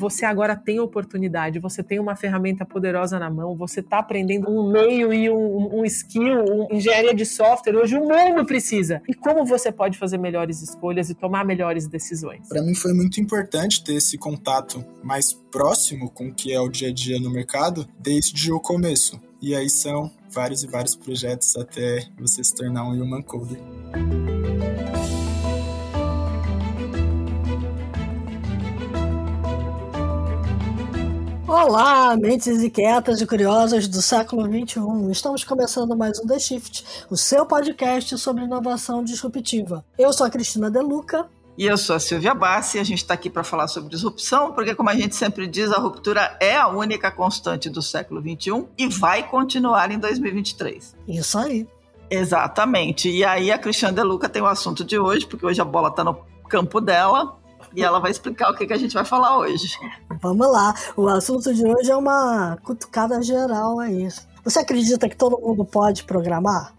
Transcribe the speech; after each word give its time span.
você 0.00 0.24
agora 0.24 0.56
tem 0.56 0.80
oportunidade, 0.80 1.58
você 1.58 1.82
tem 1.82 2.00
uma 2.00 2.16
ferramenta 2.16 2.64
poderosa 2.64 3.18
na 3.18 3.28
mão, 3.28 3.54
você 3.54 3.80
está 3.80 3.98
aprendendo 3.98 4.50
um 4.50 4.72
meio 4.72 5.12
e 5.12 5.28
um, 5.28 5.80
um 5.80 5.84
skill, 5.84 6.42
um 6.48 6.74
engenharia 6.74 7.14
de 7.14 7.26
software. 7.26 7.76
Hoje 7.76 7.98
o 7.98 8.08
mundo 8.08 8.46
precisa. 8.46 9.02
E 9.06 9.12
como 9.12 9.44
você 9.44 9.70
pode 9.70 9.98
fazer 9.98 10.16
melhores 10.16 10.62
escolhas 10.62 11.10
e 11.10 11.14
tomar 11.14 11.44
melhores 11.44 11.86
decisões? 11.86 12.48
Para 12.48 12.62
mim 12.62 12.74
foi 12.74 12.94
muito 12.94 13.20
importante 13.20 13.84
ter 13.84 13.94
esse 13.94 14.16
contato 14.16 14.82
mais 15.04 15.34
próximo 15.34 16.08
com 16.10 16.28
o 16.28 16.34
que 16.34 16.50
é 16.50 16.58
o 16.58 16.68
dia 16.70 16.88
a 16.88 16.92
dia 16.92 17.20
no 17.20 17.30
mercado 17.30 17.86
desde 17.98 18.50
o 18.50 18.58
começo. 18.58 19.20
E 19.42 19.54
aí 19.54 19.68
são 19.68 20.10
vários 20.30 20.62
e 20.62 20.66
vários 20.66 20.96
projetos 20.96 21.56
até 21.56 22.06
você 22.18 22.42
se 22.42 22.54
tornar 22.54 22.84
um 22.84 23.02
human 23.02 23.22
coder. 23.22 23.58
Olá, 31.50 32.16
mentes 32.16 32.62
inquietas 32.62 33.20
e 33.20 33.26
curiosas 33.26 33.88
do 33.88 34.00
século 34.00 34.44
XXI. 34.44 35.10
Estamos 35.10 35.42
começando 35.42 35.96
mais 35.96 36.20
um 36.20 36.24
The 36.24 36.38
Shift, 36.38 36.84
o 37.10 37.16
seu 37.16 37.44
podcast 37.44 38.16
sobre 38.18 38.44
inovação 38.44 39.02
disruptiva. 39.02 39.84
Eu 39.98 40.12
sou 40.12 40.24
a 40.28 40.30
Cristina 40.30 40.70
Deluca. 40.70 41.28
E 41.58 41.66
eu 41.66 41.76
sou 41.76 41.96
a 41.96 41.98
Silvia 41.98 42.34
Bassi 42.34 42.78
e 42.78 42.80
a 42.80 42.84
gente 42.84 42.98
está 42.98 43.14
aqui 43.14 43.28
para 43.28 43.42
falar 43.42 43.66
sobre 43.66 43.90
disrupção, 43.90 44.52
porque, 44.52 44.76
como 44.76 44.90
a 44.90 44.94
gente 44.94 45.16
sempre 45.16 45.48
diz, 45.48 45.72
a 45.72 45.78
ruptura 45.78 46.38
é 46.40 46.56
a 46.56 46.68
única 46.68 47.10
constante 47.10 47.68
do 47.68 47.82
século 47.82 48.20
XXI 48.20 48.66
e 48.78 48.86
vai 48.86 49.28
continuar 49.28 49.90
em 49.90 49.98
2023. 49.98 50.94
Isso 51.08 51.36
aí. 51.36 51.66
Exatamente. 52.08 53.10
E 53.10 53.24
aí 53.24 53.50
a 53.50 53.58
Cristiane 53.58 53.96
Deluca 53.96 54.28
tem 54.28 54.40
o 54.40 54.46
assunto 54.46 54.84
de 54.84 55.00
hoje, 55.00 55.26
porque 55.26 55.44
hoje 55.44 55.60
a 55.60 55.64
bola 55.64 55.88
está 55.88 56.04
no 56.04 56.16
campo 56.48 56.80
dela 56.80 57.39
e 57.74 57.82
ela 57.82 58.00
vai 58.00 58.10
explicar 58.10 58.50
o 58.50 58.54
que, 58.54 58.66
que 58.66 58.72
a 58.72 58.78
gente 58.78 58.94
vai 58.94 59.04
falar 59.04 59.38
hoje. 59.38 59.78
Vamos 60.20 60.50
lá. 60.50 60.74
O 60.96 61.08
assunto 61.08 61.52
de 61.54 61.64
hoje 61.64 61.90
é 61.90 61.96
uma 61.96 62.56
cutucada 62.62 63.22
geral 63.22 63.78
aí. 63.78 64.08
Você 64.44 64.58
acredita 64.58 65.08
que 65.08 65.16
todo 65.16 65.40
mundo 65.40 65.64
pode 65.64 66.04
programar? 66.04 66.74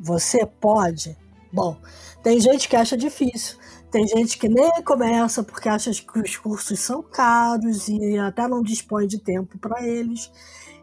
Você 0.00 0.44
pode? 0.46 1.16
Bom, 1.52 1.76
tem 2.22 2.40
gente 2.40 2.68
que 2.68 2.76
acha 2.76 2.96
difícil. 2.96 3.56
Tem 3.90 4.06
gente 4.06 4.38
que 4.38 4.48
nem 4.48 4.82
começa 4.82 5.42
porque 5.42 5.68
acha 5.68 5.90
que 5.92 6.18
os 6.18 6.36
cursos 6.36 6.80
são 6.80 7.02
caros 7.02 7.88
e 7.88 8.18
até 8.18 8.48
não 8.48 8.62
dispõe 8.62 9.06
de 9.06 9.18
tempo 9.18 9.58
para 9.58 9.86
eles. 9.86 10.30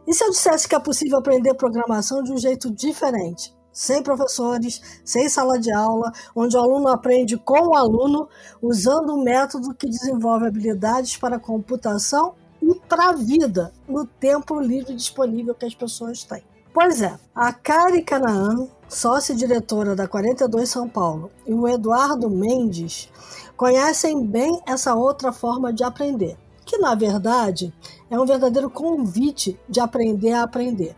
E 0.07 0.13
se 0.13 0.23
eu 0.23 0.29
dissesse 0.29 0.67
que 0.67 0.75
é 0.75 0.79
possível 0.79 1.17
aprender 1.17 1.53
programação 1.55 2.21
de 2.23 2.31
um 2.31 2.37
jeito 2.37 2.71
diferente? 2.71 3.53
Sem 3.79 4.03
professores, 4.03 4.81
sem 5.05 5.29
sala 5.29 5.57
de 5.57 5.71
aula, 5.71 6.11
onde 6.35 6.57
o 6.57 6.59
aluno 6.59 6.89
aprende 6.89 7.37
com 7.37 7.69
o 7.69 7.73
aluno, 7.73 8.27
usando 8.61 9.13
um 9.13 9.23
método 9.23 9.73
que 9.73 9.87
desenvolve 9.87 10.45
habilidades 10.45 11.15
para 11.15 11.39
computação 11.39 12.33
e 12.61 12.75
para 12.89 13.11
a 13.11 13.13
vida, 13.13 13.71
no 13.87 14.05
tempo 14.05 14.59
livre 14.59 14.93
disponível 14.93 15.55
que 15.55 15.65
as 15.65 15.73
pessoas 15.73 16.25
têm. 16.25 16.43
Pois 16.73 17.01
é, 17.01 17.17
a 17.33 17.53
Kari 17.53 18.03
Canaan, 18.03 18.67
sócia-diretora 18.89 19.95
da 19.95 20.09
42 20.09 20.67
São 20.67 20.89
Paulo, 20.89 21.31
e 21.47 21.53
o 21.53 21.65
Eduardo 21.65 22.29
Mendes 22.29 23.09
conhecem 23.55 24.25
bem 24.25 24.61
essa 24.67 24.93
outra 24.93 25.31
forma 25.31 25.71
de 25.71 25.85
aprender, 25.85 26.37
que 26.65 26.77
na 26.79 26.95
verdade 26.95 27.73
é 28.11 28.19
um 28.19 28.25
verdadeiro 28.25 28.69
convite 28.69 29.57
de 29.69 29.79
aprender 29.79 30.33
a 30.33 30.43
aprender. 30.43 30.97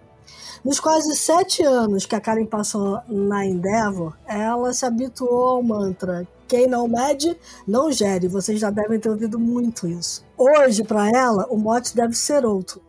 Nos 0.64 0.80
quase 0.80 1.16
sete 1.16 1.64
anos 1.64 2.06
que 2.06 2.16
a 2.16 2.22
Karen 2.22 2.46
passou 2.46 3.02
na 3.08 3.46
Endeavor, 3.46 4.16
ela 4.28 4.72
se 4.72 4.86
habituou 4.86 5.48
ao 5.48 5.64
mantra 5.64 6.28
quem 6.48 6.68
não 6.68 6.88
mede, 6.88 7.36
não 7.66 7.92
gere. 7.92 8.28
Vocês 8.28 8.60
já 8.60 8.70
devem 8.70 9.00
ter 9.00 9.10
ouvido 9.10 9.40
muito 9.40 9.88
isso. 9.88 10.24
Hoje, 10.38 10.84
para 10.84 11.10
ela, 11.10 11.48
o 11.50 11.58
mote 11.58 11.96
deve 11.96 12.14
ser 12.14 12.46
outro. 12.46 12.82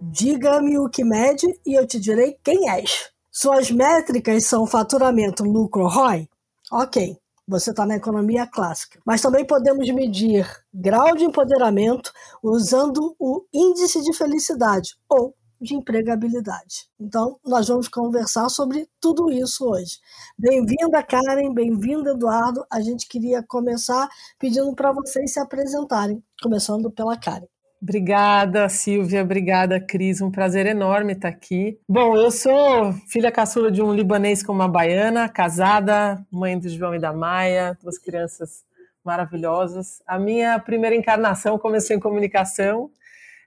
Diga-me 0.00 0.78
o 0.78 0.88
que 0.88 1.04
mede 1.04 1.44
e 1.66 1.74
eu 1.74 1.86
te 1.86 1.98
direi 1.98 2.38
quem 2.42 2.70
és. 2.70 3.10
Suas 3.30 3.70
métricas 3.70 4.44
são 4.46 4.66
faturamento, 4.66 5.42
lucro, 5.44 5.88
ROI? 5.88 6.28
Ok, 6.72 7.18
você 7.46 7.70
está 7.70 7.84
na 7.84 7.96
economia 7.96 8.46
clássica. 8.46 9.00
Mas 9.04 9.20
também 9.20 9.44
podemos 9.44 9.90
medir 9.90 10.48
grau 10.72 11.16
de 11.16 11.24
empoderamento 11.24 12.12
usando 12.42 13.14
o 13.18 13.44
índice 13.52 14.00
de 14.02 14.16
felicidade, 14.16 14.96
ou 15.08 15.34
de 15.60 15.74
empregabilidade. 15.74 16.88
Então, 16.98 17.38
nós 17.44 17.68
vamos 17.68 17.88
conversar 17.88 18.48
sobre 18.48 18.88
tudo 19.00 19.30
isso 19.30 19.68
hoje. 19.68 19.98
Bem-vinda, 20.38 21.02
Karen, 21.02 21.52
bem-vindo, 21.52 22.08
Eduardo. 22.08 22.64
A 22.72 22.80
gente 22.80 23.06
queria 23.06 23.42
começar 23.42 24.08
pedindo 24.38 24.74
para 24.74 24.90
vocês 24.92 25.32
se 25.32 25.38
apresentarem, 25.38 26.22
começando 26.42 26.90
pela 26.90 27.16
Karen. 27.16 27.46
Obrigada, 27.82 28.68
Silvia. 28.68 29.22
Obrigada, 29.22 29.80
Cris. 29.80 30.20
Um 30.20 30.30
prazer 30.30 30.66
enorme 30.66 31.14
estar 31.14 31.28
aqui. 31.28 31.78
Bom, 31.88 32.14
eu 32.14 32.30
sou 32.30 32.92
filha 33.08 33.32
caçula 33.32 33.70
de 33.70 33.80
um 33.80 33.94
libanês 33.94 34.42
com 34.42 34.52
uma 34.52 34.68
baiana, 34.68 35.28
casada, 35.28 36.22
mãe 36.30 36.58
do 36.58 36.68
João 36.68 36.94
e 36.94 36.98
da 36.98 37.12
Maia, 37.12 37.78
duas 37.82 37.98
crianças 37.98 38.64
maravilhosas. 39.02 40.02
A 40.06 40.18
minha 40.18 40.58
primeira 40.58 40.94
encarnação 40.94 41.58
começou 41.58 41.96
em 41.96 42.00
comunicação 42.00 42.90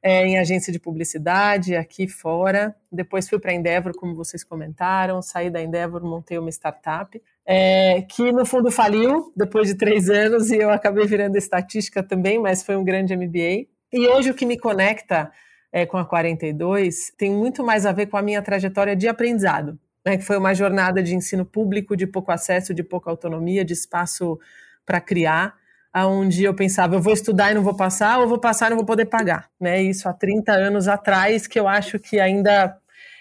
é, 0.04 0.28
em 0.28 0.38
agência 0.38 0.72
de 0.72 0.80
publicidade 0.80 1.76
aqui 1.76 2.08
fora. 2.08 2.76
Depois 2.92 3.30
fui 3.30 3.40
para 3.40 3.52
a 3.52 3.56
Endeavor, 3.56 3.94
como 3.96 4.14
vocês 4.14 4.44
comentaram, 4.44 5.22
saí 5.22 5.50
da 5.50 5.62
Endeavor, 5.62 6.04
montei 6.04 6.38
uma 6.38 6.50
startup 6.50 7.20
é, 7.46 8.02
que 8.04 8.32
no 8.32 8.46
fundo 8.46 8.72
faliu 8.72 9.32
depois 9.36 9.68
de 9.68 9.76
três 9.76 10.10
anos 10.10 10.50
e 10.50 10.58
eu 10.58 10.70
acabei 10.70 11.06
virando 11.06 11.38
estatística 11.38 12.02
também, 12.02 12.40
mas 12.40 12.64
foi 12.64 12.76
um 12.76 12.84
grande 12.84 13.16
MBA. 13.16 13.68
E 13.92 14.08
hoje 14.08 14.32
o 14.32 14.34
que 14.34 14.46
me 14.46 14.58
conecta 14.58 15.32
é, 15.72 15.86
com 15.86 15.98
a 15.98 16.06
42 16.06 17.12
tem 17.18 17.32
muito 17.32 17.64
mais 17.64 17.86
a 17.86 17.92
ver 17.92 18.08
com 18.08 18.18
a 18.18 18.22
minha 18.22 18.42
trajetória 18.42 18.96
de 18.96 19.08
aprendizado, 19.08 19.78
né, 20.06 20.18
que 20.18 20.24
foi 20.24 20.38
uma 20.38 20.54
jornada 20.54 21.04
de 21.04 21.16
ensino 21.16 21.46
público, 21.46 21.96
de 21.96 22.08
pouco 22.08 22.32
acesso, 22.32 22.74
de 22.74 22.84
pouca 22.84 23.10
autonomia, 23.10 23.66
de 23.66 23.74
espaço 23.74 24.40
para 24.86 25.02
criar 25.02 25.56
onde 25.96 26.44
eu 26.44 26.54
pensava, 26.54 26.96
eu 26.96 27.02
vou 27.02 27.14
estudar 27.14 27.52
e 27.52 27.56
não 27.56 27.62
vou 27.62 27.76
passar, 27.76 28.20
ou 28.20 28.28
vou 28.28 28.40
passar 28.40 28.68
e 28.68 28.70
não 28.72 28.78
vou 28.78 28.86
poder 28.86 29.06
pagar. 29.06 29.50
Né? 29.60 29.84
Isso 29.84 30.10
há 30.10 30.14
30 30.14 30.52
anos 30.52 30.88
atrás, 30.88 31.46
que 31.46 31.60
eu 31.60 31.68
acho 31.68 32.00
que 32.00 32.20
ainda 32.20 32.76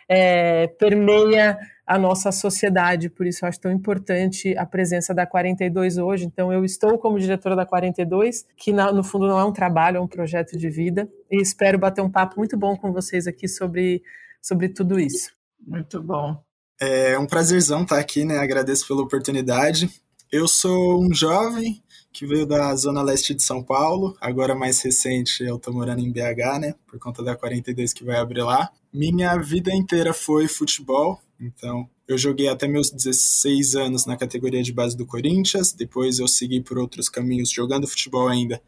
é, 0.09 0.67
permeia 0.67 1.59
a 1.87 1.99
nossa 1.99 2.33
sociedade, 2.33 3.11
por 3.11 3.27
isso 3.27 3.45
eu 3.45 3.49
acho 3.49 3.61
tão 3.61 3.71
importante 3.71 4.57
a 4.57 4.65
presença 4.65 5.13
da 5.13 5.27
42 5.27 5.99
hoje. 5.99 6.25
Então, 6.25 6.53
eu 6.53 6.65
estou 6.65 6.97
como 6.97 7.19
diretora 7.19 7.55
da 7.55 7.67
42, 7.67 8.47
que 8.57 8.73
no 8.73 9.05
fundo 9.05 9.27
não 9.27 9.39
é 9.39 9.45
um 9.45 9.53
trabalho, 9.53 9.99
é 9.99 10.01
um 10.01 10.07
projeto 10.07 10.57
de 10.57 10.71
vida, 10.71 11.09
e 11.31 11.43
espero 11.43 11.79
bater 11.79 12.01
um 12.01 12.11
papo 12.11 12.37
muito 12.39 12.57
bom 12.57 12.77
com 12.77 12.93
vocês 12.93 13.27
aqui 13.27 13.47
sobre, 13.49 14.03
sobre 14.41 14.69
tudo 14.69 14.99
isso. 14.99 15.33
Muito 15.67 16.03
bom. 16.03 16.43
É 16.81 17.19
um 17.19 17.27
prazerzão 17.27 17.83
estar 17.83 17.99
aqui, 17.99 18.25
né? 18.25 18.39
Agradeço 18.39 18.89
pela 18.89 19.03
oportunidade. 19.03 19.91
Eu 20.31 20.49
sou 20.49 21.05
um 21.05 21.13
jovem 21.13 21.83
que 22.13 22.27
veio 22.27 22.45
da 22.47 22.75
zona 22.77 23.03
leste 23.03 23.35
de 23.35 23.43
São 23.43 23.63
Paulo. 23.63 24.17
Agora, 24.21 24.55
mais 24.55 24.81
recente, 24.83 25.43
eu 25.43 25.59
tô 25.59 25.73
morando 25.73 26.01
em 26.01 26.13
BH, 26.13 26.59
né? 26.61 26.75
Por 26.87 26.99
conta 26.99 27.23
da 27.23 27.35
42 27.35 27.93
que 27.93 28.05
vai 28.05 28.17
abrir 28.17 28.43
lá. 28.43 28.71
Minha 28.93 29.37
vida 29.39 29.75
inteira 29.75 30.13
foi 30.13 30.47
futebol, 30.47 31.19
então 31.41 31.89
eu 32.07 32.19
joguei 32.19 32.49
até 32.49 32.69
meus 32.69 32.91
16 32.91 33.75
anos 33.75 34.05
na 34.05 34.17
categoria 34.17 34.63
de 34.63 34.73
base 34.73 34.95
do 34.95 35.07
Corinthians. 35.07 35.73
Depois 35.73 36.19
eu 36.19 36.29
segui 36.29 36.61
por 36.61 36.79
outros 36.79 37.09
caminhos 37.09 37.51
jogando 37.51 37.89
futebol 37.89 38.29
ainda 38.29 38.61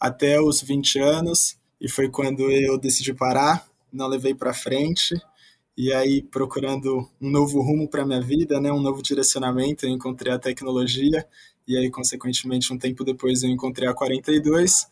até 0.00 0.40
os 0.40 0.60
20 0.60 0.98
anos. 0.98 1.56
E 1.80 1.88
foi 1.88 2.08
quando 2.08 2.50
eu 2.50 2.76
decidi 2.76 3.14
parar, 3.14 3.68
não 3.92 4.08
levei 4.08 4.34
para 4.34 4.52
frente. 4.52 5.14
E 5.76 5.92
aí, 5.92 6.22
procurando 6.22 7.08
um 7.20 7.30
novo 7.30 7.60
rumo 7.60 7.88
para 7.88 8.04
minha 8.04 8.20
vida, 8.20 8.60
né, 8.60 8.72
um 8.72 8.80
novo 8.80 9.00
direcionamento, 9.00 9.86
eu 9.86 9.90
encontrei 9.90 10.32
a 10.32 10.38
tecnologia 10.38 11.24
e 11.68 11.76
aí, 11.76 11.90
consequentemente, 11.90 12.72
um 12.72 12.78
tempo 12.78 13.04
depois 13.04 13.42
eu 13.42 13.50
encontrei 13.50 13.86
a 13.86 13.92
42, 13.92 14.86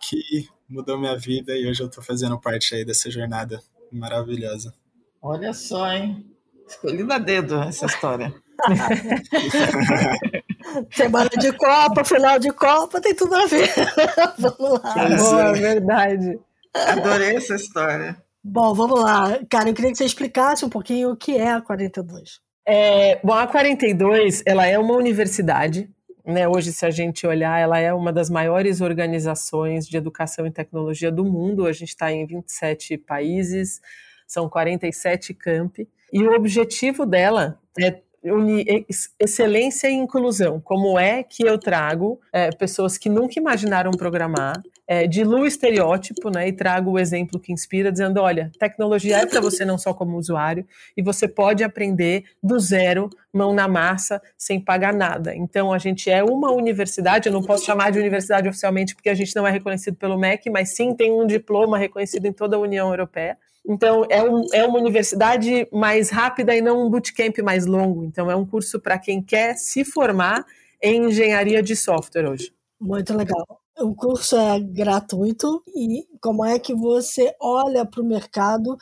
que 0.00 0.48
mudou 0.68 0.96
minha 0.96 1.18
vida 1.18 1.52
e 1.52 1.68
hoje 1.68 1.82
eu 1.82 1.88
estou 1.88 2.00
fazendo 2.02 2.40
parte 2.40 2.76
aí 2.76 2.84
dessa 2.84 3.10
jornada 3.10 3.60
maravilhosa. 3.90 4.72
Olha 5.20 5.52
só, 5.52 5.92
hein? 5.92 6.24
Escolhida 6.66 7.16
a 7.16 7.18
dedo 7.18 7.60
essa 7.62 7.86
história. 7.86 8.32
Semana 10.92 11.28
de 11.28 11.52
Copa, 11.54 12.04
final 12.04 12.38
de 12.38 12.52
Copa, 12.52 13.00
tem 13.00 13.16
tudo 13.16 13.34
a 13.34 13.46
ver. 13.46 13.68
vamos 14.38 14.80
lá. 14.80 14.94
É 14.96 15.16
boa, 15.16 15.52
verdade. 15.52 16.38
Adorei 16.72 17.34
essa 17.36 17.56
história. 17.56 18.16
Bom, 18.44 18.72
vamos 18.74 19.00
lá. 19.00 19.40
Cara, 19.50 19.70
eu 19.70 19.74
queria 19.74 19.90
que 19.90 19.98
você 19.98 20.04
explicasse 20.04 20.64
um 20.64 20.68
pouquinho 20.68 21.10
o 21.10 21.16
que 21.16 21.36
é 21.36 21.50
a 21.50 21.60
42. 21.60 22.40
É, 22.66 23.20
bom, 23.24 23.34
a 23.34 23.46
42 23.46 24.42
ela 24.46 24.66
é 24.66 24.78
uma 24.78 24.94
universidade 24.94 25.90
né, 26.24 26.48
hoje, 26.48 26.72
se 26.72 26.86
a 26.86 26.90
gente 26.90 27.26
olhar, 27.26 27.58
ela 27.58 27.78
é 27.78 27.92
uma 27.92 28.12
das 28.12 28.30
maiores 28.30 28.80
organizações 28.80 29.86
de 29.86 29.96
educação 29.96 30.46
e 30.46 30.50
tecnologia 30.50 31.10
do 31.10 31.24
mundo. 31.24 31.66
A 31.66 31.72
gente 31.72 31.88
está 31.88 32.12
em 32.12 32.26
27 32.26 32.98
países, 32.98 33.80
são 34.26 34.48
47 34.48 35.34
campi, 35.34 35.88
e 36.12 36.22
o 36.22 36.34
objetivo 36.34 37.04
dela 37.04 37.58
é 37.78 38.00
unir 38.24 38.86
excelência 39.18 39.88
e 39.88 39.94
inclusão. 39.94 40.60
Como 40.60 40.98
é 40.98 41.22
que 41.22 41.44
eu 41.44 41.58
trago 41.58 42.20
é, 42.32 42.50
pessoas 42.50 42.96
que 42.96 43.08
nunca 43.08 43.38
imaginaram 43.38 43.90
programar, 43.90 44.62
é, 44.92 45.06
diluo 45.06 45.46
estereótipo 45.46 46.28
né, 46.28 46.48
e 46.48 46.52
trago 46.52 46.90
o 46.90 46.98
exemplo 46.98 47.40
que 47.40 47.50
inspira, 47.50 47.90
dizendo: 47.90 48.20
olha, 48.20 48.52
tecnologia 48.58 49.16
é 49.16 49.26
para 49.26 49.40
você 49.40 49.64
não 49.64 49.78
só 49.78 49.94
como 49.94 50.18
usuário, 50.18 50.66
e 50.94 51.02
você 51.02 51.26
pode 51.26 51.64
aprender 51.64 52.24
do 52.42 52.60
zero, 52.60 53.08
mão 53.32 53.54
na 53.54 53.66
massa, 53.66 54.20
sem 54.36 54.60
pagar 54.60 54.92
nada. 54.92 55.34
Então, 55.34 55.72
a 55.72 55.78
gente 55.78 56.10
é 56.10 56.22
uma 56.22 56.52
universidade, 56.52 57.26
eu 57.26 57.32
não 57.32 57.42
posso 57.42 57.64
chamar 57.64 57.90
de 57.90 57.98
universidade 57.98 58.46
oficialmente 58.46 58.94
porque 58.94 59.08
a 59.08 59.14
gente 59.14 59.34
não 59.34 59.46
é 59.46 59.50
reconhecido 59.50 59.96
pelo 59.96 60.18
MEC, 60.18 60.50
mas 60.50 60.76
sim 60.76 60.94
tem 60.94 61.10
um 61.10 61.26
diploma 61.26 61.78
reconhecido 61.78 62.26
em 62.26 62.32
toda 62.32 62.56
a 62.56 62.60
União 62.60 62.90
Europeia. 62.90 63.38
Então, 63.66 64.04
é, 64.10 64.22
um, 64.22 64.44
é 64.52 64.62
uma 64.62 64.78
universidade 64.78 65.66
mais 65.72 66.10
rápida 66.10 66.54
e 66.54 66.60
não 66.60 66.86
um 66.86 66.90
bootcamp 66.90 67.38
mais 67.38 67.64
longo. 67.64 68.04
Então, 68.04 68.30
é 68.30 68.36
um 68.36 68.44
curso 68.44 68.78
para 68.78 68.98
quem 68.98 69.22
quer 69.22 69.56
se 69.56 69.86
formar 69.86 70.44
em 70.82 71.06
engenharia 71.06 71.62
de 71.62 71.74
software 71.74 72.28
hoje. 72.28 72.52
Muito 72.82 73.16
legal. 73.16 73.46
O 73.78 73.94
curso 73.94 74.36
é 74.36 74.58
gratuito 74.58 75.62
e 75.68 76.04
como 76.20 76.44
é 76.44 76.58
que 76.58 76.74
você 76.74 77.32
olha 77.40 77.86
para 77.86 78.02
o 78.02 78.04
mercado 78.04 78.76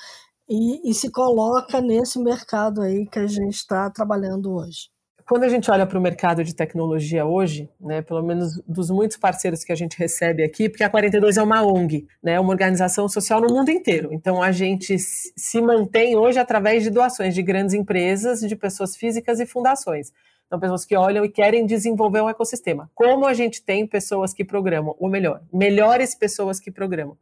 e, 0.49 0.91
e, 0.91 0.94
se 0.94 1.11
coloca 1.12 1.82
nesse 1.82 2.19
mercado 2.19 2.81
aí 2.81 3.06
que 3.06 3.19
a 3.19 3.26
gente 3.26 3.55
está 3.55 3.91
trabalhando 3.91 4.55
hoje? 4.55 4.88
Quando 5.29 5.44
a 5.44 5.49
gente 5.49 5.70
olha 5.70 5.87
para 5.87 5.99
o 5.99 6.02
mercado 6.02 6.43
de 6.43 6.55
tecnologia 6.55 7.26
hoje, 7.26 7.69
né, 7.79 8.00
pelo 8.00 8.23
menos 8.23 8.61
dos 8.67 8.91
muitos 8.91 9.19
parceiros 9.19 9.62
que 9.62 9.70
a 9.70 9.76
gente 9.76 9.99
recebe 9.99 10.43
aqui, 10.43 10.70
porque 10.70 10.82
a 10.82 10.88
42 10.88 11.37
é 11.37 11.43
uma 11.43 11.62
ONG, 11.62 12.08
né, 12.23 12.41
uma 12.41 12.50
organização 12.50 13.06
social 13.06 13.38
no 13.38 13.55
mundo 13.55 13.70
inteiro. 13.70 14.08
Então 14.12 14.43
a 14.43 14.50
gente 14.50 14.99
se 14.99 15.61
mantém 15.61 16.17
hoje 16.17 16.38
através 16.38 16.82
de 16.82 16.91
doações 16.91 17.35
de 17.35 17.43
grandes 17.43 17.75
empresas, 17.75 18.41
de 18.41 18.56
pessoas 18.56 18.97
físicas 18.97 19.38
e 19.41 19.47
fundações. 19.47 20.11
São 20.50 20.58
pessoas 20.58 20.85
que 20.85 20.97
olham 20.97 21.25
e 21.25 21.29
querem 21.29 21.64
desenvolver 21.64 22.20
um 22.20 22.29
ecossistema. 22.29 22.91
Como 22.93 23.25
a 23.25 23.32
gente 23.32 23.62
tem 23.62 23.87
pessoas 23.87 24.35
que 24.35 24.44
programam, 24.44 24.97
ou 24.99 25.08
melhor, 25.08 25.41
melhores 25.52 26.12
pessoas 26.12 26.58
que 26.58 26.73
programam. 26.73 27.17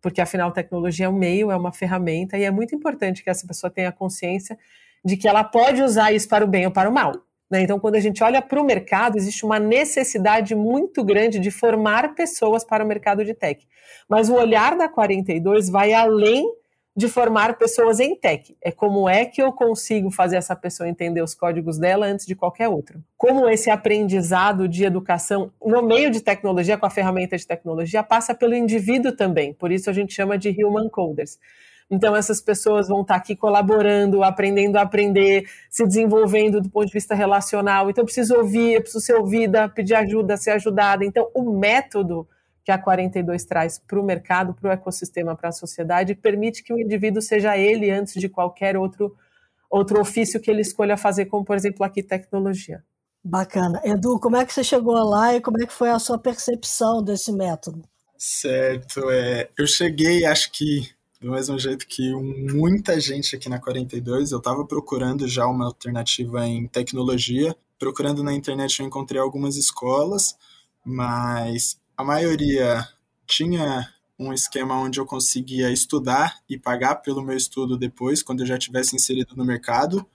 Porque 0.00 0.18
afinal, 0.18 0.50
tecnologia 0.50 1.04
é 1.04 1.08
um 1.08 1.12
meio, 1.12 1.50
é 1.50 1.56
uma 1.56 1.72
ferramenta, 1.72 2.38
e 2.38 2.42
é 2.42 2.50
muito 2.50 2.74
importante 2.74 3.22
que 3.22 3.28
essa 3.28 3.46
pessoa 3.46 3.70
tenha 3.70 3.92
consciência 3.92 4.58
de 5.04 5.14
que 5.18 5.28
ela 5.28 5.44
pode 5.44 5.82
usar 5.82 6.10
isso 6.12 6.26
para 6.26 6.42
o 6.42 6.48
bem 6.48 6.64
ou 6.64 6.72
para 6.72 6.88
o 6.88 6.92
mal. 6.92 7.12
Né? 7.50 7.60
Então, 7.60 7.78
quando 7.78 7.96
a 7.96 8.00
gente 8.00 8.24
olha 8.24 8.40
para 8.40 8.58
o 8.58 8.64
mercado, 8.64 9.18
existe 9.18 9.44
uma 9.44 9.58
necessidade 9.58 10.54
muito 10.54 11.04
grande 11.04 11.38
de 11.38 11.50
formar 11.50 12.14
pessoas 12.14 12.64
para 12.64 12.82
o 12.82 12.88
mercado 12.88 13.22
de 13.26 13.34
tech. 13.34 13.62
Mas 14.08 14.30
o 14.30 14.34
olhar 14.34 14.74
da 14.74 14.88
42 14.88 15.68
vai 15.68 15.92
além 15.92 16.50
de 17.00 17.08
formar 17.08 17.56
pessoas 17.56 17.98
em 17.98 18.14
tech. 18.14 18.54
É 18.60 18.70
como 18.70 19.08
é 19.08 19.24
que 19.24 19.40
eu 19.40 19.50
consigo 19.52 20.10
fazer 20.10 20.36
essa 20.36 20.54
pessoa 20.54 20.86
entender 20.86 21.22
os 21.22 21.34
códigos 21.34 21.78
dela 21.78 22.04
antes 22.04 22.26
de 22.26 22.34
qualquer 22.34 22.68
outro. 22.68 23.02
Como 23.16 23.48
esse 23.48 23.70
aprendizado 23.70 24.68
de 24.68 24.84
educação 24.84 25.50
no 25.64 25.82
meio 25.82 26.10
de 26.10 26.20
tecnologia, 26.20 26.76
com 26.76 26.84
a 26.84 26.90
ferramenta 26.90 27.38
de 27.38 27.46
tecnologia, 27.46 28.02
passa 28.02 28.34
pelo 28.34 28.54
indivíduo 28.54 29.12
também. 29.12 29.54
Por 29.54 29.72
isso 29.72 29.88
a 29.88 29.94
gente 29.94 30.12
chama 30.12 30.36
de 30.36 30.50
human 30.62 30.90
coders. 30.90 31.38
Então, 31.90 32.14
essas 32.14 32.40
pessoas 32.40 32.86
vão 32.86 33.00
estar 33.00 33.16
aqui 33.16 33.34
colaborando, 33.34 34.22
aprendendo 34.22 34.76
a 34.76 34.82
aprender, 34.82 35.48
se 35.70 35.86
desenvolvendo 35.86 36.60
do 36.60 36.68
ponto 36.68 36.86
de 36.86 36.92
vista 36.92 37.14
relacional. 37.14 37.88
Então, 37.88 38.02
eu 38.02 38.06
preciso 38.06 38.36
ouvir, 38.36 38.74
eu 38.74 38.82
preciso 38.82 39.04
ser 39.04 39.14
ouvida, 39.14 39.70
pedir 39.70 39.94
ajuda, 39.94 40.36
ser 40.36 40.50
ajudada. 40.50 41.02
Então, 41.02 41.28
o 41.34 41.50
método 41.50 42.28
que 42.64 42.70
a 42.70 42.78
42 42.78 43.44
traz 43.44 43.78
para 43.78 44.00
o 44.00 44.04
mercado, 44.04 44.54
para 44.54 44.70
o 44.70 44.72
ecossistema, 44.72 45.36
para 45.36 45.48
a 45.48 45.52
sociedade, 45.52 46.14
permite 46.14 46.62
que 46.62 46.72
o 46.72 46.78
indivíduo 46.78 47.22
seja 47.22 47.56
ele 47.56 47.90
antes 47.90 48.14
de 48.14 48.28
qualquer 48.28 48.76
outro, 48.76 49.16
outro 49.70 50.00
ofício 50.00 50.40
que 50.40 50.50
ele 50.50 50.60
escolha 50.60 50.96
fazer, 50.96 51.26
como, 51.26 51.44
por 51.44 51.56
exemplo, 51.56 51.84
aqui 51.84 52.02
tecnologia. 52.02 52.82
Bacana. 53.22 53.80
Edu, 53.84 54.18
como 54.18 54.36
é 54.36 54.44
que 54.46 54.52
você 54.52 54.64
chegou 54.64 54.94
lá 54.94 55.34
e 55.34 55.40
como 55.40 55.62
é 55.62 55.66
que 55.66 55.72
foi 55.72 55.90
a 55.90 55.98
sua 55.98 56.18
percepção 56.18 57.02
desse 57.02 57.32
método? 57.32 57.82
Certo. 58.16 59.10
É, 59.10 59.48
eu 59.58 59.66
cheguei, 59.66 60.24
acho 60.24 60.52
que 60.52 60.88
do 61.20 61.32
mesmo 61.32 61.58
jeito 61.58 61.86
que 61.86 62.14
muita 62.14 62.98
gente 62.98 63.36
aqui 63.36 63.48
na 63.48 63.60
42, 63.60 64.32
eu 64.32 64.38
estava 64.38 64.64
procurando 64.64 65.28
já 65.28 65.46
uma 65.46 65.66
alternativa 65.66 66.46
em 66.46 66.66
tecnologia. 66.66 67.54
Procurando 67.78 68.22
na 68.22 68.32
internet, 68.32 68.80
eu 68.80 68.86
encontrei 68.86 69.20
algumas 69.20 69.56
escolas, 69.56 70.34
mas 70.84 71.78
a 72.00 72.04
maioria 72.04 72.88
tinha 73.26 73.86
um 74.18 74.32
esquema 74.32 74.74
onde 74.74 74.98
eu 74.98 75.04
conseguia 75.04 75.70
estudar 75.70 76.40
e 76.48 76.58
pagar 76.58 76.96
pelo 76.96 77.22
meu 77.22 77.36
estudo 77.36 77.76
depois, 77.76 78.22
quando 78.22 78.40
eu 78.40 78.46
já 78.46 78.56
tivesse 78.56 78.96
inserido 78.96 79.36
no 79.36 79.44
mercado, 79.44 80.06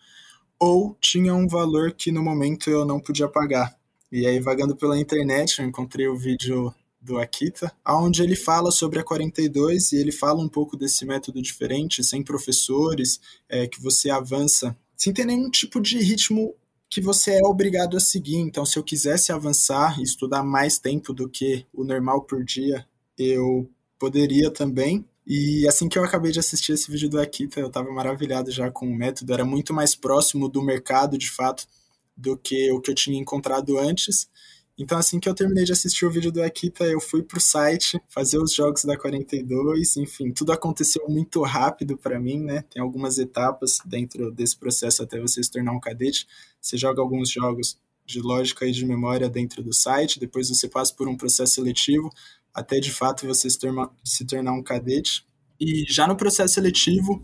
ou 0.60 0.98
tinha 1.00 1.36
um 1.36 1.48
valor 1.48 1.92
que 1.92 2.12
no 2.12 2.24
momento 2.24 2.72
eu 2.72 2.86
não 2.86 3.00
podia 3.00 3.28
pagar. 3.28 3.78
E 4.12 4.26
aí, 4.26 4.40
vagando 4.40 4.76
pela 4.76 5.00
internet, 5.00 5.60
eu 5.60 5.68
encontrei 5.68 6.08
o 6.08 6.18
vídeo 6.18 6.74
do 7.00 7.20
Akita, 7.20 7.72
onde 7.88 8.24
ele 8.24 8.36
fala 8.36 8.72
sobre 8.72 9.00
a 9.00 9.04
42 9.04 9.92
e 9.92 9.98
ele 9.98 10.12
fala 10.12 10.42
um 10.42 10.50
pouco 10.50 10.76
desse 10.76 11.06
método 11.06 11.40
diferente, 11.40 12.04
sem 12.04 12.24
professores, 12.24 13.20
é, 13.48 13.68
que 13.68 13.80
você 13.80 14.10
avança 14.10 14.76
sem 14.98 15.14
ter 15.14 15.26
nenhum 15.26 15.52
tipo 15.52 15.80
de 15.80 16.00
ritmo 16.00 16.56
que 16.96 17.02
você 17.02 17.32
é 17.32 17.46
obrigado 17.46 17.98
a 17.98 18.00
seguir. 18.00 18.38
Então, 18.38 18.66
se 18.66 18.80
eu 18.80 18.84
quisesse 18.84 19.30
avançar 19.34 20.00
e 20.00 20.04
estudar 20.04 20.42
mais 20.44 20.80
tempo 20.80 21.12
do 21.12 21.28
que 21.28 21.66
o 21.74 21.84
normal 21.84 22.22
por 22.22 22.42
dia, 22.42 22.88
eu 23.18 23.70
poderia 24.00 24.50
também. 24.50 25.04
E 25.28 25.68
assim 25.68 25.90
que 25.90 26.00
eu 26.00 26.06
acabei 26.06 26.32
de 26.32 26.40
assistir 26.40 26.72
esse 26.72 26.90
vídeo 26.90 27.10
do 27.10 27.20
Akita, 27.20 27.60
eu 27.60 27.68
estava 27.68 27.92
maravilhado 27.92 28.50
já 28.50 28.72
com 28.72 28.88
o 28.88 28.96
método, 28.96 29.34
era 29.34 29.44
muito 29.44 29.74
mais 29.74 29.94
próximo 29.94 30.48
do 30.48 30.62
mercado, 30.62 31.18
de 31.18 31.30
fato, 31.30 31.68
do 32.16 32.38
que 32.38 32.72
o 32.72 32.80
que 32.80 32.92
eu 32.92 32.96
tinha 32.96 33.20
encontrado 33.20 33.78
antes. 33.78 34.30
Então, 34.78 34.98
assim 34.98 35.20
que 35.20 35.30
eu 35.30 35.34
terminei 35.34 35.64
de 35.64 35.72
assistir 35.72 36.06
o 36.06 36.12
vídeo 36.12 36.32
do 36.32 36.44
Akita, 36.44 36.84
eu 36.84 37.00
fui 37.00 37.24
pro 37.24 37.40
site 37.40 38.00
fazer 38.10 38.38
os 38.38 38.54
jogos 38.54 38.84
da 38.84 38.98
42, 38.98 39.96
enfim, 39.98 40.32
tudo 40.32 40.52
aconteceu 40.52 41.08
muito 41.08 41.42
rápido 41.44 41.98
para 41.98 42.20
mim, 42.20 42.44
né? 42.44 42.64
Tem 42.70 42.82
algumas 42.82 43.18
etapas 43.18 43.80
dentro 43.86 44.32
desse 44.32 44.58
processo 44.58 45.02
até 45.02 45.20
você 45.20 45.42
se 45.42 45.50
tornar 45.50 45.72
um 45.72 45.80
cadete. 45.80 46.28
Você 46.60 46.78
joga 46.78 47.02
alguns 47.02 47.30
jogos 47.30 47.78
de 48.06 48.20
lógica 48.22 48.66
e 48.66 48.72
de 48.72 48.86
memória 48.86 49.30
dentro 49.30 49.64
do 49.64 49.74
site, 49.74 50.20
depois 50.20 50.50
você 50.50 50.68
passa 50.68 50.94
por 50.94 51.08
um 51.08 51.18
processo 51.18 51.56
seletivo 51.56 52.12
até 52.56 52.80
de 52.80 52.90
fato 52.90 53.28
você 53.28 53.50
se, 53.50 53.60
torna, 53.60 53.92
se 54.02 54.26
tornar 54.26 54.54
um 54.54 54.64
cadete. 54.64 55.26
E 55.60 55.84
já 55.90 56.08
no 56.08 56.16
processo 56.16 56.54
seletivo, 56.54 57.22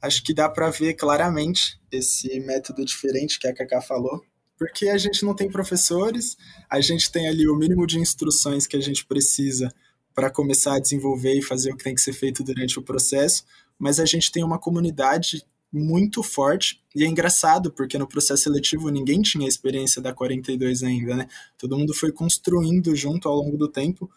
acho 0.00 0.22
que 0.22 0.32
dá 0.32 0.48
para 0.48 0.70
ver 0.70 0.94
claramente 0.94 1.80
esse 1.90 2.38
método 2.40 2.84
diferente 2.84 3.38
que 3.38 3.48
a 3.48 3.54
Kaká 3.54 3.80
falou, 3.80 4.24
porque 4.58 4.88
a 4.88 4.98
gente 4.98 5.24
não 5.24 5.34
tem 5.34 5.50
professores, 5.50 6.36
a 6.70 6.80
gente 6.80 7.10
tem 7.10 7.28
ali 7.28 7.48
o 7.48 7.56
mínimo 7.56 7.86
de 7.86 7.98
instruções 7.98 8.66
que 8.66 8.76
a 8.76 8.80
gente 8.80 9.04
precisa 9.04 9.72
para 10.14 10.30
começar 10.30 10.76
a 10.76 10.80
desenvolver 10.80 11.34
e 11.34 11.42
fazer 11.42 11.72
o 11.72 11.76
que 11.76 11.84
tem 11.84 11.94
que 11.94 12.00
ser 12.00 12.12
feito 12.12 12.44
durante 12.44 12.78
o 12.78 12.82
processo, 12.82 13.44
mas 13.78 13.98
a 13.98 14.04
gente 14.04 14.30
tem 14.30 14.44
uma 14.44 14.58
comunidade 14.58 15.44
muito 15.72 16.22
forte 16.22 16.80
e 16.94 17.02
é 17.02 17.06
engraçado 17.06 17.72
porque 17.72 17.98
no 17.98 18.06
processo 18.06 18.44
seletivo 18.44 18.90
ninguém 18.90 19.20
tinha 19.22 19.48
experiência 19.48 20.00
da 20.00 20.12
42 20.12 20.84
ainda, 20.84 21.16
né? 21.16 21.26
Todo 21.58 21.76
mundo 21.76 21.92
foi 21.92 22.12
construindo 22.12 22.94
junto 22.94 23.28
ao 23.28 23.34
longo 23.34 23.56
do 23.56 23.66
tempo, 23.66 24.08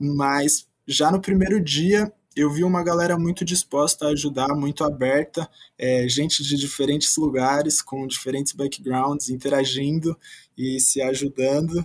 mas 0.00 0.66
já 0.84 1.12
no 1.12 1.20
primeiro 1.20 1.62
dia 1.62 2.12
eu 2.36 2.50
vi 2.50 2.62
uma 2.62 2.84
galera 2.84 3.18
muito 3.18 3.46
disposta 3.46 4.04
a 4.06 4.10
ajudar, 4.10 4.54
muito 4.54 4.84
aberta, 4.84 5.48
é, 5.78 6.06
gente 6.06 6.42
de 6.42 6.54
diferentes 6.58 7.16
lugares, 7.16 7.80
com 7.80 8.06
diferentes 8.06 8.52
backgrounds, 8.52 9.30
interagindo 9.30 10.14
e 10.56 10.78
se 10.78 11.00
ajudando. 11.00 11.84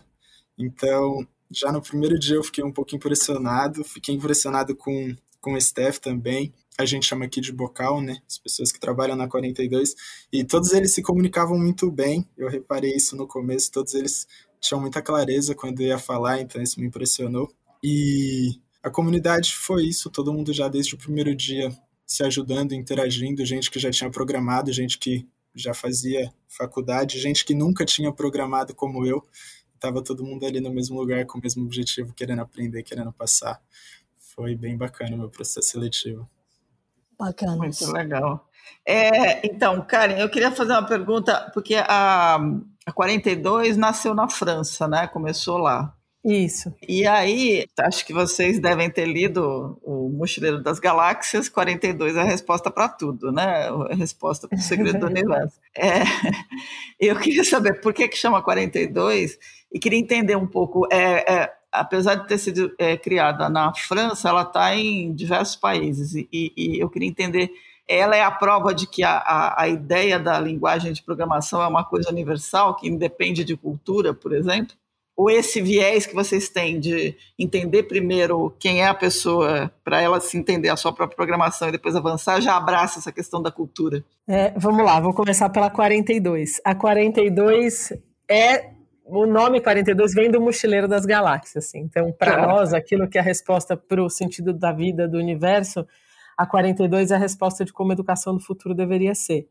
Então, 0.58 1.25
já 1.50 1.72
no 1.72 1.81
primeiro 1.81 2.20
dia 2.20 2.36
eu 2.36 2.43
fiquei 2.43 2.63
um 2.63 2.72
pouco 2.72 2.93
impressionado, 2.93 3.81
fiquei 3.86 4.13
impressionado 4.13 4.75
com, 4.75 5.15
com 5.39 5.53
o 5.53 5.58
staff 5.58 6.01
também. 6.01 6.53
A 6.77 6.84
gente 6.84 7.05
chama 7.05 7.25
aqui 7.25 7.39
de 7.39 7.53
bocal, 7.53 8.01
né? 8.01 8.22
As 8.27 8.38
pessoas 8.38 8.74
que 8.74 8.79
trabalham 8.79 9.15
na 9.15 9.29
42. 9.29 9.96
E 10.34 10.43
todos 10.43 10.74
eles 10.74 10.93
se 10.93 11.01
comunicavam 11.01 11.58
muito 11.58 11.89
bem. 11.89 12.27
Eu 12.38 12.50
reparei 12.50 12.93
isso 12.93 13.15
no 13.15 13.27
começo. 13.27 13.72
Todos 13.72 13.93
eles 13.93 14.27
tinham 14.60 14.81
muita 14.81 15.01
clareza 15.01 15.55
quando 15.55 15.81
ia 15.81 15.98
falar, 15.98 16.41
então 16.41 16.62
isso 16.62 16.79
me 16.79 16.88
impressionou. 16.88 17.53
E 17.84 18.60
a 18.83 18.89
comunidade 18.89 19.55
foi 19.55 19.85
isso, 19.85 20.09
todo 20.09 20.33
mundo 20.33 20.51
já 20.51 20.67
desde 20.67 20.95
o 20.95 20.97
primeiro 20.97 21.35
dia 21.35 21.69
se 22.05 22.23
ajudando, 22.23 22.73
interagindo, 22.73 23.45
gente 23.45 23.71
que 23.71 23.79
já 23.79 23.89
tinha 23.89 24.09
programado, 24.09 24.71
gente 24.71 24.97
que 24.97 25.27
já 25.55 25.73
fazia 25.73 26.31
faculdade, 26.47 27.19
gente 27.19 27.45
que 27.45 27.53
nunca 27.53 27.85
tinha 27.85 28.11
programado 28.11 28.75
como 28.75 29.05
eu. 29.05 29.25
Estava 29.75 30.03
todo 30.03 30.23
mundo 30.23 30.45
ali 30.45 30.59
no 30.59 30.69
mesmo 30.69 31.00
lugar, 31.00 31.25
com 31.25 31.39
o 31.39 31.41
mesmo 31.41 31.65
objetivo, 31.65 32.13
querendo 32.13 32.41
aprender, 32.41 32.83
querendo 32.83 33.11
passar. 33.13 33.61
Foi 34.17 34.55
bem 34.55 34.77
bacana 34.77 35.15
o 35.15 35.19
meu 35.19 35.29
processo 35.29 35.69
seletivo. 35.69 36.29
Bacana. 37.17 37.55
Muito 37.55 37.91
legal. 37.91 38.50
É, 38.85 39.45
então, 39.45 39.81
Karen, 39.85 40.17
eu 40.19 40.29
queria 40.29 40.51
fazer 40.51 40.71
uma 40.71 40.85
pergunta, 40.85 41.50
porque 41.53 41.75
a, 41.75 42.35
a 42.85 42.91
42 42.91 43.77
nasceu 43.77 44.13
na 44.13 44.27
França, 44.27 44.88
né? 44.88 45.07
Começou 45.07 45.57
lá. 45.57 45.95
Isso. 46.24 46.72
E 46.88 47.08
aí, 47.08 47.66
acho 47.80 48.06
que 48.06 48.13
vocês 48.13 48.60
devem 48.60 48.90
ter 48.92 49.06
lido 49.06 49.80
o 49.82 50.08
Mochileiro 50.10 50.62
das 50.62 50.80
Galáxias, 50.80 51.50
42 51.50 52.16
é 52.16 52.22
a 52.22 52.24
resposta 52.24 52.70
para 52.70 52.88
tudo, 52.88 53.32
né? 53.32 53.70
A 53.90 53.96
resposta 53.96 54.48
para 54.48 54.58
o 54.58 54.62
segredo 54.62 55.00
do 55.00 55.08
universo. 55.12 55.60
É, 55.75 56.01
eu 57.00 57.16
queria 57.18 57.44
saber 57.44 57.82
por 57.82 57.92
que, 57.92 58.08
que 58.08 58.18
chama 58.18 58.42
42 58.42 59.38
e 59.74 59.80
queria 59.80 59.98
entender 59.98 60.36
um 60.36 60.46
pouco. 60.46 60.88
É, 60.92 61.34
é, 61.34 61.54
apesar 61.72 62.16
de 62.16 62.28
ter 62.28 62.38
sido 62.38 62.72
é, 62.78 62.96
criada 62.96 63.50
na 63.50 63.74
França, 63.74 64.30
ela 64.30 64.44
está 64.44 64.75
em 64.75 65.13
diversos 65.16 65.56
países. 65.56 66.13
E, 66.13 66.54
e, 66.56 66.80
eu 66.80 66.88
queria 66.88 67.10
entender, 67.10 67.50
ela 67.88 68.16
é 68.16 68.22
a 68.22 68.30
prova 68.30 68.75
de 68.75 68.86
que 68.86 69.04
a, 69.04 69.18
a, 69.18 69.63
a, 69.63 69.68
ideia 69.68 70.20
da 70.20 70.40
linguagem 70.40 70.94
de 70.94 71.01
programação 71.01 71.63
é 71.63 71.68
uma 71.68 71.84
coisa 71.84 72.12
universal, 72.12 72.75
que 72.75 72.88
independe 72.88 73.44
de 73.44 73.58
cultura, 73.58 74.13
por 74.13 74.34
exemplo? 74.34 74.75
Ou 75.15 75.30
esse 75.30 75.62
viés 75.62 76.06
que 76.06 76.15
vocês 76.15 76.50
têm 76.50 76.80
de 76.80 77.15
entender 77.38 77.84
primeiro 77.84 78.53
quem 78.60 78.82
é 78.82 78.88
a 78.88 78.94
pessoa, 78.94 79.72
para 79.84 80.01
ela 80.01 80.20
se 80.20 80.38
entender 80.38 80.70
a 80.70 80.77
sua 80.77 80.94
própria 80.94 81.15
programação 81.15 81.70
e 81.70 81.72
depois 81.72 81.96
avançar, 81.96 82.41
já 82.41 82.56
abraça 82.56 83.00
essa 83.00 83.12
questão 83.12 83.41
da 83.41 83.51
cultura? 83.51 84.03
É, 84.27 84.51
vamos 84.58 84.84
lá, 84.84 85.00
vou 85.00 85.13
começar 85.13 85.50
pela 85.50 85.70
42. 85.70 86.62
A 86.63 86.74
42 86.74 87.94
é 88.30 88.72
o 89.06 89.25
nome 89.25 89.60
42 89.60 90.13
vem 90.13 90.32
do 90.32 90.39
Mochileiro 90.39 90.88
das 90.88 91.06
Galáxias, 91.06 91.65
assim. 91.65 91.80
Então, 91.80 92.13
para 92.13 92.48
nós, 92.48 92.74
aquilo 92.74 93.10
que 93.10 93.18
é 93.18 93.22
a 93.22 93.24
resposta 93.24 93.75
para 93.75 94.01
o 94.01 94.10
sentido 94.10 94.53
da 94.53 94.72
vida, 94.72 95.06
do 95.06 95.18
universo, 95.18 95.86
a 96.38 96.46
42 96.46 97.12
é 97.12 97.15
a 97.15 97.18
resposta 97.18 97.65
de 97.65 97.74
como 97.74 97.91
a 97.91 97.94
educação 97.94 98.34
do 98.34 98.39
futuro 98.39 98.74
deveria 98.74 99.13
ser. 99.13 99.50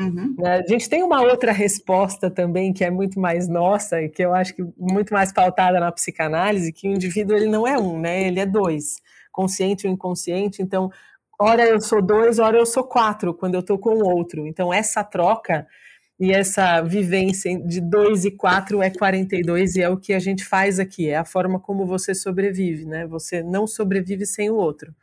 Uhum. 0.00 0.34
Né, 0.38 0.62
a 0.66 0.66
gente 0.66 0.88
tem 0.88 1.02
uma 1.02 1.20
outra 1.20 1.52
resposta 1.52 2.30
também 2.30 2.72
que 2.72 2.82
é 2.82 2.90
muito 2.90 3.20
mais 3.20 3.46
nossa 3.46 4.00
e 4.00 4.08
que 4.08 4.24
eu 4.24 4.32
acho 4.32 4.54
que 4.54 4.64
muito 4.78 5.12
mais 5.12 5.30
pautada 5.30 5.78
na 5.78 5.92
psicanálise, 5.92 6.72
que 6.72 6.88
o 6.88 6.92
indivíduo 6.92 7.36
ele 7.36 7.46
não 7.46 7.66
é 7.66 7.78
um, 7.78 8.00
né? 8.00 8.26
Ele 8.26 8.40
é 8.40 8.46
dois, 8.46 8.96
consciente 9.30 9.86
ou 9.86 9.92
inconsciente. 9.92 10.62
Então, 10.62 10.90
ora 11.38 11.66
eu 11.66 11.80
sou 11.80 12.00
dois, 12.00 12.38
ora 12.38 12.56
eu 12.56 12.64
sou 12.64 12.84
quatro 12.84 13.34
quando 13.34 13.54
eu 13.54 13.60
estou 13.60 13.78
com 13.78 13.90
o 13.96 14.08
outro. 14.08 14.46
Então, 14.46 14.72
essa 14.72 15.04
troca 15.04 15.66
e 16.18 16.32
essa 16.32 16.80
vivência 16.82 17.58
de 17.58 17.80
2 17.80 18.26
e 18.26 18.30
4 18.30 18.82
é 18.82 18.90
42 18.90 19.76
e 19.76 19.82
é 19.82 19.88
o 19.88 19.96
que 19.96 20.12
a 20.12 20.18
gente 20.18 20.44
faz 20.44 20.78
aqui, 20.78 21.08
é 21.08 21.16
a 21.16 21.24
forma 21.24 21.58
como 21.58 21.86
você 21.86 22.14
sobrevive, 22.14 22.84
né? 22.86 23.06
Você 23.06 23.42
não 23.42 23.66
sobrevive 23.66 24.26
sem 24.26 24.50
o 24.50 24.54
outro 24.56 24.94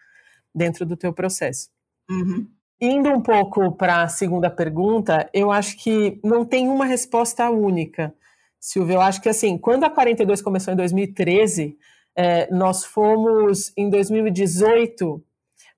dentro 0.54 0.86
do 0.86 0.98
teu 0.98 1.13
processo. 1.13 1.70
Uhum. 2.10 2.48
Indo 2.79 3.10
um 3.10 3.22
pouco 3.22 3.72
para 3.72 4.03
a 4.03 4.07
segunda 4.07 4.51
pergunta, 4.51 5.27
eu 5.34 5.51
acho 5.51 5.77
que 5.77 6.19
não 6.24 6.46
tem 6.46 6.67
uma 6.67 6.86
resposta 6.86 7.50
única, 7.50 8.13
Silvia. 8.60 8.96
Eu 8.96 9.01
acho 9.01 9.19
que 9.19 9.29
assim, 9.29 9.57
quando 9.57 9.84
a 9.84 9.89
42 9.89 10.43
começou 10.43 10.74
em 10.74 10.77
2013, 10.77 11.75
é, 12.15 12.48
nós 12.53 12.86
fomos 12.86 13.74
em 13.75 13.89
2018 13.89 15.24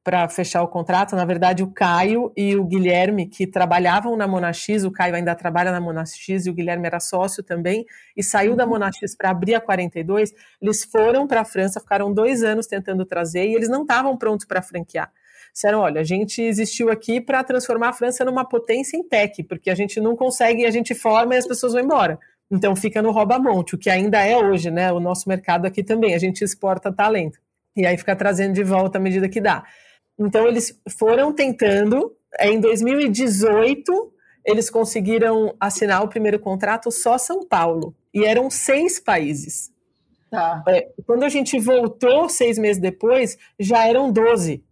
para 0.03 0.27
fechar 0.27 0.61
o 0.61 0.67
contrato, 0.67 1.15
na 1.15 1.23
verdade, 1.23 1.61
o 1.61 1.67
Caio 1.67 2.33
e 2.35 2.55
o 2.55 2.63
Guilherme, 2.65 3.27
que 3.27 3.45
trabalhavam 3.45 4.17
na 4.17 4.27
Monax, 4.27 4.83
o 4.83 4.91
Caio 4.91 5.15
ainda 5.15 5.35
trabalha 5.35 5.71
na 5.71 5.79
Monax 5.79 6.17
e 6.27 6.49
o 6.49 6.53
Guilherme 6.53 6.85
era 6.87 6.99
sócio 6.99 7.43
também, 7.43 7.85
e 8.15 8.23
saiu 8.23 8.55
da 8.55 8.63
uhum. 8.63 8.71
Monax 8.71 9.15
para 9.15 9.29
abrir 9.29 9.55
a 9.55 9.61
42, 9.61 10.33
eles 10.61 10.83
foram 10.83 11.27
para 11.27 11.41
a 11.41 11.45
França, 11.45 11.79
ficaram 11.79 12.13
dois 12.13 12.43
anos 12.43 12.65
tentando 12.65 13.05
trazer, 13.05 13.47
e 13.47 13.53
eles 13.53 13.69
não 13.69 13.83
estavam 13.83 14.17
prontos 14.17 14.45
para 14.45 14.61
franquear. 14.61 15.11
Disseram, 15.53 15.79
olha, 15.79 16.01
a 16.01 16.03
gente 16.03 16.41
existiu 16.41 16.89
aqui 16.89 17.19
para 17.19 17.43
transformar 17.43 17.89
a 17.89 17.93
França 17.93 18.23
numa 18.25 18.45
potência 18.45 18.97
em 18.97 19.03
tech, 19.03 19.43
porque 19.43 19.69
a 19.69 19.75
gente 19.75 19.99
não 19.99 20.15
consegue, 20.15 20.65
a 20.65 20.71
gente 20.71 20.95
forma 20.95 21.35
e 21.35 21.37
as 21.37 21.47
pessoas 21.47 21.73
vão 21.73 21.81
embora. 21.81 22.19
Então 22.51 22.75
fica 22.75 23.01
no 23.01 23.11
rouba-monte, 23.11 23.75
o 23.75 23.77
que 23.77 23.89
ainda 23.89 24.25
é 24.25 24.37
hoje, 24.37 24.71
né? 24.71 24.91
O 24.91 24.99
nosso 24.99 25.29
mercado 25.29 25.65
aqui 25.65 25.83
também, 25.83 26.15
a 26.15 26.19
gente 26.19 26.43
exporta 26.43 26.91
talento. 26.91 27.39
E 27.75 27.85
aí 27.85 27.97
fica 27.97 28.15
trazendo 28.15 28.53
de 28.53 28.63
volta 28.63 28.97
à 28.97 29.01
medida 29.01 29.29
que 29.29 29.39
dá. 29.39 29.63
Então, 30.19 30.45
eles 30.47 30.77
foram 30.97 31.33
tentando. 31.33 32.13
Em 32.41 32.59
2018, 32.59 34.13
eles 34.45 34.69
conseguiram 34.69 35.55
assinar 35.59 36.03
o 36.03 36.09
primeiro 36.09 36.39
contrato 36.39 36.91
só 36.91 37.17
São 37.17 37.47
Paulo. 37.47 37.95
E 38.13 38.25
eram 38.25 38.49
seis 38.49 38.99
países. 38.99 39.71
Tá. 40.29 40.63
É, 40.67 40.89
quando 41.05 41.23
a 41.23 41.29
gente 41.29 41.57
voltou 41.57 42.27
seis 42.27 42.59
meses 42.59 42.81
depois, 42.81 43.37
já 43.57 43.87
eram 43.87 44.11
12. 44.11 44.63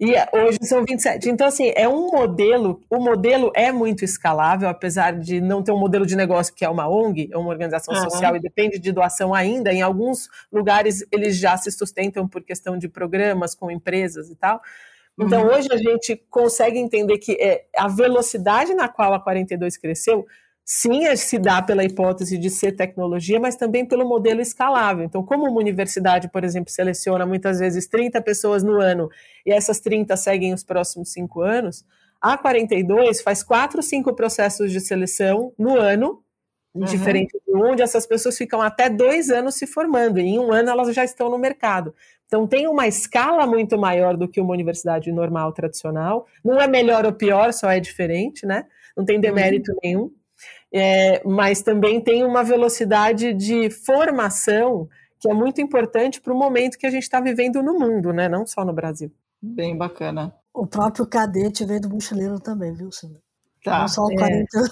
E 0.00 0.12
hoje 0.32 0.58
são 0.62 0.84
27. 0.84 1.30
Então, 1.30 1.46
assim, 1.46 1.72
é 1.74 1.88
um 1.88 2.10
modelo, 2.10 2.82
o 2.90 2.98
modelo 2.98 3.50
é 3.54 3.72
muito 3.72 4.04
escalável, 4.04 4.68
apesar 4.68 5.12
de 5.18 5.40
não 5.40 5.62
ter 5.62 5.72
um 5.72 5.78
modelo 5.78 6.04
de 6.04 6.14
negócio 6.14 6.54
que 6.54 6.64
é 6.64 6.68
uma 6.68 6.88
ONG, 6.88 7.30
é 7.32 7.36
uma 7.38 7.48
organização 7.48 7.94
uhum. 7.94 8.02
social 8.02 8.36
e 8.36 8.40
depende 8.40 8.78
de 8.78 8.92
doação 8.92 9.34
ainda. 9.34 9.72
Em 9.72 9.80
alguns 9.80 10.28
lugares 10.52 11.04
eles 11.10 11.38
já 11.38 11.56
se 11.56 11.70
sustentam 11.70 12.28
por 12.28 12.42
questão 12.42 12.76
de 12.76 12.88
programas 12.88 13.54
com 13.54 13.70
empresas 13.70 14.28
e 14.30 14.36
tal. 14.36 14.60
Então, 15.18 15.44
uhum. 15.44 15.54
hoje 15.54 15.68
a 15.72 15.78
gente 15.78 16.14
consegue 16.28 16.78
entender 16.78 17.16
que 17.16 17.32
é, 17.40 17.64
a 17.76 17.88
velocidade 17.88 18.74
na 18.74 18.86
qual 18.86 19.14
a 19.14 19.20
42 19.20 19.78
cresceu 19.78 20.26
sim 20.68 21.14
se 21.14 21.38
dá 21.38 21.62
pela 21.62 21.84
hipótese 21.84 22.36
de 22.36 22.50
ser 22.50 22.72
tecnologia, 22.72 23.38
mas 23.38 23.54
também 23.54 23.86
pelo 23.86 24.04
modelo 24.04 24.40
escalável. 24.40 25.04
Então, 25.04 25.22
como 25.24 25.46
uma 25.46 25.60
universidade, 25.60 26.28
por 26.28 26.42
exemplo, 26.42 26.72
seleciona 26.72 27.24
muitas 27.24 27.60
vezes 27.60 27.86
30 27.86 28.20
pessoas 28.20 28.64
no 28.64 28.80
ano 28.80 29.08
e 29.46 29.52
essas 29.52 29.78
30 29.78 30.16
seguem 30.16 30.52
os 30.52 30.64
próximos 30.64 31.12
cinco 31.12 31.40
anos, 31.40 31.84
a 32.20 32.36
42 32.36 33.20
faz 33.22 33.44
quatro, 33.44 33.80
cinco 33.80 34.12
processos 34.12 34.72
de 34.72 34.80
seleção 34.80 35.52
no 35.56 35.78
ano, 35.78 36.20
uhum. 36.74 36.84
diferente 36.84 37.38
de 37.46 37.54
onde 37.54 37.80
essas 37.80 38.04
pessoas 38.04 38.36
ficam 38.36 38.60
até 38.60 38.90
dois 38.90 39.30
anos 39.30 39.54
se 39.54 39.68
formando, 39.68 40.18
e 40.18 40.24
em 40.24 40.38
um 40.40 40.52
ano 40.52 40.70
elas 40.70 40.92
já 40.92 41.04
estão 41.04 41.30
no 41.30 41.38
mercado. 41.38 41.94
Então 42.26 42.44
tem 42.44 42.66
uma 42.66 42.88
escala 42.88 43.46
muito 43.46 43.78
maior 43.78 44.16
do 44.16 44.26
que 44.26 44.40
uma 44.40 44.52
universidade 44.52 45.12
normal 45.12 45.52
tradicional. 45.52 46.26
Não 46.44 46.60
é 46.60 46.66
melhor 46.66 47.06
ou 47.06 47.12
pior, 47.12 47.52
só 47.52 47.70
é 47.70 47.78
diferente, 47.78 48.44
né? 48.44 48.66
Não 48.96 49.04
tem 49.04 49.20
demérito 49.20 49.70
uhum. 49.70 49.78
nenhum 49.84 50.10
é, 50.72 51.22
mas 51.24 51.62
também 51.62 52.00
tem 52.00 52.24
uma 52.24 52.42
velocidade 52.42 53.32
de 53.32 53.70
formação 53.70 54.88
que 55.18 55.30
é 55.30 55.34
muito 55.34 55.60
importante 55.60 56.20
para 56.20 56.32
o 56.32 56.38
momento 56.38 56.78
que 56.78 56.86
a 56.86 56.90
gente 56.90 57.04
está 57.04 57.20
vivendo 57.20 57.62
no 57.62 57.78
mundo, 57.78 58.12
né? 58.12 58.28
Não 58.28 58.46
só 58.46 58.64
no 58.64 58.72
Brasil. 58.72 59.10
Bem 59.40 59.76
bacana. 59.76 60.34
O 60.52 60.66
próprio 60.66 61.06
cadete 61.06 61.64
veio 61.64 61.80
do 61.80 61.90
mochileiro 61.90 62.40
também, 62.40 62.72
viu, 62.72 62.90
Silvia? 62.90 63.20
Tá. 63.64 63.80
Não 63.80 63.88
só 63.88 64.04
o 64.04 64.14
40. 64.14 64.46
É. 64.58 64.62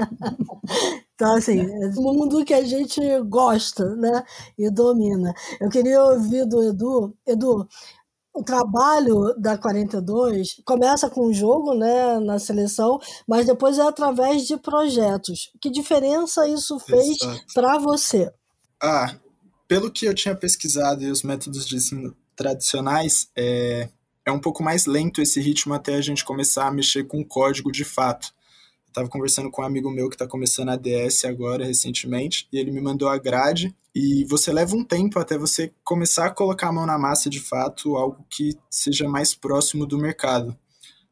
então, 1.14 1.36
assim, 1.36 1.60
é 1.60 1.88
um 1.98 2.14
mundo 2.14 2.44
que 2.44 2.54
a 2.54 2.64
gente 2.64 3.00
gosta, 3.24 3.94
né? 3.96 4.24
E 4.58 4.70
domina. 4.70 5.34
Eu 5.60 5.68
queria 5.68 6.02
ouvir 6.02 6.46
do 6.46 6.62
Edu. 6.62 7.14
Edu, 7.26 7.68
o 8.34 8.42
trabalho 8.42 9.34
da 9.38 9.58
42 9.58 10.60
começa 10.64 11.10
com 11.10 11.26
o 11.26 11.32
jogo, 11.32 11.74
né, 11.74 12.18
na 12.20 12.38
seleção, 12.38 12.98
mas 13.28 13.46
depois 13.46 13.78
é 13.78 13.82
através 13.82 14.46
de 14.46 14.56
projetos. 14.56 15.50
Que 15.60 15.70
diferença 15.70 16.48
isso 16.48 16.78
fez 16.78 17.18
para 17.54 17.78
você? 17.78 18.32
Ah, 18.82 19.14
pelo 19.68 19.90
que 19.90 20.06
eu 20.06 20.14
tinha 20.14 20.34
pesquisado 20.34 21.02
e 21.02 21.10
os 21.10 21.22
métodos 21.22 21.66
de 21.66 21.76
ensino 21.76 22.16
tradicionais, 22.34 23.28
é, 23.36 23.88
é 24.24 24.32
um 24.32 24.40
pouco 24.40 24.62
mais 24.62 24.86
lento 24.86 25.20
esse 25.20 25.40
ritmo 25.40 25.74
até 25.74 25.94
a 25.94 26.00
gente 26.00 26.24
começar 26.24 26.66
a 26.66 26.72
mexer 26.72 27.04
com 27.04 27.20
o 27.20 27.26
código 27.26 27.70
de 27.70 27.84
fato. 27.84 28.32
Estava 28.88 29.08
conversando 29.08 29.50
com 29.50 29.62
um 29.62 29.64
amigo 29.64 29.90
meu 29.90 30.08
que 30.08 30.14
está 30.14 30.26
começando 30.26 30.70
a 30.70 30.76
DS 30.76 31.24
agora, 31.24 31.64
recentemente, 31.64 32.46
e 32.52 32.58
ele 32.58 32.70
me 32.70 32.80
mandou 32.80 33.08
a 33.08 33.18
grade. 33.18 33.74
E 33.94 34.24
você 34.24 34.52
leva 34.52 34.74
um 34.74 34.84
tempo 34.84 35.18
até 35.18 35.36
você 35.36 35.72
começar 35.84 36.26
a 36.26 36.30
colocar 36.30 36.68
a 36.68 36.72
mão 36.72 36.86
na 36.86 36.98
massa 36.98 37.28
de 37.28 37.40
fato, 37.40 37.96
algo 37.96 38.24
que 38.30 38.56
seja 38.70 39.06
mais 39.06 39.34
próximo 39.34 39.86
do 39.86 39.98
mercado. 39.98 40.56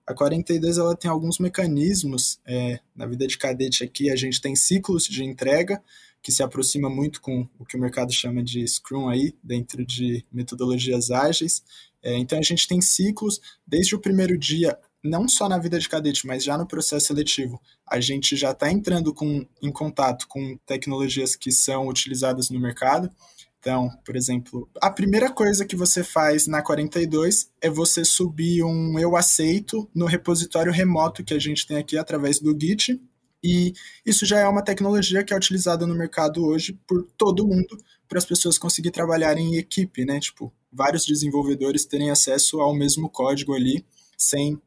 A 0.07 0.15
42 0.15 0.79
ela 0.79 0.97
tem 0.97 1.11
alguns 1.11 1.39
mecanismos 1.39 2.41
é, 2.47 2.81
na 2.97 3.07
vida 3.07 3.27
de 3.27 3.39
cadete 3.39 3.85
aqui. 3.85 4.11
A 4.11 4.17
gente 4.17 4.41
tem 4.41 4.57
ciclos 4.57 5.05
de 5.05 5.23
entrega 5.23 5.83
que 6.23 6.33
se 6.33 6.43
aproxima 6.43 6.91
muito 6.91 7.21
com 7.21 7.47
o 7.59 7.65
que 7.65 7.77
o 7.77 7.81
mercado 7.81 8.13
chama 8.13 8.43
de 8.43 8.67
Scrum 8.67 9.09
aí, 9.09 9.35
dentro 9.43 9.85
de 9.85 10.25
metodologias 10.33 11.11
ágeis. 11.11 11.63
É, 12.03 12.17
então 12.17 12.39
a 12.39 12.43
gente 12.43 12.67
tem 12.67 12.81
ciclos 12.81 13.41
desde 13.67 13.95
o 13.95 14.01
primeiro 14.01 14.37
dia 14.39 14.77
não 15.03 15.27
só 15.27 15.49
na 15.49 15.59
vida 15.59 15.79
de 15.79 15.89
cadete, 15.89 16.27
mas 16.27 16.45
já 16.45 16.57
no 16.59 16.67
processo 16.67 17.07
seletivo, 17.07 17.61
a 17.87 18.01
gente 18.01 18.37
já 18.37 18.51
está 18.51 18.71
entrando 18.71 19.15
com, 19.15 19.47
em 19.63 19.73
contato 19.73 20.29
com 20.29 20.59
tecnologias 20.67 21.35
que 21.35 21.51
são 21.51 21.89
utilizadas 21.89 22.51
no 22.51 22.61
mercado. 22.61 23.11
Então, 23.59 23.91
por 24.05 24.17
exemplo, 24.17 24.69
a 24.81 24.91
primeira 24.91 25.31
coisa 25.31 25.67
que 25.67 25.77
você 25.77 26.03
faz 26.03 26.47
na 26.47 26.63
42 26.63 27.51
é 27.61 27.69
você 27.69 28.05
subir 28.05 28.63
um 28.65 28.99
eu 28.99 29.17
aceito 29.17 29.89
no 29.95 30.07
repositório 30.07 30.73
remoto 30.73 31.23
que 31.23 31.35
a 31.35 31.39
gente 31.39 31.67
tem 31.67 31.77
aqui 31.77 31.99
através 31.99 32.41
do 32.41 32.57
Git. 32.59 33.01
E 33.43 33.73
isso 34.05 34.27
já 34.27 34.39
é 34.39 34.47
uma 34.47 34.63
tecnologia 34.63 35.25
que 35.25 35.33
é 35.33 35.37
utilizada 35.37 35.87
no 35.87 35.95
mercado 35.95 36.45
hoje 36.45 36.79
por 36.87 37.07
todo 37.17 37.47
mundo 37.47 37.79
para 38.09 38.19
as 38.19 38.25
pessoas 38.25 38.59
conseguirem 38.59 38.93
trabalhar 38.93 39.37
em 39.39 39.57
equipe, 39.57 40.05
né? 40.05 40.19
Tipo, 40.21 40.53
vários 40.73 41.07
desenvolvedores 41.07 41.85
terem 41.85 42.11
acesso 42.11 42.61
ao 42.61 42.75
mesmo 42.75 43.09
código 43.09 43.55
ali 43.55 43.85
sem 44.17 44.61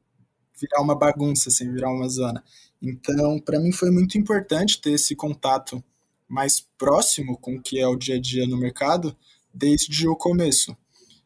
virar 0.60 0.82
uma 0.82 0.96
bagunça, 0.96 1.50
assim, 1.50 1.72
virar 1.72 1.92
uma 1.92 2.08
zona. 2.10 2.44
Então, 2.82 3.40
para 3.40 3.60
mim 3.60 3.72
foi 3.72 3.92
muito 3.92 4.18
importante 4.18 4.82
ter 4.82 4.92
esse 4.92 5.16
contato 5.16 5.84
mais 6.28 6.60
próximo 6.78 7.38
com 7.38 7.56
o 7.56 7.62
que 7.62 7.80
é 7.80 7.88
o 7.88 7.96
dia 7.96 8.16
a 8.16 8.20
dia 8.20 8.48
no 8.48 8.58
mercado 8.58 9.16
desde 9.54 10.08
o 10.08 10.16
começo. 10.16 10.76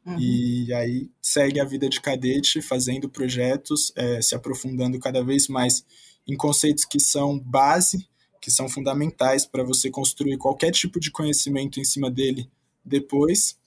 Uhum. 0.06 0.20
E 0.20 0.74
aí 0.74 1.10
segue 1.22 1.60
a 1.60 1.66
vida 1.66 1.90
de 1.90 2.00
cadete, 2.00 2.62
fazendo 2.62 3.10
projetos, 3.10 3.92
é, 3.96 4.22
se 4.22 4.36
aprofundando 4.36 5.00
cada 5.00 5.24
vez 5.24 5.48
mais 5.48 5.86
em 6.28 6.36
conceitos 6.36 6.86
que 6.86 7.00
são 7.00 7.40
base, 7.40 8.08
que 8.42 8.52
são 8.52 8.70
fundamentais 8.70 9.46
para 9.46 9.64
você 9.64 9.90
construir 9.90 10.38
qualquer 10.38 10.72
tipo 10.72 11.00
de 11.00 11.12
conhecimento 11.12 11.80
em 11.80 11.84
cima 11.84 12.10
dele 12.12 12.50
depois. 12.86 13.58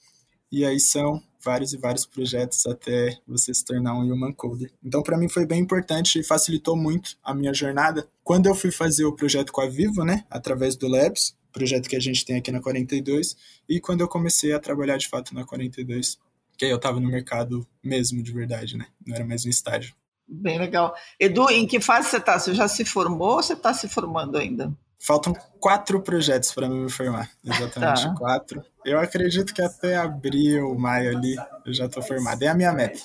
E 0.51 0.65
aí 0.65 0.79
são 0.79 1.21
vários 1.43 1.73
e 1.73 1.77
vários 1.77 2.05
projetos 2.05 2.65
até 2.65 3.17
você 3.27 3.53
se 3.53 3.63
tornar 3.63 3.93
um 3.95 4.01
human 4.01 4.33
coder. 4.33 4.71
Então, 4.83 5.01
para 5.01 5.17
mim 5.17 5.29
foi 5.29 5.45
bem 5.45 5.61
importante 5.61 6.19
e 6.19 6.23
facilitou 6.23 6.75
muito 6.75 7.17
a 7.23 7.33
minha 7.33 7.53
jornada. 7.53 8.07
Quando 8.23 8.47
eu 8.47 8.55
fui 8.55 8.71
fazer 8.71 9.05
o 9.05 9.15
projeto 9.15 9.51
com 9.51 9.61
a 9.61 9.67
Vivo, 9.67 10.03
né, 10.03 10.25
através 10.29 10.75
do 10.75 10.87
Labs, 10.87 11.35
projeto 11.51 11.89
que 11.89 11.95
a 11.95 11.99
gente 11.99 12.25
tem 12.25 12.37
aqui 12.37 12.51
na 12.51 12.61
42, 12.61 13.35
e 13.67 13.79
quando 13.79 14.01
eu 14.01 14.07
comecei 14.07 14.53
a 14.53 14.59
trabalhar 14.59 14.97
de 14.97 15.07
fato 15.07 15.33
na 15.33 15.45
42, 15.45 16.17
que 16.57 16.65
aí 16.65 16.71
eu 16.71 16.77
estava 16.77 16.99
no 16.99 17.09
mercado 17.09 17.67
mesmo 17.83 18.21
de 18.21 18.31
verdade, 18.31 18.77
né? 18.77 18.87
Não 19.05 19.15
era 19.15 19.25
mais 19.25 19.45
um 19.45 19.49
estágio. 19.49 19.95
Bem 20.27 20.57
legal. 20.59 20.95
Edu, 21.19 21.49
em 21.49 21.67
que 21.67 21.81
fase 21.81 22.09
você 22.09 22.17
está? 22.17 22.39
Você 22.39 22.53
já 22.53 22.67
se 22.67 22.85
formou 22.85 23.35
ou 23.35 23.43
você 23.43 23.53
está 23.53 23.73
se 23.73 23.89
formando 23.89 24.37
ainda? 24.37 24.73
Faltam 25.03 25.33
quatro 25.59 25.99
projetos 26.01 26.51
para 26.53 26.69
me 26.69 26.89
formar, 26.89 27.31
exatamente 27.43 28.03
tá. 28.03 28.13
quatro. 28.15 28.63
Eu 28.85 28.99
acredito 28.99 29.51
que 29.51 29.61
até 29.61 29.95
abril, 29.95 30.75
maio 30.75 31.17
ali, 31.17 31.35
eu 31.65 31.73
já 31.73 31.87
estou 31.87 32.03
formado. 32.03 32.43
É 32.43 32.47
a 32.47 32.53
minha 32.53 32.71
meta. 32.71 32.99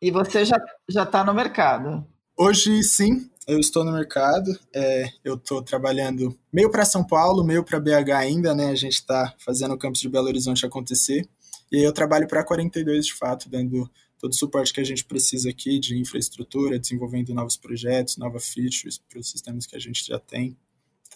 E 0.00 0.10
você 0.10 0.46
já 0.46 0.56
já 0.88 1.02
está 1.02 1.22
no 1.22 1.34
mercado? 1.34 2.06
Hoje, 2.38 2.82
sim, 2.82 3.30
eu 3.46 3.60
estou 3.60 3.84
no 3.84 3.92
mercado. 3.92 4.50
É, 4.74 5.10
eu 5.22 5.34
estou 5.34 5.62
trabalhando 5.62 6.34
meio 6.50 6.70
para 6.70 6.86
São 6.86 7.04
Paulo, 7.04 7.44
meio 7.44 7.62
para 7.62 7.78
BH 7.78 8.10
ainda, 8.16 8.54
né? 8.54 8.70
A 8.70 8.74
gente 8.74 8.94
está 8.94 9.34
fazendo 9.38 9.74
o 9.74 9.78
campus 9.78 10.00
de 10.00 10.08
Belo 10.08 10.28
Horizonte 10.28 10.64
acontecer. 10.64 11.28
E 11.70 11.76
aí 11.76 11.84
eu 11.84 11.92
trabalho 11.92 12.26
para 12.26 12.40
a 12.40 12.44
42 12.44 13.06
de 13.06 13.14
fato, 13.14 13.50
dando 13.50 13.90
todo 14.18 14.32
o 14.32 14.36
suporte 14.36 14.72
que 14.72 14.80
a 14.80 14.84
gente 14.84 15.04
precisa 15.04 15.50
aqui 15.50 15.78
de 15.78 15.98
infraestrutura, 15.98 16.78
desenvolvendo 16.78 17.34
novos 17.34 17.58
projetos, 17.58 18.16
novas 18.16 18.48
features 18.48 18.96
para 18.96 19.18
os 19.18 19.30
sistemas 19.30 19.66
que 19.66 19.76
a 19.76 19.80
gente 19.80 20.06
já 20.06 20.18
tem. 20.18 20.56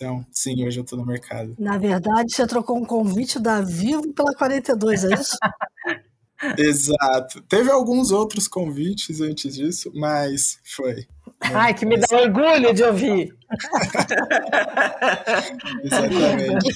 Então, 0.00 0.25
sim, 0.33 0.64
hoje 0.64 0.80
eu 0.80 0.83
estou 0.83 0.99
no 0.99 1.04
mercado. 1.04 1.54
Na 1.59 1.76
verdade, 1.76 2.33
você 2.33 2.47
trocou 2.47 2.78
um 2.78 2.87
convite 2.87 3.38
da 3.38 3.61
Vivo 3.61 4.14
pela 4.14 4.35
42, 4.35 5.04
é 5.04 5.12
isso? 5.12 5.37
Exato. 6.57 7.42
Teve 7.42 7.71
alguns 7.71 8.11
outros 8.11 8.49
convites 8.49 9.21
antes 9.21 9.57
disso, 9.57 9.92
mas 9.95 10.59
foi. 10.64 11.07
Ai, 11.38 11.75
que 11.75 11.85
me 11.85 11.99
dá 11.99 12.16
orgulho 12.16 12.73
de 12.73 12.83
ouvir. 12.83 13.37
Exatamente. 15.85 16.75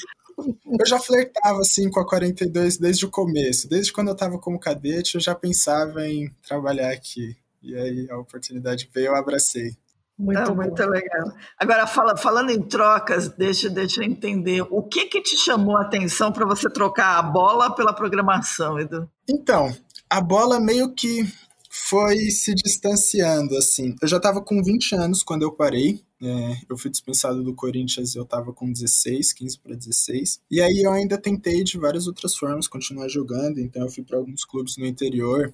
Eu 0.78 0.86
já 0.86 0.98
flertava 0.98 1.60
assim 1.60 1.88
com 1.88 2.00
a 2.00 2.06
42 2.06 2.76
desde 2.76 3.06
o 3.06 3.10
começo. 3.10 3.66
Desde 3.66 3.90
quando 3.90 4.08
eu 4.08 4.14
estava 4.14 4.38
como 4.38 4.60
cadete, 4.60 5.14
eu 5.14 5.20
já 5.22 5.34
pensava 5.34 6.06
em 6.06 6.30
trabalhar 6.46 6.90
aqui. 6.90 7.34
E 7.62 7.74
aí 7.74 8.06
a 8.10 8.18
oportunidade 8.18 8.86
veio, 8.92 9.06
eu 9.06 9.16
abracei. 9.16 9.74
Muito, 10.16 10.38
ah, 10.38 10.54
muito 10.54 10.86
legal. 10.86 11.32
Agora, 11.58 11.86
fala, 11.86 12.16
falando 12.16 12.50
em 12.50 12.62
trocas, 12.62 13.28
deixa, 13.28 13.68
deixa 13.68 14.00
eu 14.00 14.04
entender. 14.04 14.62
O 14.70 14.82
que, 14.82 15.06
que 15.06 15.20
te 15.20 15.36
chamou 15.36 15.76
a 15.76 15.82
atenção 15.82 16.30
para 16.30 16.46
você 16.46 16.70
trocar 16.70 17.18
a 17.18 17.22
bola 17.22 17.74
pela 17.74 17.92
programação, 17.92 18.78
Edu? 18.78 19.10
Então, 19.28 19.74
a 20.08 20.20
bola 20.20 20.60
meio 20.60 20.94
que 20.94 21.26
foi 21.68 22.30
se 22.30 22.54
distanciando, 22.54 23.56
assim. 23.56 23.96
Eu 24.00 24.06
já 24.06 24.18
estava 24.18 24.40
com 24.40 24.62
20 24.62 24.94
anos 24.94 25.24
quando 25.24 25.42
eu 25.42 25.50
parei. 25.50 26.00
É, 26.22 26.56
eu 26.70 26.78
fui 26.78 26.90
dispensado 26.90 27.42
do 27.42 27.52
Corinthians, 27.52 28.14
eu 28.14 28.22
estava 28.22 28.52
com 28.52 28.70
16, 28.70 29.32
15 29.32 29.58
para 29.58 29.74
16. 29.74 30.40
E 30.48 30.60
aí 30.60 30.82
eu 30.84 30.92
ainda 30.92 31.18
tentei 31.18 31.64
de 31.64 31.76
várias 31.76 32.06
outras 32.06 32.36
formas 32.36 32.68
continuar 32.68 33.08
jogando. 33.08 33.58
Então 33.58 33.82
eu 33.82 33.90
fui 33.90 34.04
para 34.04 34.16
alguns 34.16 34.44
clubes 34.44 34.76
no 34.76 34.86
interior. 34.86 35.52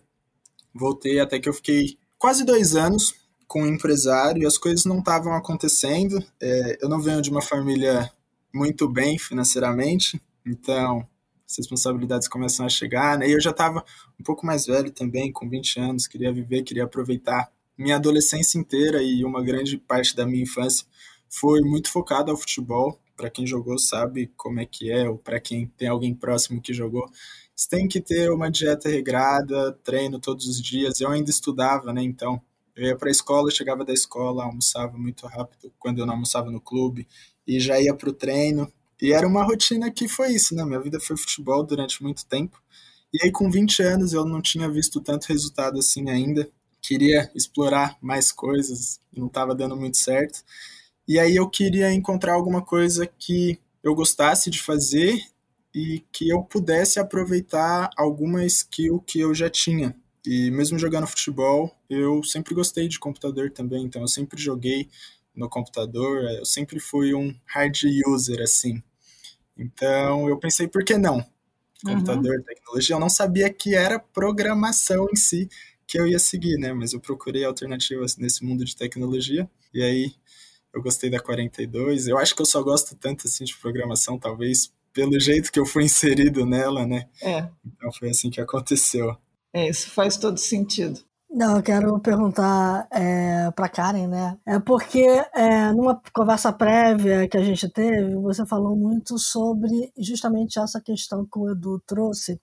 Voltei 0.74 1.18
até 1.18 1.40
que 1.40 1.48
eu 1.48 1.54
fiquei 1.54 1.98
quase 2.18 2.44
dois 2.44 2.76
anos 2.76 3.14
com 3.50 3.62
um 3.62 3.66
empresário 3.66 4.44
e 4.44 4.46
as 4.46 4.56
coisas 4.56 4.84
não 4.84 5.00
estavam 5.00 5.34
acontecendo. 5.34 6.24
É, 6.40 6.78
eu 6.80 6.88
não 6.88 7.00
venho 7.00 7.20
de 7.20 7.30
uma 7.30 7.42
família 7.42 8.08
muito 8.54 8.88
bem 8.88 9.18
financeiramente, 9.18 10.22
então 10.46 11.04
as 11.44 11.56
responsabilidades 11.58 12.28
começam 12.28 12.64
a 12.64 12.68
chegar, 12.68 13.18
né? 13.18 13.28
E 13.28 13.32
eu 13.32 13.40
já 13.40 13.50
estava 13.50 13.84
um 14.20 14.22
pouco 14.22 14.46
mais 14.46 14.66
velho 14.66 14.92
também, 14.92 15.32
com 15.32 15.50
20 15.50 15.80
anos, 15.80 16.06
queria 16.06 16.32
viver, 16.32 16.62
queria 16.62 16.84
aproveitar 16.84 17.50
minha 17.76 17.96
adolescência 17.96 18.56
inteira 18.56 19.02
e 19.02 19.24
uma 19.24 19.42
grande 19.42 19.76
parte 19.76 20.14
da 20.14 20.24
minha 20.24 20.44
infância 20.44 20.86
foi 21.28 21.60
muito 21.60 21.90
focada 21.90 22.30
ao 22.30 22.36
futebol. 22.36 23.00
Para 23.16 23.30
quem 23.30 23.44
jogou 23.48 23.80
sabe 23.80 24.30
como 24.36 24.60
é 24.60 24.64
que 24.64 24.92
é, 24.92 25.08
ou 25.08 25.18
para 25.18 25.40
quem 25.40 25.66
tem 25.76 25.88
alguém 25.88 26.14
próximo 26.14 26.62
que 26.62 26.72
jogou, 26.72 27.10
você 27.56 27.68
tem 27.68 27.88
que 27.88 28.00
ter 28.00 28.30
uma 28.30 28.48
dieta 28.48 28.88
regrada, 28.88 29.72
treino 29.82 30.20
todos 30.20 30.46
os 30.46 30.62
dias. 30.62 31.00
Eu 31.00 31.10
ainda 31.10 31.30
estudava, 31.30 31.92
né? 31.92 32.00
Então 32.00 32.40
eu 32.80 32.88
ia 32.88 32.96
para 32.96 33.08
a 33.08 33.12
escola, 33.12 33.50
chegava 33.50 33.84
da 33.84 33.92
escola, 33.92 34.44
almoçava 34.44 34.96
muito 34.96 35.26
rápido 35.26 35.70
quando 35.78 35.98
eu 35.98 36.06
não 36.06 36.14
almoçava 36.14 36.50
no 36.50 36.60
clube 36.60 37.06
e 37.46 37.60
já 37.60 37.78
ia 37.78 37.94
para 37.94 38.08
o 38.08 38.12
treino. 38.12 38.72
E 39.02 39.12
era 39.12 39.26
uma 39.26 39.42
rotina 39.42 39.90
que 39.90 40.08
foi 40.08 40.32
isso, 40.32 40.54
né? 40.54 40.64
Minha 40.64 40.80
vida 40.80 40.98
foi 40.98 41.14
futebol 41.14 41.62
durante 41.62 42.02
muito 42.02 42.24
tempo. 42.24 42.58
E 43.12 43.22
aí, 43.22 43.30
com 43.30 43.50
20 43.50 43.82
anos, 43.82 44.12
eu 44.14 44.24
não 44.24 44.40
tinha 44.40 44.66
visto 44.70 44.98
tanto 44.98 45.26
resultado 45.26 45.78
assim 45.78 46.08
ainda. 46.08 46.48
Queria 46.80 47.30
explorar 47.34 47.98
mais 48.00 48.32
coisas, 48.32 48.98
não 49.14 49.26
estava 49.26 49.54
dando 49.54 49.76
muito 49.76 49.98
certo. 49.98 50.42
E 51.06 51.18
aí, 51.18 51.36
eu 51.36 51.50
queria 51.50 51.92
encontrar 51.92 52.32
alguma 52.32 52.62
coisa 52.62 53.06
que 53.06 53.58
eu 53.82 53.94
gostasse 53.94 54.48
de 54.48 54.62
fazer 54.62 55.22
e 55.74 56.02
que 56.10 56.30
eu 56.30 56.42
pudesse 56.42 56.98
aproveitar 56.98 57.90
alguma 57.96 58.44
skill 58.46 59.00
que 59.00 59.20
eu 59.20 59.34
já 59.34 59.50
tinha. 59.50 59.94
E 60.24 60.50
mesmo 60.50 60.78
jogando 60.78 61.06
futebol, 61.06 61.74
eu 61.88 62.22
sempre 62.22 62.54
gostei 62.54 62.88
de 62.88 62.98
computador 62.98 63.50
também, 63.50 63.84
então 63.84 64.02
eu 64.02 64.08
sempre 64.08 64.40
joguei 64.40 64.88
no 65.34 65.48
computador, 65.48 66.22
eu 66.24 66.44
sempre 66.44 66.78
fui 66.78 67.14
um 67.14 67.34
hard 67.46 67.76
user 68.06 68.40
assim. 68.42 68.82
Então 69.56 70.28
eu 70.28 70.38
pensei, 70.38 70.68
por 70.68 70.84
que 70.84 70.96
não? 70.98 71.24
Computador, 71.84 72.36
uhum. 72.36 72.42
tecnologia, 72.42 72.96
eu 72.96 73.00
não 73.00 73.08
sabia 73.08 73.50
que 73.50 73.74
era 73.74 73.98
programação 73.98 75.06
em 75.10 75.16
si 75.16 75.48
que 75.86 75.98
eu 75.98 76.06
ia 76.06 76.18
seguir, 76.18 76.58
né? 76.58 76.72
Mas 76.72 76.92
eu 76.92 77.00
procurei 77.00 77.44
alternativas 77.44 78.16
nesse 78.16 78.44
mundo 78.44 78.64
de 78.64 78.76
tecnologia 78.76 79.50
e 79.72 79.82
aí 79.82 80.14
eu 80.72 80.82
gostei 80.82 81.10
da 81.10 81.18
42. 81.18 82.06
Eu 82.06 82.18
acho 82.18 82.34
que 82.34 82.42
eu 82.42 82.46
só 82.46 82.62
gosto 82.62 82.94
tanto 82.94 83.26
assim 83.26 83.44
de 83.44 83.56
programação, 83.56 84.18
talvez 84.18 84.72
pelo 84.92 85.18
jeito 85.18 85.50
que 85.50 85.58
eu 85.58 85.66
fui 85.66 85.84
inserido 85.84 86.44
nela, 86.44 86.86
né? 86.86 87.08
É. 87.22 87.48
Então 87.64 87.92
foi 87.92 88.10
assim 88.10 88.30
que 88.30 88.40
aconteceu. 88.40 89.16
É, 89.52 89.68
isso 89.68 89.90
faz 89.90 90.16
todo 90.16 90.38
sentido. 90.38 91.00
Não, 91.32 91.58
eu 91.58 91.62
quero 91.62 91.96
perguntar 92.00 92.88
é, 92.90 93.52
para 93.52 93.68
Karen, 93.68 94.08
né? 94.08 94.36
É 94.44 94.58
porque 94.58 95.04
é, 95.32 95.72
numa 95.72 96.00
conversa 96.12 96.52
prévia 96.52 97.28
que 97.28 97.36
a 97.36 97.42
gente 97.42 97.68
teve, 97.68 98.16
você 98.16 98.44
falou 98.44 98.74
muito 98.74 99.16
sobre 99.16 99.92
justamente 99.96 100.58
essa 100.58 100.80
questão 100.80 101.24
que 101.24 101.38
o 101.38 101.48
Edu 101.52 101.80
trouxe 101.86 102.40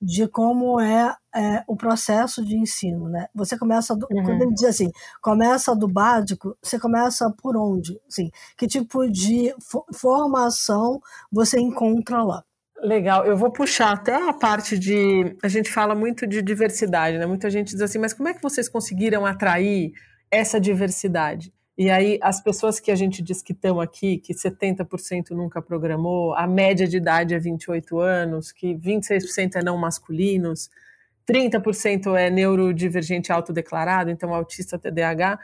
de 0.00 0.26
como 0.26 0.80
é, 0.80 1.14
é 1.36 1.62
o 1.68 1.76
processo 1.76 2.42
de 2.42 2.56
ensino, 2.56 3.10
né? 3.10 3.26
Você 3.34 3.58
começa 3.58 3.94
do, 3.94 4.06
uhum. 4.10 4.24
quando 4.24 4.40
ele 4.40 4.54
diz 4.54 4.64
assim, 4.64 4.90
começa 5.20 5.76
do 5.76 5.86
básico, 5.86 6.56
você 6.62 6.78
começa 6.80 7.30
por 7.42 7.58
onde? 7.58 8.00
Assim, 8.08 8.30
que 8.56 8.66
tipo 8.66 9.06
de 9.10 9.54
formação 9.92 10.98
você 11.30 11.60
encontra 11.60 12.22
lá? 12.22 12.42
Legal, 12.82 13.26
eu 13.26 13.36
vou 13.36 13.50
puxar 13.50 13.92
até 13.92 14.14
a 14.14 14.32
parte 14.32 14.78
de. 14.78 15.36
A 15.42 15.48
gente 15.48 15.70
fala 15.70 15.94
muito 15.94 16.26
de 16.26 16.40
diversidade, 16.40 17.18
né? 17.18 17.26
Muita 17.26 17.50
gente 17.50 17.72
diz 17.72 17.82
assim, 17.82 17.98
mas 17.98 18.14
como 18.14 18.28
é 18.28 18.34
que 18.34 18.42
vocês 18.42 18.68
conseguiram 18.68 19.26
atrair 19.26 19.92
essa 20.30 20.58
diversidade? 20.58 21.52
E 21.76 21.90
aí, 21.90 22.18
as 22.22 22.42
pessoas 22.42 22.80
que 22.80 22.90
a 22.90 22.94
gente 22.94 23.22
diz 23.22 23.42
que 23.42 23.52
estão 23.52 23.80
aqui, 23.80 24.18
que 24.18 24.34
70% 24.34 25.30
nunca 25.30 25.60
programou, 25.62 26.34
a 26.34 26.46
média 26.46 26.86
de 26.86 26.96
idade 26.96 27.34
é 27.34 27.38
28 27.38 27.98
anos, 27.98 28.52
que 28.52 28.74
26% 28.74 29.56
é 29.56 29.62
não 29.62 29.78
masculinos, 29.78 30.70
30% 31.26 32.16
é 32.16 32.28
neurodivergente 32.28 33.30
autodeclarado, 33.32 34.10
então 34.10 34.34
autista 34.34 34.78
TDAH 34.78 35.38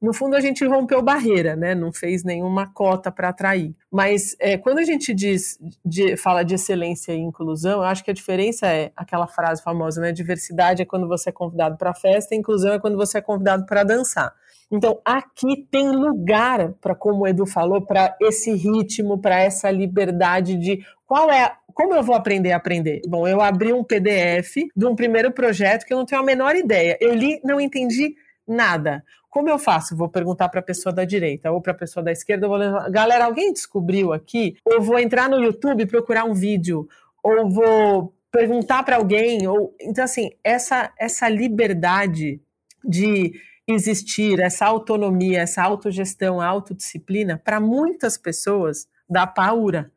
no 0.00 0.14
fundo 0.14 0.36
a 0.36 0.40
gente 0.40 0.64
rompeu 0.64 1.02
barreira, 1.02 1.56
né? 1.56 1.74
Não 1.74 1.92
fez 1.92 2.22
nenhuma 2.22 2.72
cota 2.72 3.10
para 3.10 3.30
atrair. 3.30 3.74
Mas 3.90 4.36
é, 4.38 4.56
quando 4.56 4.78
a 4.78 4.84
gente 4.84 5.12
diz, 5.12 5.58
de, 5.84 6.16
fala 6.16 6.44
de 6.44 6.54
excelência 6.54 7.12
e 7.12 7.18
inclusão, 7.18 7.80
eu 7.80 7.82
acho 7.82 8.04
que 8.04 8.10
a 8.10 8.14
diferença 8.14 8.66
é 8.66 8.92
aquela 8.96 9.26
frase 9.26 9.62
famosa, 9.62 10.00
né? 10.00 10.12
Diversidade 10.12 10.82
é 10.82 10.84
quando 10.84 11.08
você 11.08 11.30
é 11.30 11.32
convidado 11.32 11.76
para 11.76 11.94
festa, 11.94 12.34
inclusão 12.34 12.74
é 12.74 12.78
quando 12.78 12.96
você 12.96 13.18
é 13.18 13.20
convidado 13.22 13.66
para 13.66 13.82
dançar. 13.82 14.32
Então, 14.70 15.00
aqui 15.04 15.66
tem 15.70 15.90
lugar 15.90 16.74
para, 16.80 16.94
como 16.94 17.22
o 17.22 17.26
Edu 17.26 17.46
falou, 17.46 17.80
para 17.80 18.14
esse 18.20 18.52
ritmo, 18.52 19.18
para 19.18 19.40
essa 19.40 19.70
liberdade 19.70 20.56
de 20.56 20.84
qual 21.06 21.30
é 21.30 21.56
como 21.78 21.94
eu 21.94 22.02
vou 22.02 22.16
aprender 22.16 22.50
a 22.50 22.56
aprender? 22.56 23.00
Bom, 23.06 23.26
eu 23.26 23.40
abri 23.40 23.72
um 23.72 23.84
PDF 23.84 24.56
de 24.76 24.84
um 24.84 24.96
primeiro 24.96 25.30
projeto 25.30 25.86
que 25.86 25.92
eu 25.94 25.98
não 25.98 26.04
tenho 26.04 26.20
a 26.20 26.24
menor 26.24 26.56
ideia. 26.56 26.98
Eu 27.00 27.14
li, 27.14 27.40
não 27.44 27.60
entendi 27.60 28.16
nada. 28.46 29.04
Como 29.38 29.48
eu 29.48 29.58
faço? 29.60 29.94
Vou 29.94 30.08
perguntar 30.08 30.48
para 30.48 30.58
a 30.58 30.62
pessoa 30.64 30.92
da 30.92 31.04
direita 31.04 31.52
ou 31.52 31.60
para 31.60 31.70
a 31.70 31.76
pessoa 31.76 32.02
da 32.02 32.10
esquerda. 32.10 32.48
Vou 32.48 32.56
levar, 32.56 32.90
Galera, 32.90 33.24
alguém 33.24 33.52
descobriu 33.52 34.12
aqui? 34.12 34.56
Ou 34.64 34.82
vou 34.82 34.98
entrar 34.98 35.28
no 35.28 35.40
YouTube 35.40 35.86
procurar 35.86 36.24
um 36.24 36.34
vídeo? 36.34 36.88
Ou 37.22 37.48
vou 37.48 38.12
perguntar 38.32 38.82
para 38.82 38.96
alguém? 38.96 39.46
Ou 39.46 39.72
então 39.80 40.02
assim 40.02 40.32
essa 40.42 40.92
essa 40.98 41.28
liberdade 41.28 42.40
de 42.84 43.32
existir, 43.64 44.40
essa 44.40 44.66
autonomia, 44.66 45.42
essa 45.42 45.62
autogestão, 45.62 46.40
autodisciplina, 46.40 47.40
para 47.44 47.60
muitas 47.60 48.18
pessoas 48.18 48.88
dá 49.08 49.24
paura. 49.24 49.92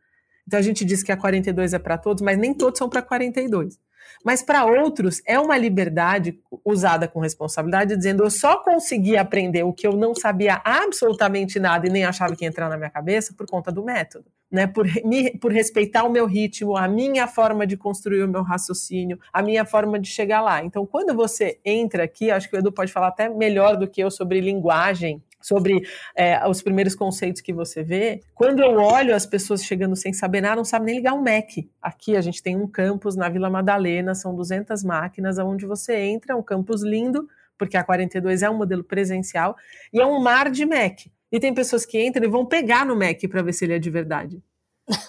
Então 0.45 0.59
a 0.59 0.61
gente 0.61 0.85
diz 0.85 1.01
que 1.01 1.11
a 1.11 1.17
42 1.17 1.73
é 1.73 1.79
para 1.79 1.97
todos, 1.97 2.21
mas 2.21 2.37
nem 2.37 2.53
todos 2.53 2.77
são 2.77 2.87
para 2.87 3.01
42. 3.01 3.79
Mas 4.23 4.41
para 4.43 4.65
outros 4.65 5.21
é 5.25 5.39
uma 5.39 5.57
liberdade 5.57 6.39
usada 6.63 7.07
com 7.07 7.19
responsabilidade, 7.19 7.95
dizendo 7.95 8.23
eu 8.23 8.29
só 8.29 8.57
consegui 8.57 9.17
aprender 9.17 9.63
o 9.63 9.73
que 9.73 9.87
eu 9.87 9.93
não 9.93 10.13
sabia 10.13 10.61
absolutamente 10.63 11.59
nada 11.59 11.87
e 11.87 11.89
nem 11.89 12.05
achava 12.05 12.35
que 12.35 12.45
ia 12.45 12.49
entrar 12.49 12.69
na 12.69 12.77
minha 12.77 12.89
cabeça 12.89 13.33
por 13.33 13.47
conta 13.47 13.71
do 13.71 13.83
método. 13.83 14.25
Né, 14.51 14.67
por, 14.67 14.85
me, 15.05 15.31
por 15.37 15.49
respeitar 15.49 16.03
o 16.03 16.09
meu 16.09 16.25
ritmo, 16.25 16.75
a 16.75 16.85
minha 16.85 17.25
forma 17.25 17.65
de 17.65 17.77
construir 17.77 18.21
o 18.21 18.27
meu 18.27 18.43
raciocínio, 18.43 19.17
a 19.31 19.41
minha 19.41 19.63
forma 19.63 19.97
de 19.97 20.09
chegar 20.09 20.41
lá. 20.41 20.61
Então, 20.61 20.85
quando 20.85 21.15
você 21.15 21.57
entra 21.63 22.03
aqui, 22.03 22.29
acho 22.29 22.49
que 22.49 22.57
o 22.57 22.59
Edu 22.59 22.69
pode 22.69 22.91
falar 22.91 23.07
até 23.07 23.29
melhor 23.29 23.77
do 23.77 23.87
que 23.87 24.03
eu 24.03 24.11
sobre 24.11 24.41
linguagem 24.41 25.23
sobre 25.41 25.81
é, 26.15 26.47
os 26.47 26.61
primeiros 26.61 26.95
conceitos 26.95 27.41
que 27.41 27.53
você 27.53 27.83
vê, 27.83 28.21
quando 28.33 28.61
eu 28.61 28.79
olho 28.79 29.15
as 29.15 29.25
pessoas 29.25 29.63
chegando 29.63 29.95
sem 29.95 30.13
saber 30.13 30.41
nada, 30.41 30.55
não 30.57 30.65
sabem 30.65 30.87
nem 30.87 30.95
ligar 30.97 31.13
um 31.13 31.23
Mac. 31.23 31.49
Aqui 31.81 32.15
a 32.15 32.21
gente 32.21 32.41
tem 32.41 32.55
um 32.55 32.67
campus 32.67 33.15
na 33.15 33.29
Vila 33.29 33.49
Madalena, 33.49 34.15
são 34.15 34.35
200 34.35 34.83
máquinas, 34.83 35.37
onde 35.39 35.65
você 35.65 35.95
entra, 35.95 36.33
é 36.33 36.35
um 36.35 36.43
campus 36.43 36.83
lindo, 36.83 37.27
porque 37.57 37.77
a 37.77 37.83
42 37.83 38.43
é 38.43 38.49
um 38.49 38.57
modelo 38.57 38.83
presencial, 38.83 39.55
e 39.93 39.99
é 39.99 40.05
um 40.05 40.19
mar 40.19 40.49
de 40.49 40.65
Mac. 40.65 41.01
E 41.31 41.39
tem 41.39 41.53
pessoas 41.53 41.85
que 41.85 42.03
entram 42.03 42.25
e 42.25 42.27
vão 42.27 42.45
pegar 42.45 42.85
no 42.85 42.95
Mac 42.95 43.21
para 43.29 43.41
ver 43.41 43.53
se 43.53 43.65
ele 43.65 43.73
é 43.73 43.79
de 43.79 43.89
verdade. 43.89 44.41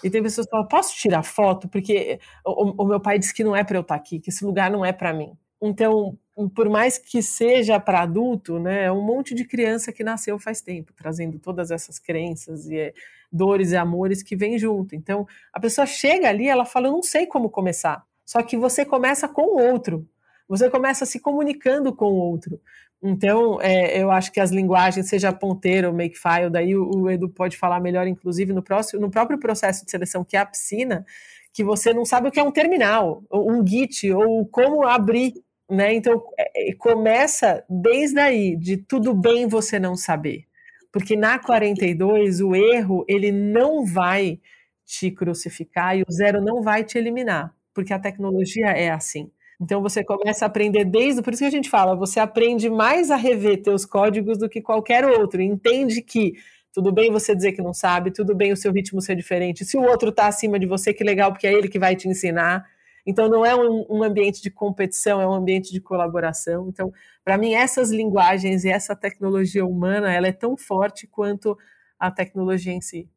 E 0.02 0.10
tem 0.10 0.22
pessoas 0.22 0.46
que 0.46 0.50
falam, 0.50 0.68
posso 0.68 0.94
tirar 0.94 1.22
foto? 1.22 1.68
Porque 1.68 2.20
o, 2.44 2.82
o 2.82 2.86
meu 2.86 3.00
pai 3.00 3.18
disse 3.18 3.34
que 3.34 3.42
não 3.42 3.56
é 3.56 3.64
para 3.64 3.76
eu 3.76 3.82
estar 3.82 3.94
aqui, 3.94 4.20
que 4.20 4.30
esse 4.30 4.44
lugar 4.44 4.70
não 4.70 4.84
é 4.84 4.92
para 4.92 5.12
mim. 5.12 5.32
Então, 5.60 6.16
por 6.54 6.68
mais 6.68 6.96
que 6.96 7.22
seja 7.22 7.78
para 7.78 8.02
adulto, 8.02 8.58
né, 8.58 8.84
é 8.84 8.92
um 8.92 9.02
monte 9.02 9.34
de 9.34 9.44
criança 9.44 9.92
que 9.92 10.02
nasceu 10.02 10.38
faz 10.38 10.60
tempo, 10.60 10.92
trazendo 10.94 11.38
todas 11.38 11.70
essas 11.70 11.98
crenças 11.98 12.66
e 12.68 12.78
é, 12.78 12.94
dores 13.30 13.72
e 13.72 13.76
amores 13.76 14.22
que 14.22 14.34
vêm 14.34 14.58
junto. 14.58 14.94
Então, 14.94 15.26
a 15.52 15.60
pessoa 15.60 15.86
chega 15.86 16.28
ali, 16.28 16.48
ela 16.48 16.64
fala, 16.64 16.88
eu 16.88 16.92
não 16.92 17.02
sei 17.02 17.26
como 17.26 17.50
começar. 17.50 18.04
Só 18.24 18.42
que 18.42 18.56
você 18.56 18.84
começa 18.84 19.28
com 19.28 19.42
o 19.42 19.60
outro. 19.60 20.08
Você 20.48 20.70
começa 20.70 21.04
se 21.04 21.20
comunicando 21.20 21.94
com 21.94 22.06
o 22.06 22.16
outro. 22.16 22.60
Então, 23.02 23.60
é, 23.60 24.00
eu 24.00 24.10
acho 24.10 24.30
que 24.30 24.38
as 24.38 24.52
linguagens, 24.52 25.08
seja 25.08 25.32
ponteiro 25.32 25.92
makefile, 25.92 26.48
daí 26.50 26.76
o, 26.76 26.88
o, 26.88 27.10
Edu 27.10 27.28
pode 27.28 27.56
falar 27.56 27.80
melhor, 27.80 28.06
inclusive, 28.06 28.52
no, 28.52 28.62
próximo, 28.62 29.00
no 29.00 29.10
próprio 29.10 29.38
processo 29.38 29.84
de 29.84 29.90
seleção, 29.90 30.24
que 30.24 30.36
é 30.36 30.40
a 30.40 30.46
piscina, 30.46 31.04
que 31.52 31.64
você 31.64 31.92
não 31.92 32.04
sabe 32.04 32.28
o 32.28 32.30
que 32.30 32.38
é 32.38 32.42
um 32.44 32.52
terminal, 32.52 33.24
um 33.30 33.66
Git, 33.66 34.10
ou 34.12 34.46
como 34.46 34.86
abrir 34.86 35.34
né? 35.72 35.94
Então, 35.94 36.22
é, 36.38 36.70
é, 36.70 36.74
começa 36.74 37.64
desde 37.68 38.20
aí, 38.20 38.56
de 38.56 38.76
tudo 38.76 39.14
bem 39.14 39.48
você 39.48 39.78
não 39.78 39.96
saber. 39.96 40.44
Porque 40.92 41.16
na 41.16 41.38
42, 41.38 42.42
o 42.42 42.54
erro, 42.54 43.04
ele 43.08 43.32
não 43.32 43.86
vai 43.86 44.38
te 44.84 45.10
crucificar 45.10 45.96
e 45.96 46.02
o 46.06 46.12
zero 46.12 46.42
não 46.42 46.62
vai 46.62 46.84
te 46.84 46.98
eliminar, 46.98 47.54
porque 47.72 47.94
a 47.94 47.98
tecnologia 47.98 48.66
é 48.66 48.90
assim. 48.90 49.30
Então 49.58 49.80
você 49.80 50.04
começa 50.04 50.44
a 50.44 50.48
aprender 50.48 50.84
desde, 50.84 51.22
por 51.22 51.32
isso 51.32 51.42
que 51.42 51.46
a 51.46 51.50
gente 51.50 51.70
fala, 51.70 51.96
você 51.96 52.20
aprende 52.20 52.68
mais 52.68 53.10
a 53.10 53.16
rever 53.16 53.62
teus 53.62 53.86
códigos 53.86 54.36
do 54.36 54.48
que 54.48 54.60
qualquer 54.60 55.06
outro. 55.06 55.40
Entende 55.40 56.02
que 56.02 56.34
tudo 56.74 56.92
bem 56.92 57.10
você 57.10 57.34
dizer 57.34 57.52
que 57.52 57.62
não 57.62 57.72
sabe, 57.72 58.10
tudo 58.10 58.34
bem 58.34 58.52
o 58.52 58.56
seu 58.56 58.72
ritmo 58.72 59.00
ser 59.00 59.16
diferente. 59.16 59.64
Se 59.64 59.78
o 59.78 59.82
outro 59.82 60.10
está 60.10 60.26
acima 60.26 60.58
de 60.58 60.66
você, 60.66 60.92
que 60.92 61.04
legal, 61.04 61.32
porque 61.32 61.46
é 61.46 61.52
ele 61.52 61.68
que 61.68 61.78
vai 61.78 61.96
te 61.96 62.08
ensinar. 62.08 62.66
Então, 63.06 63.28
não 63.28 63.44
é 63.44 63.54
um, 63.54 63.86
um 63.88 64.02
ambiente 64.02 64.40
de 64.42 64.50
competição, 64.50 65.20
é 65.20 65.26
um 65.26 65.34
ambiente 65.34 65.72
de 65.72 65.80
colaboração. 65.80 66.68
Então, 66.68 66.92
para 67.24 67.38
mim, 67.38 67.54
essas 67.54 67.90
linguagens 67.90 68.64
e 68.64 68.70
essa 68.70 68.94
tecnologia 68.96 69.64
humana, 69.64 70.12
ela 70.12 70.28
é 70.28 70.32
tão 70.32 70.56
forte 70.56 71.06
quanto 71.06 71.56
a 71.98 72.10
tecnologia 72.10 72.72
em 72.72 72.80
si. 72.80 73.08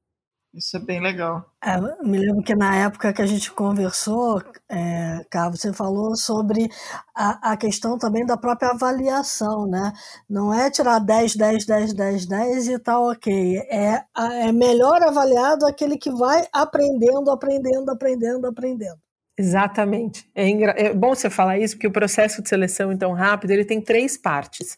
Isso 0.56 0.78
é 0.78 0.80
bem 0.80 1.02
legal. 1.02 1.52
É, 1.62 1.78
me 2.02 2.17
lembro 2.17 2.41
que 2.41 2.56
na 2.56 2.78
época 2.78 3.12
que 3.12 3.21
a 3.21 3.26
gente 3.26 3.52
conversou, 3.52 4.41
é, 4.69 5.26
Carlos, 5.30 5.60
você 5.60 5.74
falou 5.74 6.15
sobre 6.15 6.69
a, 7.13 7.52
a, 7.52 7.58
questão 7.58 7.98
também 7.98 8.26
da 8.26 8.38
própria 8.38 8.69
avaliação, 8.69 9.67
né? 9.67 9.91
Não 10.30 10.54
é 10.54 10.71
tirar 10.71 11.00
10, 11.00 11.36
10, 11.36 11.65
10, 11.65 11.93
10, 11.93 12.26
10 12.26 12.67
e 12.69 12.80
tá 12.80 12.98
ok. 12.98 13.58
É, 13.69 14.06
é 14.48 14.52
melhor 14.54 15.04
avaliado 15.04 15.65
aquele 15.67 15.98
que 15.98 16.10
vai 16.10 16.48
aprendendo, 16.54 17.30
aprendendo, 17.30 17.91
aprendendo, 17.91 18.48
aprendendo. 18.48 19.05
Exatamente. 19.38 20.30
É, 20.34 20.50
é, 20.88 20.93
bom 20.93 21.10
você 21.10 21.30
falar 21.30 21.58
isso, 21.58 21.76
porque 21.76 21.88
o 21.88 21.91
processo 21.91 22.41
de 22.41 22.50
seleção, 22.50 22.91
então, 22.91 23.12
rápido, 23.12 23.52
ele 23.52 23.65
tem 23.65 23.82
três 23.82 24.17
partes. 24.17 24.78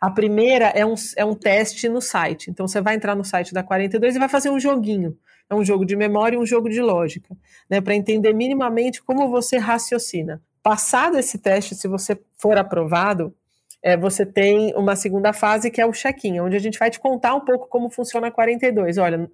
A 0.00 0.10
primeira 0.10 0.66
é 0.66 0.84
um, 0.84 0.94
é 1.16 1.24
um 1.24 1.34
teste 1.34 1.88
no 1.88 2.00
site. 2.00 2.50
Então, 2.50 2.66
você 2.66 2.80
vai 2.80 2.96
entrar 2.96 3.14
no 3.14 3.24
site 3.24 3.54
da 3.54 3.62
42 3.62 4.16
e 4.16 4.18
vai 4.18 4.28
fazer 4.28 4.50
um 4.50 4.58
joguinho. 4.58 5.16
É 5.48 5.54
um 5.54 5.64
jogo 5.64 5.84
de 5.84 5.94
memória 5.94 6.36
e 6.36 6.38
um 6.38 6.46
jogo 6.46 6.68
de 6.68 6.80
lógica, 6.80 7.36
né? 7.68 7.80
Para 7.80 7.94
entender 7.94 8.32
minimamente 8.32 9.02
como 9.02 9.28
você 9.28 9.58
raciocina. 9.58 10.42
Passado 10.62 11.18
esse 11.18 11.38
teste, 11.38 11.74
se 11.74 11.86
você 11.86 12.18
for 12.38 12.56
aprovado, 12.56 13.34
é, 13.82 13.96
você 13.96 14.24
tem 14.24 14.72
uma 14.76 14.94
segunda 14.94 15.32
fase 15.32 15.70
que 15.70 15.80
é 15.80 15.86
o 15.86 15.92
check-in, 15.92 16.40
onde 16.40 16.56
a 16.56 16.60
gente 16.60 16.78
vai 16.78 16.88
te 16.88 17.00
contar 17.00 17.34
um 17.34 17.40
pouco 17.40 17.68
como 17.68 17.90
funciona 17.90 18.28
a 18.28 18.30
42. 18.30 18.96
Olha, 18.96 19.28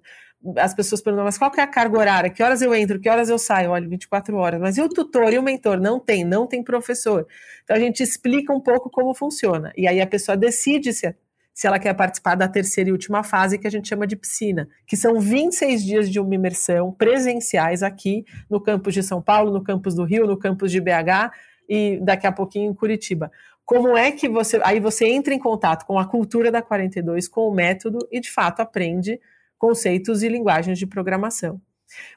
as 0.57 0.73
pessoas 0.73 1.01
perguntam, 1.01 1.25
mas 1.25 1.37
qual 1.37 1.51
que 1.51 1.59
é 1.59 1.63
a 1.63 1.67
carga 1.67 1.97
horária? 1.97 2.29
Que 2.29 2.41
horas 2.41 2.61
eu 2.61 2.73
entro? 2.73 2.99
Que 2.99 3.09
horas 3.09 3.29
eu 3.29 3.37
saio? 3.37 3.71
Olha, 3.71 3.87
24 3.87 4.37
horas. 4.37 4.59
Mas 4.59 4.77
e 4.77 4.81
o 4.81 4.87
tutor 4.87 5.33
e 5.33 5.37
o 5.37 5.43
mentor? 5.43 5.79
Não 5.79 5.99
tem, 5.99 6.23
não 6.23 6.47
tem 6.47 6.63
professor. 6.63 7.27
Então 7.63 7.75
a 7.75 7.79
gente 7.79 8.01
explica 8.01 8.53
um 8.53 8.61
pouco 8.61 8.89
como 8.89 9.13
funciona. 9.13 9.73
E 9.75 9.87
aí 9.87 9.99
a 9.99 10.07
pessoa 10.07 10.37
decide 10.37 10.93
se, 10.93 11.13
se 11.53 11.67
ela 11.67 11.77
quer 11.77 11.93
participar 11.93 12.35
da 12.35 12.47
terceira 12.47 12.89
e 12.89 12.93
última 12.93 13.21
fase, 13.21 13.57
que 13.57 13.67
a 13.67 13.71
gente 13.71 13.89
chama 13.89 14.07
de 14.07 14.15
piscina, 14.15 14.69
que 14.87 14.95
são 14.95 15.19
26 15.19 15.83
dias 15.83 16.09
de 16.09 16.19
uma 16.21 16.33
imersão 16.33 16.91
presenciais 16.93 17.83
aqui 17.83 18.25
no 18.49 18.61
campus 18.61 18.93
de 18.93 19.03
São 19.03 19.21
Paulo, 19.21 19.51
no 19.51 19.61
campus 19.61 19.93
do 19.93 20.05
Rio, 20.05 20.25
no 20.25 20.37
campus 20.37 20.71
de 20.71 20.79
BH 20.79 21.31
e 21.67 21.99
daqui 22.01 22.25
a 22.25 22.31
pouquinho 22.31 22.71
em 22.71 22.73
Curitiba. 22.73 23.29
Como 23.65 23.95
é 23.95 24.11
que 24.11 24.27
você. 24.27 24.59
Aí 24.63 24.79
você 24.79 25.05
entra 25.05 25.33
em 25.33 25.37
contato 25.37 25.85
com 25.85 25.99
a 25.99 26.05
cultura 26.07 26.49
da 26.49 26.61
42, 26.61 27.27
com 27.27 27.41
o 27.41 27.53
método 27.53 27.99
e 28.09 28.19
de 28.21 28.31
fato 28.31 28.61
aprende 28.61 29.19
conceitos 29.59 30.23
e 30.23 30.29
linguagens 30.29 30.79
de 30.79 30.87
programação. 30.87 31.61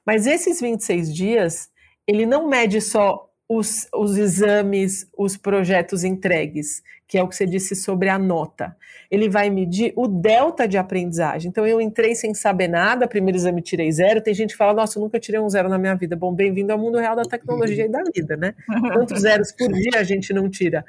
Mas 0.06 0.26
esses 0.26 0.60
26 0.60 1.14
dias, 1.14 1.68
ele 2.06 2.24
não 2.24 2.48
mede 2.48 2.80
só 2.80 3.28
os, 3.48 3.86
os, 3.92 4.16
exames, 4.16 5.06
os 5.16 5.36
projetos 5.36 6.04
entregues, 6.04 6.82
que 7.06 7.18
é 7.18 7.22
o 7.22 7.28
que 7.28 7.36
você 7.36 7.44
disse 7.44 7.76
sobre 7.76 8.08
a 8.08 8.18
nota. 8.18 8.74
Ele 9.10 9.28
vai 9.28 9.50
medir 9.50 9.92
o 9.94 10.08
delta 10.08 10.66
de 10.66 10.78
aprendizagem. 10.78 11.50
Então, 11.50 11.66
eu 11.66 11.78
entrei 11.78 12.14
sem 12.14 12.32
saber 12.32 12.68
nada, 12.68 13.06
primeiro 13.06 13.36
exame 13.36 13.60
tirei 13.60 13.92
zero. 13.92 14.22
Tem 14.22 14.32
gente 14.32 14.52
que 14.52 14.56
fala, 14.56 14.72
nossa, 14.72 14.98
eu 14.98 15.02
nunca 15.02 15.20
tirei 15.20 15.38
um 15.38 15.50
zero 15.50 15.68
na 15.68 15.76
minha 15.76 15.94
vida. 15.94 16.16
Bom, 16.16 16.32
bem-vindo 16.32 16.72
ao 16.72 16.78
mundo 16.78 16.98
real 16.98 17.14
da 17.14 17.24
tecnologia 17.24 17.84
e 17.84 17.88
da 17.90 18.02
vida, 18.14 18.36
né? 18.38 18.54
Quantos 18.94 19.20
zeros 19.20 19.52
por 19.52 19.70
dia 19.70 20.00
a 20.00 20.02
gente 20.02 20.32
não 20.32 20.48
tira? 20.48 20.84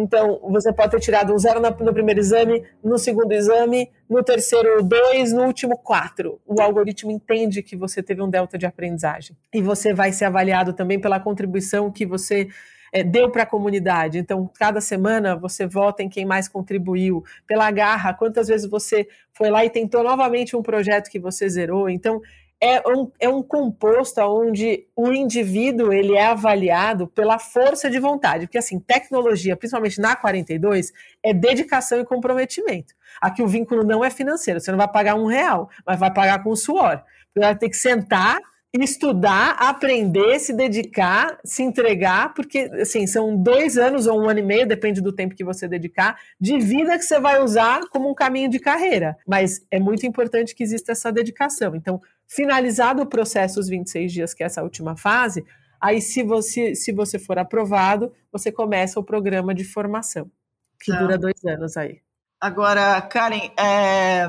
Então, 0.00 0.38
você 0.44 0.72
pode 0.72 0.92
ter 0.92 1.00
tirado 1.00 1.34
um 1.34 1.38
zero 1.38 1.60
no 1.60 1.92
primeiro 1.92 2.20
exame, 2.20 2.62
no 2.84 2.96
segundo 2.98 3.32
exame, 3.32 3.90
no 4.08 4.22
terceiro 4.22 4.80
dois, 4.80 5.32
no 5.32 5.42
último 5.42 5.76
quatro. 5.76 6.40
O 6.46 6.60
algoritmo 6.62 7.10
entende 7.10 7.64
que 7.64 7.76
você 7.76 8.00
teve 8.00 8.22
um 8.22 8.30
delta 8.30 8.56
de 8.56 8.64
aprendizagem. 8.64 9.36
E 9.52 9.60
você 9.60 9.92
vai 9.92 10.12
ser 10.12 10.26
avaliado 10.26 10.72
também 10.72 11.00
pela 11.00 11.18
contribuição 11.18 11.90
que 11.90 12.06
você 12.06 12.46
é, 12.92 13.02
deu 13.02 13.28
para 13.28 13.42
a 13.42 13.46
comunidade. 13.46 14.18
Então, 14.18 14.48
cada 14.56 14.80
semana 14.80 15.34
você 15.34 15.66
vota 15.66 16.00
em 16.00 16.08
quem 16.08 16.24
mais 16.24 16.46
contribuiu, 16.46 17.24
pela 17.44 17.68
garra, 17.72 18.14
quantas 18.14 18.46
vezes 18.46 18.70
você 18.70 19.08
foi 19.32 19.50
lá 19.50 19.64
e 19.64 19.70
tentou 19.70 20.04
novamente 20.04 20.56
um 20.56 20.62
projeto 20.62 21.10
que 21.10 21.18
você 21.18 21.48
zerou. 21.48 21.90
Então, 21.90 22.20
é 22.60 22.82
um, 22.88 23.10
é 23.20 23.28
um 23.28 23.42
composto 23.42 24.20
onde 24.20 24.86
o 24.96 25.12
indivíduo 25.12 25.92
ele 25.92 26.14
é 26.14 26.26
avaliado 26.26 27.06
pela 27.06 27.38
força 27.38 27.88
de 27.88 28.00
vontade, 28.00 28.46
porque 28.46 28.58
assim, 28.58 28.80
tecnologia, 28.80 29.56
principalmente 29.56 30.00
na 30.00 30.16
42, 30.16 30.92
é 31.22 31.32
dedicação 31.32 32.00
e 32.00 32.04
comprometimento. 32.04 32.94
Aqui 33.20 33.42
o 33.42 33.48
vínculo 33.48 33.84
não 33.84 34.04
é 34.04 34.10
financeiro, 34.10 34.60
você 34.60 34.70
não 34.70 34.78
vai 34.78 34.88
pagar 34.88 35.14
um 35.14 35.26
real, 35.26 35.70
mas 35.86 36.00
vai 36.00 36.12
pagar 36.12 36.42
com 36.42 36.54
suor. 36.56 37.02
Você 37.32 37.40
vai 37.40 37.56
ter 37.56 37.68
que 37.68 37.76
sentar, 37.76 38.38
estudar, 38.74 39.56
aprender, 39.58 40.38
se 40.38 40.52
dedicar, 40.52 41.38
se 41.44 41.62
entregar, 41.62 42.34
porque 42.34 42.70
assim, 42.80 43.06
são 43.06 43.36
dois 43.36 43.78
anos 43.78 44.06
ou 44.06 44.20
um 44.20 44.28
ano 44.28 44.40
e 44.40 44.42
meio, 44.42 44.66
depende 44.66 45.00
do 45.00 45.12
tempo 45.12 45.34
que 45.34 45.44
você 45.44 45.66
dedicar, 45.66 46.18
de 46.40 46.58
vida 46.58 46.98
que 46.98 47.04
você 47.04 47.18
vai 47.18 47.42
usar 47.42 47.80
como 47.90 48.10
um 48.10 48.14
caminho 48.14 48.50
de 48.50 48.58
carreira. 48.58 49.16
Mas 49.26 49.66
é 49.70 49.80
muito 49.80 50.06
importante 50.06 50.54
que 50.54 50.62
exista 50.62 50.92
essa 50.92 51.10
dedicação. 51.10 51.74
Então, 51.74 52.00
Finalizado 52.28 53.02
o 53.02 53.06
processo, 53.06 53.58
os 53.58 53.68
26 53.68 54.12
dias, 54.12 54.34
que 54.34 54.42
é 54.42 54.46
essa 54.46 54.62
última 54.62 54.94
fase, 54.94 55.46
aí 55.80 55.98
se 56.02 56.22
você, 56.22 56.74
se 56.74 56.92
você 56.92 57.18
for 57.18 57.38
aprovado, 57.38 58.12
você 58.30 58.52
começa 58.52 59.00
o 59.00 59.02
programa 59.04 59.54
de 59.54 59.64
formação, 59.64 60.30
que 60.78 60.92
tá. 60.92 60.98
dura 60.98 61.16
dois 61.16 61.42
anos 61.46 61.74
aí. 61.78 62.02
Agora, 62.38 63.00
Karen, 63.00 63.50
é, 63.58 64.28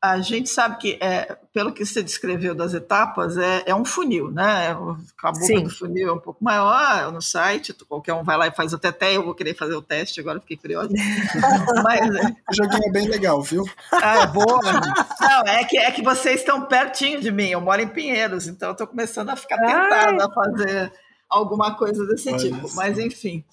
a 0.00 0.20
gente 0.20 0.48
sabe 0.48 0.78
que, 0.78 0.98
é, 1.00 1.36
pelo 1.52 1.72
que 1.72 1.84
você 1.84 2.02
descreveu 2.02 2.54
das 2.54 2.72
etapas, 2.72 3.36
é, 3.36 3.64
é 3.66 3.74
um 3.74 3.84
funil, 3.84 4.30
né? 4.30 4.70
A 4.70 4.74
boca 5.32 5.44
Sim. 5.44 5.64
do 5.64 5.70
funil 5.70 6.08
é 6.08 6.12
um 6.12 6.20
pouco 6.20 6.42
maior 6.42 7.10
no 7.10 7.20
site, 7.20 7.74
qualquer 7.88 8.14
um 8.14 8.22
vai 8.22 8.36
lá 8.36 8.46
e 8.46 8.52
faz 8.52 8.72
o 8.72 8.78
teté, 8.78 9.16
eu 9.16 9.24
vou 9.24 9.34
querer 9.34 9.54
fazer 9.54 9.74
o 9.74 9.82
teste 9.82 10.20
agora, 10.20 10.40
fiquei 10.40 10.56
curiosa. 10.56 10.90
Mas, 11.82 12.14
é. 12.14 12.36
O 12.48 12.54
joguinho 12.54 12.84
é 12.86 12.90
bem 12.92 13.08
legal, 13.08 13.42
viu? 13.42 13.64
Ah, 13.90 14.22
é 14.22 14.26
boa. 14.28 14.60
Não, 15.20 15.42
é 15.48 15.64
que, 15.64 15.76
é 15.76 15.90
que 15.90 16.02
vocês 16.02 16.40
estão 16.40 16.66
pertinho 16.66 17.20
de 17.20 17.32
mim, 17.32 17.48
eu 17.48 17.60
moro 17.60 17.82
em 17.82 17.88
Pinheiros, 17.88 18.46
então 18.46 18.68
eu 18.68 18.72
estou 18.72 18.86
começando 18.86 19.30
a 19.30 19.36
ficar 19.36 19.56
tentada 19.56 20.16
Ai. 20.16 20.20
a 20.20 20.30
fazer 20.30 20.92
alguma 21.28 21.74
coisa 21.74 22.06
desse 22.06 22.28
Olha 22.28 22.38
tipo, 22.38 22.66
isso. 22.66 22.76
mas 22.76 22.98
enfim. 22.98 23.44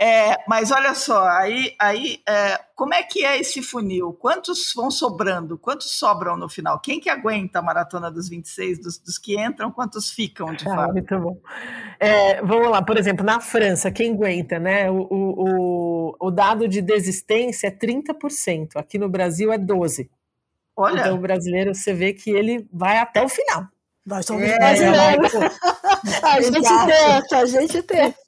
É, 0.00 0.36
mas 0.46 0.70
olha 0.70 0.94
só, 0.94 1.26
aí, 1.26 1.74
aí 1.76 2.20
é, 2.28 2.60
como 2.76 2.94
é 2.94 3.02
que 3.02 3.24
é 3.24 3.40
esse 3.40 3.60
funil? 3.60 4.12
Quantos 4.12 4.72
vão 4.72 4.92
sobrando? 4.92 5.58
Quantos 5.58 5.98
sobram 5.98 6.36
no 6.36 6.48
final? 6.48 6.78
Quem 6.78 7.00
que 7.00 7.10
aguenta 7.10 7.58
a 7.58 7.62
maratona 7.62 8.08
dos 8.08 8.28
26? 8.28 8.80
Dos, 8.80 8.98
dos 8.98 9.18
que 9.18 9.36
entram, 9.36 9.72
quantos 9.72 10.12
ficam 10.12 10.54
de 10.54 10.68
ah, 10.68 10.74
fato? 10.74 10.92
Muito 10.92 11.18
bom. 11.18 11.40
É, 11.98 12.40
vamos 12.42 12.70
lá, 12.70 12.80
por 12.80 12.96
exemplo, 12.96 13.26
na 13.26 13.40
França, 13.40 13.90
quem 13.90 14.14
aguenta, 14.14 14.60
né? 14.60 14.88
O, 14.88 15.08
o, 15.10 16.16
o 16.20 16.30
dado 16.30 16.68
de 16.68 16.80
desistência 16.80 17.66
é 17.66 17.70
30%, 17.72 18.76
aqui 18.76 18.98
no 18.98 19.08
Brasil 19.08 19.52
é 19.52 19.58
12%. 19.58 20.08
Olha. 20.76 21.00
Então 21.00 21.16
o 21.16 21.20
brasileiro, 21.20 21.74
você 21.74 21.92
vê 21.92 22.12
que 22.12 22.30
ele 22.30 22.68
vai 22.72 22.98
até 22.98 23.20
o 23.20 23.28
final. 23.28 23.66
Nós 24.06 24.24
somos 24.24 24.44
é, 24.44 24.56
brasileiros. 24.56 25.32
a 26.22 26.40
gente 26.40 26.62
tenta, 26.62 27.36
a 27.36 27.44
gente 27.46 27.82
tenta. 27.82 28.27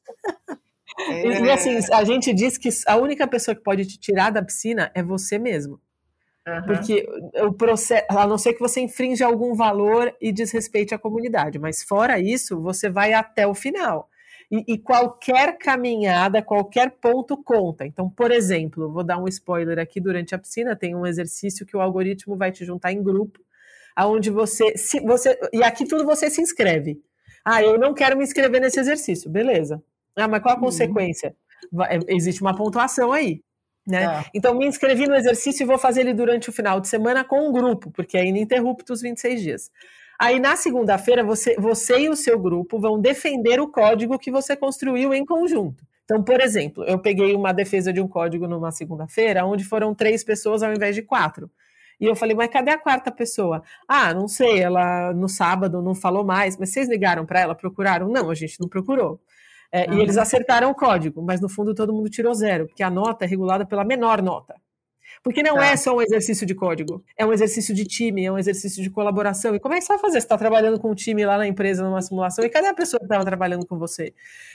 É. 1.09 1.43
E 1.43 1.51
assim, 1.51 1.79
a 1.93 2.05
gente 2.05 2.33
diz 2.35 2.59
que 2.59 2.69
a 2.87 2.97
única 2.97 3.27
pessoa 3.27 3.55
que 3.55 3.63
pode 3.63 3.87
te 3.87 3.99
tirar 3.99 4.31
da 4.31 4.43
piscina 4.43 4.91
é 4.95 5.03
você 5.03 5.39
mesmo. 5.39 5.81
Uhum. 6.47 6.63
Porque 6.65 7.07
o 7.43 7.53
processo, 7.53 8.05
a 8.09 8.27
não 8.27 8.39
ser 8.39 8.55
que 8.55 8.61
você 8.61 8.81
infringe 8.81 9.23
algum 9.23 9.55
valor 9.55 10.15
e 10.21 10.33
desrespeite 10.33 10.95
a 10.95 10.99
comunidade, 10.99 11.59
mas 11.59 11.83
fora 11.83 12.19
isso, 12.19 12.61
você 12.61 12.89
vai 12.89 13.13
até 13.13 13.47
o 13.47 13.55
final. 13.55 14.09
E, 14.51 14.65
e, 14.75 14.79
qualquer 14.79 15.59
caminhada, 15.59 16.43
qualquer 16.43 16.91
ponto 17.01 17.37
conta. 17.37 17.87
Então, 17.87 18.11
por 18.11 18.33
exemplo, 18.33 18.93
vou 18.93 19.05
dar 19.05 19.17
um 19.17 19.29
spoiler 19.29 19.79
aqui 19.79 20.01
durante 20.01 20.35
a 20.35 20.39
piscina, 20.39 20.75
tem 20.75 20.93
um 20.93 21.07
exercício 21.07 21.65
que 21.65 21.77
o 21.77 21.81
algoritmo 21.81 22.37
vai 22.37 22.51
te 22.51 22.65
juntar 22.65 22.93
em 22.93 23.01
grupo, 23.01 23.39
aonde 23.95 24.29
você, 24.29 24.77
se 24.77 24.99
você 25.01 25.39
e 25.53 25.63
aqui 25.63 25.87
tudo 25.87 26.05
você 26.05 26.29
se 26.29 26.43
inscreve. 26.43 27.01
Ah, 27.45 27.63
eu 27.63 27.79
não 27.79 27.95
quero 27.95 28.17
me 28.17 28.25
inscrever 28.25 28.61
nesse 28.61 28.81
exercício, 28.81 29.31
beleza? 29.31 29.81
Ah, 30.21 30.29
mas 30.29 30.43
qual 30.43 30.55
a 30.55 30.59
uhum. 30.59 30.65
consequência? 30.65 31.35
É, 31.89 31.99
existe 32.09 32.41
uma 32.41 32.55
pontuação 32.55 33.13
aí. 33.13 33.41
Né? 33.87 34.05
É. 34.05 34.25
Então, 34.35 34.55
me 34.55 34.67
inscrevi 34.67 35.07
no 35.07 35.15
exercício 35.15 35.65
e 35.65 35.67
vou 35.67 35.79
fazer 35.79 36.03
ele 36.03 36.15
durante 36.15 36.49
o 36.49 36.53
final 36.53 36.81
de 36.81 36.89
semana 36.89 37.25
com 37.25 37.49
um 37.49 37.53
grupo, 37.53 37.91
porque 37.91 38.17
é 38.17 38.25
ininterrupto 38.25 38.93
os 38.93 39.01
26 39.01 39.43
dias. 39.43 39.71
Aí, 40.19 40.39
na 40.39 40.55
segunda-feira, 40.55 41.25
você, 41.25 41.57
você 41.57 42.01
e 42.01 42.09
o 42.09 42.17
seu 42.17 42.39
grupo 42.39 42.79
vão 42.79 43.01
defender 43.01 43.59
o 43.59 43.69
código 43.69 44.19
que 44.19 44.31
você 44.31 44.55
construiu 44.55 45.15
em 45.15 45.25
conjunto. 45.25 45.83
Então, 46.05 46.23
por 46.23 46.41
exemplo, 46.41 46.85
eu 46.85 46.99
peguei 46.99 47.35
uma 47.35 47.53
defesa 47.53 47.93
de 47.93 48.01
um 48.01 48.09
código 48.09 48.47
numa 48.47 48.71
segunda-feira, 48.71 49.47
onde 49.47 49.65
foram 49.65 49.95
três 49.95 50.23
pessoas 50.23 50.63
ao 50.63 50.73
invés 50.73 50.95
de 50.95 51.03
quatro. 51.03 51.51
E 52.01 52.07
eu 52.07 52.17
falei, 52.17 52.35
mas 52.35 52.51
cadê 52.51 52.71
a 52.71 52.79
quarta 52.79 53.13
pessoa? 53.13 53.63
Ah, 53.87 54.13
não 54.13 54.27
sei, 54.27 54.61
ela 54.61 55.13
no 55.13 55.29
sábado 55.29 55.81
não 55.81 55.95
falou 55.95 56.25
mais, 56.25 56.57
mas 56.57 56.71
vocês 56.71 56.89
ligaram 56.89 57.25
para 57.25 57.41
ela, 57.41 57.55
procuraram? 57.55 58.09
Não, 58.09 58.31
a 58.31 58.35
gente 58.35 58.59
não 58.59 58.69
procurou. 58.69 59.21
É, 59.73 59.89
uhum. 59.89 59.99
E 59.99 60.03
eles 60.03 60.17
acertaram 60.17 60.71
o 60.71 60.75
código, 60.75 61.23
mas 61.23 61.41
no 61.41 61.49
fundo 61.49 61.75
todo 61.75 61.93
mundo 61.93 62.11
tirou 62.11 62.35
zero, 62.35 62.67
porque 62.67 62.83
a 62.83 62.91
nota 62.91 63.25
é 63.25 63.29
regulada 63.29 63.65
pela 63.65 63.85
menor 63.85 64.21
nota. 64.21 64.55
Porque 65.23 65.43
não 65.43 65.57
tá. 65.57 65.67
é 65.67 65.77
só 65.77 65.95
um 65.95 66.01
exercício 66.01 66.47
de 66.47 66.55
código, 66.55 67.05
é 67.17 67.27
um 67.27 67.33
exercício 67.33 67.75
de 67.75 67.85
time, 67.85 68.25
é 68.25 68.33
um 68.33 68.39
exercício 68.39 68.83
de 68.83 68.89
colaboração. 68.89 69.55
E 69.55 69.61
como 69.61 69.75
é 69.75 69.79
que 69.79 69.85
você 69.85 69.93
vai 69.93 69.99
fazer? 69.99 70.21
Você 70.21 70.27
está 70.27 70.39
trabalhando 70.39 70.81
com 70.81 70.91
um 70.91 70.95
time 70.95 71.25
lá 71.27 71.37
na 71.37 71.47
empresa, 71.47 71.83
numa 71.83 72.01
simulação, 72.01 72.45
e 72.45 72.49
cadê 72.49 72.69
a 72.69 72.75
pessoa 72.75 72.99
que 72.99 73.05
estava 73.05 73.25
trabalhando 73.25 73.67
com 73.67 73.79
você? 73.79 74.15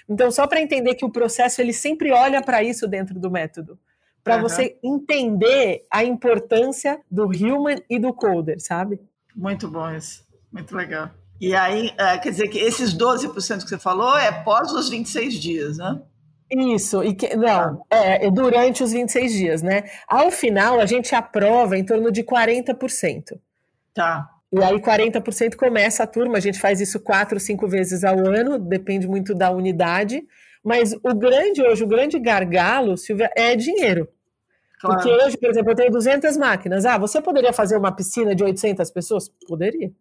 Então, 0.10 0.32
só 0.32 0.48
para 0.48 0.62
entender 0.62 0.96
que 0.96 1.06
o 1.06 1.12
processo 1.12 1.62
ele 1.62 1.72
sempre 1.72 2.12
olha 2.12 2.42
para 2.42 2.64
isso 2.64 2.88
dentro 2.88 3.20
do 3.20 3.30
método, 3.30 3.78
para 4.24 4.38
uhum. 4.38 4.42
você 4.42 4.78
entender 4.84 5.86
a 5.92 6.04
importância 6.04 7.00
do 7.12 7.26
human 7.26 7.78
e 7.88 8.00
do 8.00 8.12
coder, 8.12 8.60
sabe? 8.60 9.00
Muito 9.36 9.70
bom 9.70 9.92
isso, 9.92 10.26
muito 10.52 10.76
legal. 10.76 11.12
E 11.40 11.54
aí, 11.54 11.92
é, 11.98 12.18
quer 12.18 12.30
dizer 12.30 12.48
que 12.48 12.58
esses 12.58 12.96
12% 12.98 13.64
que 13.64 13.70
você 13.70 13.78
falou 13.78 14.18
é 14.18 14.32
pós 14.32 14.72
os 14.72 14.90
26 14.90 15.34
dias, 15.36 15.78
né? 15.78 16.02
Isso, 16.50 17.04
e 17.04 17.14
que, 17.14 17.36
não, 17.36 17.84
é, 17.90 18.28
é 18.28 18.32
durante 18.32 18.84
os 18.84 18.92
26 18.92 19.34
dias, 19.34 19.62
né? 19.62 19.84
Ao 20.08 20.32
final, 20.32 20.80
a 20.80 20.86
gente 20.86 21.14
aprova 21.14 21.78
em 21.78 21.84
torno 21.84 22.12
de 22.12 22.24
40%. 22.24 23.40
Tá. 23.94 24.30
E 24.54 24.64
aí 24.64 24.80
40% 24.80 25.56
começa 25.56 26.04
a 26.04 26.08
turma, 26.08 26.38
a 26.38 26.40
gente 26.40 26.60
faz 26.60 26.80
isso 26.80 27.00
quatro, 27.00 27.40
cinco 27.40 27.68
vezes 27.68 28.04
ao 28.04 28.18
ano, 28.20 28.58
depende 28.58 29.08
muito 29.08 29.34
da 29.34 29.52
unidade. 29.52 30.24
Mas 30.64 30.94
o 30.94 31.14
grande 31.14 31.62
hoje, 31.62 31.84
o 31.84 31.88
grande 31.88 32.18
gargalo, 32.20 32.96
Silvia, 32.96 33.30
é 33.36 33.56
dinheiro. 33.56 34.08
Claro. 34.80 35.02
Porque 35.02 35.12
hoje, 35.12 35.38
por 35.38 35.50
exemplo, 35.50 35.72
eu 35.72 35.76
tenho 35.76 35.92
200 35.92 36.38
máquinas. 36.38 36.86
Ah, 36.86 36.98
você 36.98 37.22
poderia 37.22 37.52
fazer 37.52 37.76
uma 37.78 37.92
piscina 37.92 38.34
de 38.34 38.44
800 38.44 38.90
pessoas? 38.92 39.30
Poderia 39.48 39.92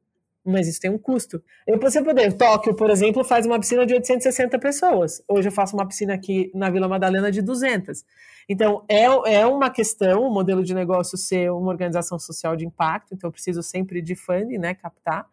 mas 0.45 0.69
isso 0.69 0.81
tem 0.81 0.91
um 0.91 0.99
custo. 0.99 1.43
Eu 1.67 1.79
você 1.79 2.03
poder, 2.03 2.33
Tóquio, 2.35 2.75
por 2.75 2.91
exemplo, 2.91 3.25
faz 3.25 3.47
uma 3.47 3.59
piscina 3.59 3.87
de 3.87 3.95
860 3.95 4.59
pessoas. 4.59 5.23
Hoje 5.27 5.49
eu 5.49 5.53
faço 5.53 5.75
uma 5.75 5.87
piscina 5.87 6.15
aqui 6.15 6.51
na 6.55 6.69
Vila 6.69 6.87
Madalena 6.87 7.31
de 7.31 7.41
200. 7.41 8.05
Então, 8.49 8.85
é, 8.89 9.05
é 9.05 9.47
uma 9.47 9.71
questão, 9.71 10.23
o 10.23 10.31
modelo 10.31 10.63
de 10.63 10.75
negócio 10.75 11.17
ser 11.17 11.51
uma 11.51 11.71
organização 11.71 12.19
social 12.19 12.55
de 12.57 12.67
impacto, 12.67 13.15
então 13.15 13.29
eu 13.29 13.33
preciso 13.33 13.63
sempre 13.63 14.03
de 14.03 14.15
funding, 14.15 14.59
né, 14.59 14.75
captar. 14.75 15.27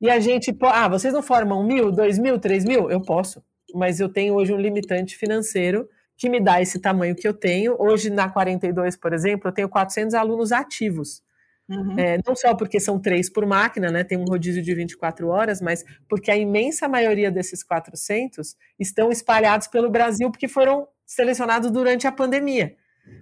E 0.00 0.10
a 0.10 0.18
gente, 0.18 0.56
ah, 0.62 0.88
vocês 0.88 1.12
não 1.12 1.22
formam 1.22 1.62
mil, 1.62 1.92
dois 1.92 2.18
mil, 2.18 2.38
três 2.38 2.64
mil? 2.64 2.90
Eu 2.90 3.00
posso, 3.00 3.42
mas 3.74 4.00
eu 4.00 4.08
tenho 4.08 4.34
hoje 4.34 4.52
um 4.52 4.58
limitante 4.58 5.16
financeiro 5.16 5.88
que 6.16 6.28
me 6.28 6.40
dá 6.40 6.60
esse 6.60 6.78
tamanho 6.78 7.14
que 7.14 7.26
eu 7.26 7.34
tenho. 7.34 7.76
Hoje, 7.78 8.10
na 8.10 8.28
42, 8.28 8.96
por 8.96 9.12
exemplo, 9.12 9.48
eu 9.48 9.52
tenho 9.52 9.68
400 9.68 10.14
alunos 10.14 10.52
ativos. 10.52 11.22
Uhum. 11.68 11.98
É, 11.98 12.18
não 12.26 12.36
só 12.36 12.54
porque 12.54 12.78
são 12.78 12.98
três 12.98 13.30
por 13.30 13.46
máquina, 13.46 13.90
né, 13.90 14.04
tem 14.04 14.18
um 14.18 14.24
rodízio 14.24 14.62
de 14.62 14.74
24 14.74 15.28
horas, 15.28 15.62
mas 15.62 15.82
porque 16.08 16.30
a 16.30 16.36
imensa 16.36 16.86
maioria 16.86 17.30
desses 17.30 17.62
400 17.62 18.54
estão 18.78 19.10
espalhados 19.10 19.66
pelo 19.66 19.90
Brasil 19.90 20.30
porque 20.30 20.46
foram 20.46 20.86
selecionados 21.06 21.70
durante 21.70 22.06
a 22.06 22.12
pandemia. 22.12 22.76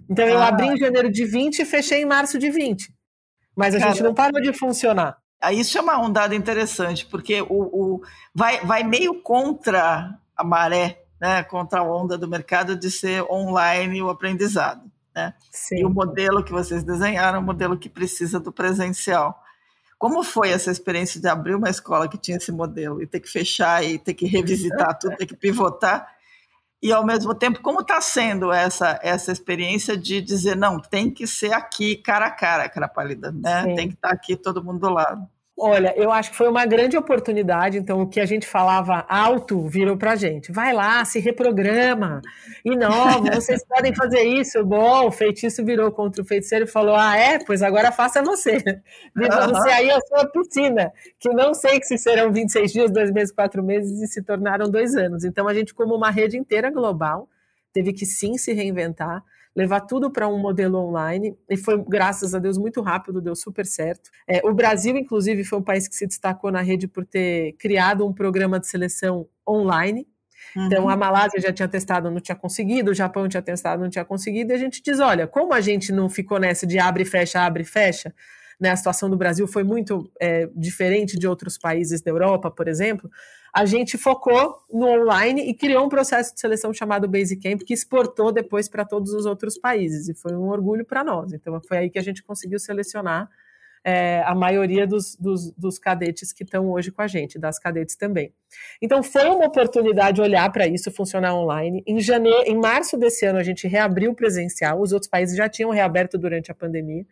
Então, 0.09 0.27
eu 0.27 0.39
ah. 0.39 0.47
abri 0.47 0.67
em 0.67 0.77
janeiro 0.77 1.11
de 1.11 1.25
20 1.25 1.59
e 1.59 1.65
fechei 1.65 2.01
em 2.01 2.05
março 2.05 2.37
de 2.37 2.49
20. 2.49 2.93
Mas 3.55 3.75
a 3.75 3.79
Cara, 3.79 3.91
gente 3.91 4.03
não 4.03 4.13
parou 4.13 4.41
de 4.41 4.53
funcionar. 4.53 5.17
Isso 5.51 5.77
é 5.77 5.81
uma 5.81 5.99
um 5.99 6.11
dado 6.11 6.33
interessante, 6.33 7.05
porque 7.05 7.41
o, 7.41 7.47
o, 7.49 8.01
vai, 8.33 8.61
vai 8.61 8.83
meio 8.83 9.21
contra 9.21 10.17
a 10.35 10.43
maré, 10.43 11.03
né, 11.19 11.43
contra 11.43 11.79
a 11.79 11.83
onda 11.83 12.17
do 12.17 12.27
mercado 12.27 12.77
de 12.77 12.89
ser 12.89 13.23
online 13.29 14.01
o 14.01 14.09
aprendizado. 14.09 14.89
Né? 15.15 15.33
E 15.71 15.85
o 15.85 15.89
modelo 15.89 16.43
que 16.43 16.51
vocês 16.51 16.83
desenharam 16.83 17.37
é 17.37 17.41
um 17.41 17.45
modelo 17.45 17.77
que 17.77 17.89
precisa 17.89 18.39
do 18.39 18.51
presencial. 18.51 19.39
Como 19.97 20.23
foi 20.23 20.49
essa 20.49 20.71
experiência 20.71 21.21
de 21.21 21.27
abrir 21.27 21.55
uma 21.55 21.69
escola 21.69 22.09
que 22.09 22.17
tinha 22.17 22.37
esse 22.37 22.51
modelo 22.51 23.01
e 23.01 23.07
ter 23.07 23.19
que 23.19 23.29
fechar 23.29 23.83
e 23.83 23.97
ter 23.97 24.13
que 24.13 24.25
revisitar 24.25 24.97
tudo, 24.99 25.15
ter 25.15 25.25
que 25.25 25.35
pivotar? 25.35 26.07
E 26.81 26.91
ao 26.91 27.05
mesmo 27.05 27.33
tempo, 27.33 27.61
como 27.61 27.79
está 27.79 28.01
sendo 28.01 28.51
essa 28.51 28.99
essa 29.01 29.31
experiência 29.31 29.95
de 29.95 30.19
dizer 30.19 30.57
não, 30.57 30.81
tem 30.81 31.09
que 31.09 31.25
ser 31.25 31.53
aqui 31.53 31.95
cara 31.95 32.25
a 32.25 32.31
cara, 32.31 32.67
cara 32.67 32.89
pálida, 32.89 33.31
né? 33.31 33.63
Sim. 33.63 33.75
Tem 33.75 33.87
que 33.87 33.93
estar 33.93 34.09
tá 34.09 34.13
aqui 34.13 34.35
todo 34.35 34.61
mundo 34.61 34.79
do 34.79 34.89
lado. 34.89 35.25
Olha, 35.55 35.93
eu 35.95 36.11
acho 36.11 36.31
que 36.31 36.35
foi 36.35 36.49
uma 36.49 36.65
grande 36.65 36.97
oportunidade. 36.97 37.77
Então, 37.77 38.01
o 38.01 38.07
que 38.07 38.19
a 38.19 38.25
gente 38.25 38.47
falava 38.47 39.05
alto 39.07 39.67
virou 39.67 39.95
para 39.95 40.13
a 40.13 40.15
gente. 40.15 40.51
Vai 40.51 40.73
lá, 40.73 41.05
se 41.05 41.19
reprograma, 41.19 42.21
inova, 42.65 43.35
vocês 43.35 43.63
podem 43.69 43.93
fazer 43.93 44.23
isso. 44.23 44.63
Bom, 44.65 45.07
o 45.07 45.11
feitiço 45.11 45.63
virou 45.63 45.91
contra 45.91 46.23
o 46.23 46.25
feiticeiro 46.25 46.65
e 46.65 46.67
falou: 46.67 46.95
Ah, 46.95 47.15
é? 47.15 47.37
Pois 47.37 47.61
agora 47.61 47.91
faça 47.91 48.23
você. 48.23 48.57
Viva 49.15 49.45
uhum. 49.45 49.49
você 49.49 49.69
aí 49.69 49.91
a 49.91 49.99
sua 50.01 50.25
piscina, 50.25 50.91
que 51.19 51.29
não 51.29 51.53
sei 51.53 51.81
se 51.83 51.99
serão 51.99 52.33
26 52.33 52.73
dias, 52.73 52.91
dois 52.91 53.11
meses, 53.11 53.31
quatro 53.31 53.63
meses 53.63 54.01
e 54.01 54.07
se 54.07 54.23
tornaram 54.23 54.69
dois 54.69 54.95
anos. 54.95 55.23
Então, 55.23 55.47
a 55.47 55.53
gente, 55.53 55.73
como 55.73 55.95
uma 55.95 56.09
rede 56.09 56.35
inteira 56.35 56.71
global, 56.71 57.29
teve 57.71 57.93
que 57.93 58.07
sim 58.07 58.37
se 58.37 58.53
reinventar 58.53 59.23
levar 59.55 59.81
tudo 59.81 60.11
para 60.11 60.27
um 60.27 60.39
modelo 60.39 60.79
online, 60.79 61.37
e 61.49 61.55
foi, 61.55 61.83
graças 61.87 62.33
a 62.33 62.39
Deus, 62.39 62.57
muito 62.57 62.81
rápido, 62.81 63.21
deu 63.21 63.35
super 63.35 63.65
certo. 63.65 64.09
É, 64.27 64.41
o 64.43 64.53
Brasil, 64.53 64.97
inclusive, 64.97 65.43
foi 65.43 65.59
um 65.59 65.63
país 65.63 65.87
que 65.87 65.95
se 65.95 66.07
destacou 66.07 66.51
na 66.51 66.61
rede 66.61 66.87
por 66.87 67.05
ter 67.05 67.53
criado 67.53 68.05
um 68.05 68.13
programa 68.13 68.59
de 68.59 68.67
seleção 68.67 69.27
online. 69.47 70.07
Uhum. 70.55 70.65
Então, 70.65 70.89
a 70.89 70.97
Malásia 70.97 71.39
já 71.39 71.53
tinha 71.53 71.67
testado, 71.67 72.09
não 72.09 72.19
tinha 72.19 72.35
conseguido, 72.35 72.91
o 72.91 72.93
Japão 72.95 73.27
tinha 73.29 73.41
testado, 73.41 73.81
não 73.81 73.89
tinha 73.89 74.05
conseguido, 74.05 74.51
e 74.51 74.55
a 74.55 74.57
gente 74.57 74.81
diz: 74.81 74.99
olha, 74.99 75.27
como 75.27 75.53
a 75.53 75.61
gente 75.61 75.91
não 75.91 76.09
ficou 76.09 76.39
nessa 76.39 76.65
de 76.65 76.79
abre 76.79 77.03
e 77.03 77.05
fecha, 77.05 77.39
abre 77.41 77.61
e 77.63 77.65
fecha, 77.65 78.13
né, 78.59 78.71
a 78.71 78.75
situação 78.75 79.09
do 79.09 79.17
Brasil 79.17 79.47
foi 79.47 79.63
muito 79.63 80.11
é, 80.19 80.49
diferente 80.55 81.17
de 81.17 81.27
outros 81.27 81.57
países 81.57 82.01
da 82.01 82.11
Europa, 82.11 82.49
por 82.49 82.67
exemplo, 82.67 83.09
a 83.53 83.65
gente 83.65 83.97
focou 83.97 84.57
no 84.71 84.87
online 84.87 85.47
e 85.47 85.53
criou 85.53 85.85
um 85.85 85.89
processo 85.89 86.33
de 86.33 86.39
seleção 86.39 86.73
chamado 86.73 87.07
Basecamp, 87.07 87.61
que 87.63 87.73
exportou 87.73 88.31
depois 88.31 88.67
para 88.67 88.83
todos 88.83 89.13
os 89.13 89.25
outros 89.25 89.57
países, 89.57 90.09
e 90.09 90.15
foi 90.15 90.35
um 90.35 90.49
orgulho 90.49 90.83
para 90.83 91.03
nós. 91.03 91.31
Então, 91.33 91.61
foi 91.67 91.77
aí 91.77 91.89
que 91.89 91.99
a 91.99 92.03
gente 92.03 92.23
conseguiu 92.23 92.59
selecionar 92.59 93.29
é, 93.83 94.23
a 94.25 94.33
maioria 94.33 94.87
dos, 94.87 95.15
dos, 95.17 95.51
dos 95.51 95.77
cadetes 95.77 96.31
que 96.31 96.43
estão 96.43 96.71
hoje 96.71 96.89
com 96.89 97.01
a 97.01 97.07
gente, 97.07 97.37
das 97.37 97.59
cadetes 97.59 97.95
também. 97.95 98.33
Então 98.81 99.03
foi 99.03 99.29
uma 99.29 99.45
oportunidade 99.45 100.21
olhar 100.21 100.49
para 100.51 100.65
isso 100.65 100.89
funcionar 100.89 101.35
online. 101.35 101.83
Em 101.85 101.99
janeiro, 101.99 102.43
em 102.47 102.57
março 102.57 102.97
desse 102.97 103.25
ano 103.25 103.39
a 103.39 103.43
gente 103.43 103.67
reabriu 103.67 104.11
o 104.11 104.15
presencial, 104.15 104.79
os 104.79 104.93
outros 104.93 105.09
países 105.09 105.35
já 105.35 105.49
tinham 105.49 105.69
reaberto 105.69 106.17
durante 106.17 106.49
a 106.49 106.55
pandemia. 106.55 107.05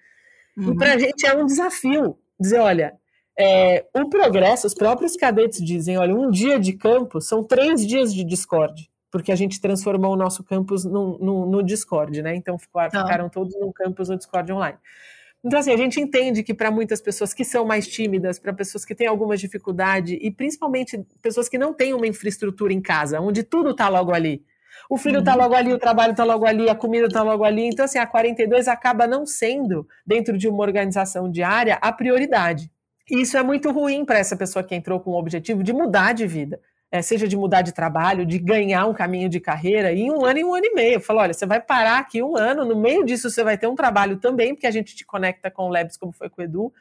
Uhum. 0.58 0.72
E 0.72 0.78
para 0.78 0.94
a 0.94 0.98
gente 0.98 1.26
é 1.26 1.36
um 1.36 1.46
desafio 1.46 2.18
dizer, 2.40 2.60
olha, 2.60 2.94
é, 3.38 3.86
o 3.94 4.10
progresso, 4.10 4.68
os 4.68 4.74
próprios 4.74 5.16
cadetes 5.16 5.64
dizem, 5.64 5.98
olha, 5.98 6.14
um 6.14 6.30
dia 6.30 6.60
de 6.60 6.74
campo 6.74 7.22
são 7.22 7.44
três 7.44 7.86
dias 7.86 8.14
de 8.14 8.24
Discord, 8.24 8.90
porque 9.12 9.32
a 9.32 9.36
gente 9.36 9.60
transformou 9.60 10.14
o 10.14 10.18
nosso 10.18 10.44
campus 10.44 10.86
no, 10.86 11.18
no, 11.20 11.46
no 11.46 11.64
Discord, 11.64 12.22
né? 12.22 12.36
Então 12.36 12.58
ficaram, 12.58 12.90
tá. 12.92 13.02
ficaram 13.02 13.30
todos 13.30 13.60
no 13.60 13.72
campus 13.74 14.10
no 14.10 14.18
Discord 14.18 14.52
online. 14.52 14.78
Então, 15.44 15.60
assim, 15.60 15.72
a 15.72 15.78
gente 15.78 16.00
entende 16.00 16.44
que 16.44 16.54
para 16.54 16.70
muitas 16.70 17.02
pessoas 17.02 17.34
que 17.34 17.44
são 17.44 17.66
mais 17.66 17.88
tímidas, 17.88 18.38
para 18.38 18.54
pessoas 18.54 18.86
que 18.86 18.94
têm 18.94 19.08
alguma 19.08 19.36
dificuldade, 19.36 20.20
e 20.22 20.30
principalmente 20.30 21.04
pessoas 21.20 21.50
que 21.50 21.58
não 21.58 21.74
têm 21.74 21.94
uma 21.94 22.06
infraestrutura 22.06 22.72
em 22.72 22.82
casa, 22.82 23.20
onde 23.20 23.42
tudo 23.42 23.72
está 23.72 23.90
logo 23.90 24.14
ali. 24.14 24.44
O 24.88 24.98
filho 24.98 25.20
está 25.20 25.34
uhum. 25.34 25.40
logo 25.40 25.56
ali, 25.56 25.74
o 25.74 25.80
trabalho 25.80 26.12
está 26.12 26.24
logo 26.24 26.46
ali, 26.46 26.70
a 26.70 26.76
comida 26.76 27.08
está 27.08 27.24
logo 27.24 27.44
ali. 27.44 27.64
Então, 27.64 27.86
assim, 27.86 27.98
a 27.98 28.06
42 28.06 28.68
acaba 28.68 29.08
não 29.08 29.26
sendo, 29.26 29.88
dentro 30.06 30.38
de 30.38 30.48
uma 30.48 30.62
organização 30.62 31.32
diária, 31.32 31.80
a 31.82 31.92
prioridade. 31.92 32.72
E 33.10 33.22
isso 33.22 33.38
é 33.38 33.44
muito 33.44 33.72
ruim 33.72 34.06
para 34.06 34.20
essa 34.20 34.36
pessoa 34.36 34.64
que 34.64 34.76
entrou 34.76 35.00
com 35.00 35.12
o 35.12 35.18
objetivo 35.18 35.64
de 35.64 35.74
mudar 35.74 36.14
de 36.14 36.26
vida. 36.28 36.60
É, 36.94 37.02
seja 37.02 37.26
de 37.26 37.38
mudar 37.38 37.62
de 37.62 37.72
trabalho, 37.72 38.26
de 38.26 38.38
ganhar 38.38 38.86
um 38.86 38.94
caminho 38.94 39.30
de 39.30 39.40
carreira, 39.40 39.94
em 39.94 40.12
um 40.12 40.26
ano 40.26 40.40
e 40.40 40.44
um 40.44 40.54
ano 40.54 40.66
e 40.66 40.74
meio. 40.74 40.96
Eu 40.96 41.02
falo, 41.02 41.20
olha, 41.20 41.34
você 41.34 41.46
vai 41.46 41.62
parar 41.62 42.00
aqui 42.00 42.22
um 42.22 42.36
ano, 42.36 42.66
no 42.66 42.76
meio 42.76 43.06
disso 43.06 43.30
você 43.30 43.46
vai 43.46 43.58
ter 43.58 43.68
um 43.68 43.76
trabalho 43.76 44.18
também, 44.18 44.54
porque 44.54 44.68
a 44.68 44.72
gente 44.72 44.94
te 44.94 45.06
conecta 45.06 45.50
com 45.50 45.68
o 45.68 45.70
Labs, 45.70 45.96
como 45.96 46.12
foi 46.12 46.30
com 46.30 46.42
o 46.42 46.44
Edu, 46.44 46.74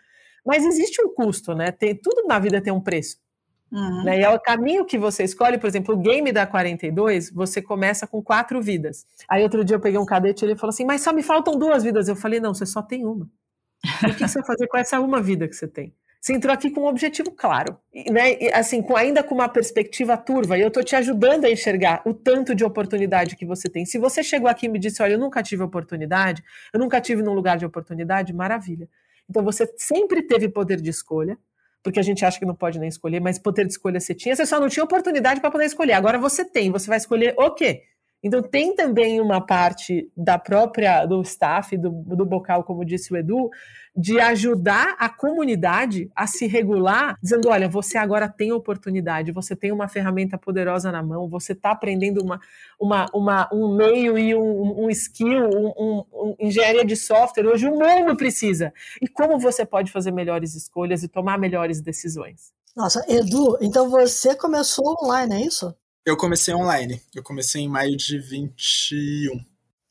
mas 0.44 0.64
existe 0.64 1.00
um 1.00 1.14
custo, 1.14 1.54
né? 1.54 1.70
Tem, 1.70 1.94
tudo 1.94 2.26
na 2.26 2.40
vida 2.40 2.60
tem 2.60 2.72
um 2.72 2.80
preço. 2.80 3.18
Uhum. 3.70 4.02
Né? 4.02 4.18
E 4.18 4.22
é 4.22 4.28
o 4.28 4.40
caminho 4.40 4.84
que 4.84 4.98
você 4.98 5.22
escolhe, 5.22 5.56
por 5.58 5.68
exemplo, 5.68 5.94
o 5.94 5.98
game 5.98 6.32
da 6.32 6.46
42, 6.46 7.30
você 7.30 7.62
começa 7.62 8.06
com 8.06 8.20
quatro 8.20 8.60
vidas. 8.60 9.06
Aí 9.28 9.42
outro 9.42 9.64
dia 9.64 9.76
eu 9.76 9.80
peguei 9.80 9.98
um 9.98 10.04
cadete 10.04 10.44
e 10.44 10.48
ele 10.48 10.56
falou 10.56 10.70
assim: 10.70 10.84
Mas 10.84 11.02
só 11.02 11.12
me 11.12 11.22
faltam 11.22 11.56
duas 11.56 11.84
vidas. 11.84 12.08
Eu 12.08 12.16
falei: 12.16 12.40
Não, 12.40 12.52
você 12.52 12.66
só 12.66 12.82
tem 12.82 13.06
uma. 13.06 13.28
o 14.02 14.14
que 14.16 14.26
você 14.26 14.40
vai 14.40 14.46
fazer 14.46 14.66
com 14.66 14.76
essa 14.76 15.00
uma 15.00 15.22
vida 15.22 15.46
que 15.46 15.54
você 15.54 15.68
tem? 15.68 15.94
Você 16.20 16.34
entrou 16.34 16.52
aqui 16.52 16.70
com 16.70 16.82
um 16.82 16.86
objetivo 16.86 17.30
claro, 17.30 17.78
né? 18.10 18.34
E, 18.38 18.52
assim, 18.52 18.82
com, 18.82 18.94
ainda 18.94 19.22
com 19.22 19.34
uma 19.34 19.48
perspectiva 19.48 20.18
turva, 20.18 20.58
e 20.58 20.60
eu 20.60 20.68
estou 20.68 20.84
te 20.84 20.94
ajudando 20.94 21.46
a 21.46 21.50
enxergar 21.50 22.02
o 22.04 22.12
tanto 22.12 22.54
de 22.54 22.62
oportunidade 22.62 23.36
que 23.36 23.46
você 23.46 23.70
tem. 23.70 23.86
Se 23.86 23.96
você 23.96 24.22
chegou 24.22 24.48
aqui 24.48 24.66
e 24.66 24.68
me 24.68 24.78
disse, 24.78 25.02
olha, 25.02 25.14
eu 25.14 25.18
nunca 25.18 25.42
tive 25.42 25.62
oportunidade, 25.62 26.44
eu 26.74 26.78
nunca 26.78 27.00
tive 27.00 27.22
num 27.22 27.32
lugar 27.32 27.56
de 27.56 27.64
oportunidade, 27.64 28.34
maravilha. 28.34 28.86
Então 29.28 29.42
você 29.42 29.66
sempre 29.78 30.20
teve 30.22 30.46
poder 30.48 30.78
de 30.78 30.90
escolha, 30.90 31.38
porque 31.82 31.98
a 31.98 32.02
gente 32.02 32.22
acha 32.22 32.38
que 32.38 32.44
não 32.44 32.54
pode 32.54 32.78
nem 32.78 32.90
escolher, 32.90 33.20
mas 33.20 33.38
poder 33.38 33.64
de 33.64 33.72
escolha 33.72 33.98
você 33.98 34.14
tinha, 34.14 34.36
você 34.36 34.44
só 34.44 34.60
não 34.60 34.68
tinha 34.68 34.84
oportunidade 34.84 35.40
para 35.40 35.50
poder 35.50 35.64
escolher. 35.64 35.94
Agora 35.94 36.18
você 36.18 36.44
tem, 36.44 36.70
você 36.70 36.86
vai 36.86 36.98
escolher 36.98 37.34
o 37.38 37.50
quê? 37.52 37.84
Então 38.22 38.42
tem 38.42 38.74
também 38.74 39.20
uma 39.20 39.40
parte 39.40 40.10
da 40.14 40.38
própria 40.38 41.06
do 41.06 41.22
staff, 41.22 41.76
do, 41.76 41.90
do 41.90 42.26
bocal, 42.26 42.62
como 42.64 42.84
disse 42.84 43.12
o 43.12 43.16
Edu, 43.16 43.50
de 43.96 44.20
ajudar 44.20 44.94
a 44.98 45.08
comunidade 45.08 46.10
a 46.14 46.26
se 46.26 46.46
regular, 46.46 47.16
dizendo: 47.22 47.48
olha, 47.48 47.68
você 47.68 47.96
agora 47.96 48.28
tem 48.28 48.52
oportunidade, 48.52 49.32
você 49.32 49.56
tem 49.56 49.72
uma 49.72 49.88
ferramenta 49.88 50.36
poderosa 50.36 50.92
na 50.92 51.02
mão, 51.02 51.28
você 51.28 51.52
está 51.52 51.70
aprendendo 51.70 52.22
uma, 52.22 52.40
uma, 52.78 53.06
uma, 53.14 53.48
um 53.52 53.74
meio 53.74 54.18
e 54.18 54.34
um, 54.34 54.84
um 54.84 54.90
skill, 54.90 55.48
um, 55.48 55.72
um, 55.78 56.04
um, 56.12 56.36
engenharia 56.38 56.84
de 56.84 56.96
software. 56.96 57.46
Hoje 57.46 57.66
o 57.68 57.78
mundo 57.78 58.16
precisa. 58.16 58.72
E 59.00 59.08
como 59.08 59.38
você 59.38 59.64
pode 59.64 59.90
fazer 59.90 60.10
melhores 60.10 60.54
escolhas 60.54 61.02
e 61.02 61.08
tomar 61.08 61.38
melhores 61.38 61.80
decisões? 61.80 62.52
Nossa, 62.76 63.04
Edu, 63.08 63.58
então 63.60 63.90
você 63.90 64.34
começou 64.34 64.96
online, 65.02 65.34
é 65.34 65.46
isso? 65.46 65.74
Eu 66.04 66.16
comecei 66.16 66.54
online. 66.54 67.00
Eu 67.14 67.22
comecei 67.22 67.62
em 67.62 67.68
maio 67.68 67.96
de 67.96 68.18
21. 68.18 69.38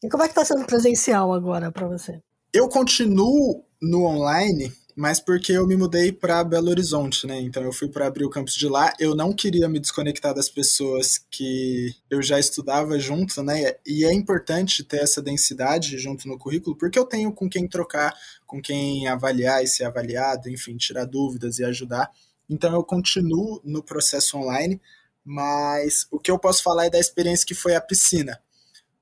E 0.04 0.10
como 0.10 0.24
é 0.24 0.28
que 0.28 0.32
está 0.32 0.44
sendo 0.44 0.66
presencial 0.66 1.34
agora 1.34 1.72
para 1.72 1.88
você? 1.88 2.20
Eu 2.52 2.68
continuo 2.68 3.64
no 3.80 4.06
online, 4.06 4.74
mas 4.96 5.20
porque 5.20 5.52
eu 5.52 5.68
me 5.68 5.78
mudei 5.78 6.12
para 6.12 6.44
Belo 6.44 6.70
Horizonte, 6.70 7.28
né? 7.28 7.40
Então 7.40 7.62
eu 7.62 7.72
fui 7.72 7.88
para 7.90 8.08
abrir 8.08 8.26
o 8.26 8.30
campus 8.30 8.56
de 8.56 8.68
lá. 8.68 8.92
Eu 9.00 9.16
não 9.16 9.34
queria 9.34 9.70
me 9.70 9.80
desconectar 9.80 10.34
das 10.34 10.50
pessoas 10.50 11.20
que 11.30 11.94
eu 12.10 12.24
já 12.24 12.40
estudava 12.40 12.98
junto, 12.98 13.44
né? 13.44 13.76
E 13.86 14.04
é 14.04 14.12
importante 14.12 14.84
ter 14.84 15.02
essa 15.02 15.22
densidade 15.22 15.98
junto 16.00 16.28
no 16.28 16.40
currículo, 16.40 16.76
porque 16.76 16.98
eu 16.98 17.06
tenho 17.06 17.32
com 17.32 17.48
quem 17.48 17.68
trocar, 17.68 18.14
com 18.48 18.60
quem 18.60 19.08
avaliar 19.08 19.64
e 19.64 19.68
ser 19.68 19.84
avaliado, 19.84 20.50
enfim, 20.50 20.76
tirar 20.76 21.06
dúvidas 21.06 21.60
e 21.60 21.64
ajudar. 21.66 22.10
Então 22.50 22.74
eu 22.74 22.84
continuo 22.84 23.62
no 23.64 23.84
processo 23.84 24.38
online 24.38 24.82
mas 25.30 26.08
o 26.10 26.18
que 26.18 26.32
eu 26.32 26.40
posso 26.40 26.64
falar 26.64 26.88
é 26.88 26.90
da 26.90 26.98
experiência 27.00 27.46
que 27.46 27.54
foi 27.54 27.76
a 27.76 27.82
piscina. 27.82 28.42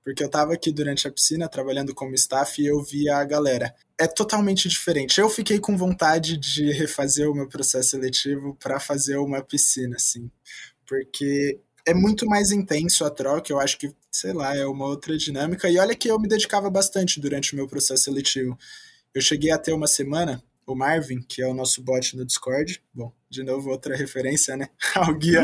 Porque 0.04 0.22
eu 0.22 0.28
estava 0.28 0.54
aqui 0.54 0.74
durante 0.74 1.08
a 1.08 1.12
piscina 1.12 1.48
trabalhando 1.48 1.96
como 1.96 2.13
staff 2.16 2.62
e 2.62 2.66
eu 2.66 2.84
via 2.84 3.16
a 3.16 3.24
galera. 3.24 3.74
É 3.98 4.08
totalmente 4.08 4.68
diferente. 4.68 5.22
Eu 5.22 5.30
fiquei 5.30 5.58
com 5.58 5.78
vontade 5.78 6.36
de 6.38 6.70
refazer 6.74 7.32
o 7.32 7.34
meu 7.34 7.48
processo 7.48 7.92
seletivo 7.92 8.58
para 8.62 8.78
fazer 8.78 9.16
uma 9.16 9.42
piscina, 9.42 9.96
assim. 9.96 10.30
Porque 10.86 11.62
é 11.86 11.94
muito 11.94 12.26
mais 12.26 12.52
intenso 12.52 13.06
a 13.06 13.10
troca, 13.10 13.54
eu 13.54 13.60
acho 13.60 13.78
que, 13.78 13.90
sei 14.12 14.34
lá, 14.34 14.54
é 14.54 14.66
uma 14.66 14.86
outra 14.86 15.18
dinâmica. 15.18 15.70
E 15.70 15.80
olha 15.80 15.96
que 15.96 16.12
eu 16.12 16.20
me 16.20 16.28
dedicava 16.28 16.70
bastante 16.70 17.22
durante 17.22 17.54
o 17.54 17.56
meu 17.56 17.70
processo 17.70 18.04
seletivo. 18.04 18.58
Eu 19.13 19.22
cheguei 19.22 19.52
a 19.52 19.58
ter 19.58 19.72
uma 19.72 19.88
semana 19.88 20.44
o 20.66 20.76
Marvin, 20.76 21.22
que 21.22 21.42
é 21.42 21.48
o 21.48 21.54
nosso 21.54 21.82
bot 21.82 22.18
no 22.18 22.26
Discord. 22.26 22.84
Bom, 22.94 23.13
de 23.30 23.44
novo, 23.44 23.70
outra 23.70 23.96
referência, 23.96 24.56
né? 24.56 24.70
Ao 24.96 25.13
guia 25.13 25.44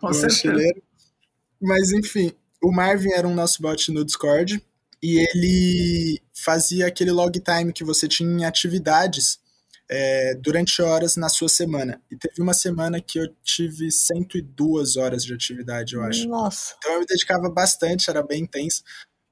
do 0.00 0.20
mochileiro. 0.20 0.82
Mas, 1.60 1.92
enfim, 1.92 2.32
o 2.62 2.72
Marvin 2.72 3.12
era 3.12 3.26
um 3.26 3.34
nosso 3.34 3.62
bot 3.62 3.90
no 3.90 4.04
Discord 4.04 4.62
e 5.02 5.18
ele 5.18 6.20
fazia 6.32 6.86
aquele 6.86 7.10
log 7.10 7.38
time 7.40 7.72
que 7.72 7.84
você 7.84 8.06
tinha 8.06 8.28
em 8.28 8.44
atividades 8.44 9.40
é, 9.88 10.34
durante 10.36 10.80
horas 10.80 11.16
na 11.16 11.28
sua 11.28 11.48
semana. 11.48 12.00
E 12.10 12.16
teve 12.16 12.40
uma 12.40 12.54
semana 12.54 13.00
que 13.00 13.18
eu 13.18 13.28
tive 13.42 13.90
102 13.90 14.96
horas 14.96 15.24
de 15.24 15.34
atividade, 15.34 15.94
eu 15.94 16.02
acho. 16.02 16.26
Nossa. 16.28 16.74
Então 16.78 16.94
eu 16.94 17.00
me 17.00 17.06
dedicava 17.06 17.50
bastante, 17.50 18.08
era 18.08 18.22
bem 18.22 18.42
intenso. 18.42 18.82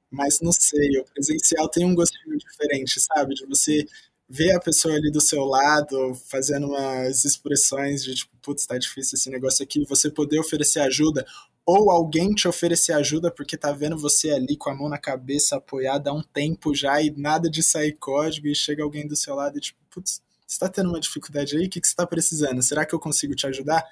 Mas 0.09 0.39
não 0.41 0.51
sei, 0.51 0.99
o 0.99 1.05
presencial 1.05 1.69
tem 1.69 1.85
um 1.85 1.95
gostinho 1.95 2.37
diferente, 2.37 2.99
sabe? 2.99 3.33
De 3.33 3.45
você 3.45 3.85
ver 4.31 4.51
a 4.55 4.59
pessoa 4.61 4.95
ali 4.95 5.11
do 5.11 5.19
seu 5.19 5.43
lado 5.43 6.15
fazendo 6.29 6.67
umas 6.67 7.25
expressões 7.25 8.01
de 8.01 8.15
tipo, 8.15 8.31
putz, 8.41 8.65
tá 8.65 8.77
difícil 8.77 9.17
esse 9.17 9.29
negócio 9.29 9.61
aqui, 9.61 9.83
você 9.83 10.09
poder 10.09 10.39
oferecer 10.39 10.79
ajuda, 10.79 11.25
ou 11.65 11.91
alguém 11.91 12.33
te 12.33 12.47
oferecer 12.47 12.93
ajuda 12.93 13.29
porque 13.29 13.57
tá 13.57 13.73
vendo 13.73 13.97
você 13.97 14.31
ali 14.31 14.55
com 14.55 14.69
a 14.69 14.75
mão 14.75 14.87
na 14.87 14.97
cabeça 14.97 15.57
apoiada 15.57 16.09
há 16.09 16.13
um 16.13 16.23
tempo 16.23 16.73
já 16.73 17.01
e 17.01 17.11
nada 17.11 17.49
de 17.49 17.61
sair 17.61 17.91
código 17.93 18.47
e 18.47 18.55
chega 18.55 18.83
alguém 18.83 19.05
do 19.05 19.17
seu 19.17 19.35
lado 19.35 19.57
e 19.57 19.61
tipo, 19.61 19.79
putz, 19.89 20.21
você 20.47 20.59
tá 20.59 20.69
tendo 20.69 20.89
uma 20.89 20.99
dificuldade 20.99 21.57
aí? 21.57 21.65
O 21.65 21.69
que, 21.69 21.81
que 21.81 21.87
você 21.87 21.95
tá 21.95 22.07
precisando? 22.07 22.61
Será 22.61 22.85
que 22.85 22.95
eu 22.95 22.99
consigo 22.99 23.35
te 23.35 23.45
ajudar? 23.47 23.85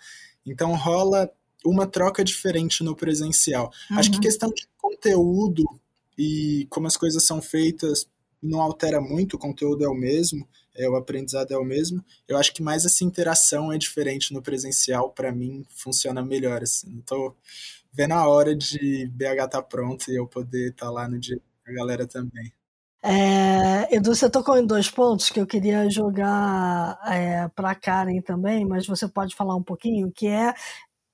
Então 0.45 0.73
rola 0.73 1.29
uma 1.65 1.85
troca 1.85 2.23
diferente 2.23 2.81
no 2.81 2.95
presencial. 2.95 3.71
Uhum. 3.91 3.99
Acho 3.99 4.09
que 4.09 4.17
uhum. 4.17 4.23
questão 4.23 4.49
de 4.49 4.67
conteúdo 4.77 5.63
e 6.17 6.65
como 6.69 6.87
as 6.87 6.95
coisas 6.95 7.23
são 7.23 7.41
feitas 7.41 8.07
não 8.41 8.61
altera 8.61 9.01
muito, 9.01 9.35
o 9.35 9.39
conteúdo 9.39 9.83
é 9.83 9.87
o 9.87 9.93
mesmo, 9.93 10.47
é, 10.75 10.89
o 10.89 10.95
aprendizado 10.95 11.51
é 11.51 11.57
o 11.57 11.63
mesmo. 11.63 12.03
Eu 12.27 12.37
acho 12.37 12.53
que 12.53 12.63
mais 12.63 12.85
essa 12.85 13.03
interação 13.03 13.71
é 13.71 13.77
diferente 13.77 14.33
no 14.33 14.41
presencial, 14.41 15.11
para 15.11 15.31
mim 15.31 15.65
funciona 15.69 16.23
melhor. 16.23 16.63
Assim. 16.63 16.99
Estou 16.99 17.35
vendo 17.91 18.13
a 18.13 18.27
hora 18.27 18.55
de 18.55 19.07
BH 19.07 19.49
tá 19.51 19.61
pronto 19.61 20.11
e 20.11 20.15
eu 20.15 20.27
poder 20.27 20.71
estar 20.71 20.85
tá 20.87 20.91
lá 20.91 21.07
no 21.07 21.19
dia 21.19 21.39
a 21.67 21.71
galera 21.71 22.07
também. 22.07 22.51
É, 23.01 23.95
Edu, 23.95 24.13
você 24.13 24.29
tocou 24.29 24.57
em 24.57 24.65
dois 24.65 24.89
pontos 24.89 25.29
que 25.29 25.39
eu 25.39 25.47
queria 25.47 25.89
jogar 25.89 26.99
é, 27.05 27.47
para 27.49 27.73
Karen 27.73 28.21
também, 28.21 28.65
mas 28.65 28.85
você 28.85 29.07
pode 29.07 29.35
falar 29.35 29.55
um 29.55 29.63
pouquinho, 29.63 30.11
que 30.11 30.27
é 30.27 30.53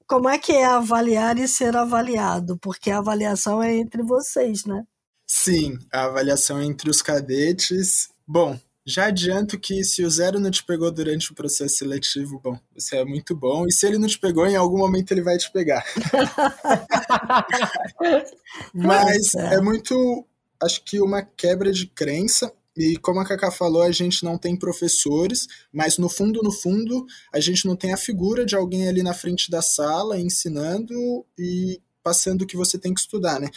como 0.08 0.30
é 0.30 0.38
que 0.38 0.52
é 0.52 0.66
avaliar 0.66 1.38
e 1.38 1.48
ser 1.48 1.76
avaliado, 1.76 2.58
porque 2.60 2.90
a 2.92 3.00
avaliação 3.00 3.62
é 3.62 3.76
entre 3.76 4.04
vocês, 4.04 4.66
né? 4.66 4.84
Sim, 5.28 5.80
a 5.92 6.06
avaliação 6.06 6.62
entre 6.62 6.90
os 6.90 7.02
cadetes. 7.02 8.10
Bom, 8.28 8.60
já 8.86 9.08
adianto 9.08 9.60
que 9.60 9.84
se 9.84 10.04
o 10.04 10.10
zero 10.10 10.40
não 10.40 10.52
te 10.52 10.64
pegou 10.64 10.92
durante 10.92 11.32
o 11.32 11.36
processo 11.36 11.78
seletivo, 11.78 12.40
bom, 12.40 12.60
você 12.76 12.98
é 12.98 13.06
muito 13.06 13.36
bom. 13.36 13.66
E 13.66 13.72
se 13.72 13.88
ele 13.88 13.98
não 13.98 14.08
te 14.08 14.20
pegou, 14.20 14.46
em 14.46 14.56
algum 14.56 14.78
momento 14.78 15.12
ele 15.12 15.24
vai 15.24 15.38
te 15.38 15.52
pegar. 15.52 15.84
Mas 18.74 19.34
é 19.34 19.60
muito, 19.60 20.26
acho 20.62 20.84
que 20.84 21.02
uma 21.02 21.24
quebra 21.24 21.72
de 21.72 21.88
crença. 21.88 22.54
E 22.78 22.98
como 22.98 23.20
a 23.20 23.26
Cacá 23.26 23.50
falou, 23.50 23.82
a 23.82 23.92
gente 23.92 24.24
não 24.24 24.38
tem 24.38 24.54
professores, 24.54 25.48
mas 25.72 25.98
no 25.98 26.10
fundo, 26.10 26.44
no 26.44 26.52
fundo, 26.52 27.06
a 27.32 27.40
gente 27.40 27.66
não 27.66 27.74
tem 27.74 27.94
a 27.94 27.98
figura 27.98 28.46
de 28.46 28.54
alguém 28.54 28.90
ali 28.90 29.02
na 29.02 29.14
frente 29.14 29.50
da 29.50 29.62
sala 29.62 30.20
ensinando 30.20 30.94
e 31.40 31.82
passando 32.04 32.42
o 32.42 32.46
que 32.46 32.58
você 32.58 32.78
tem 32.78 32.94
que 32.94 33.00
estudar, 33.00 33.40
né? 33.40 33.50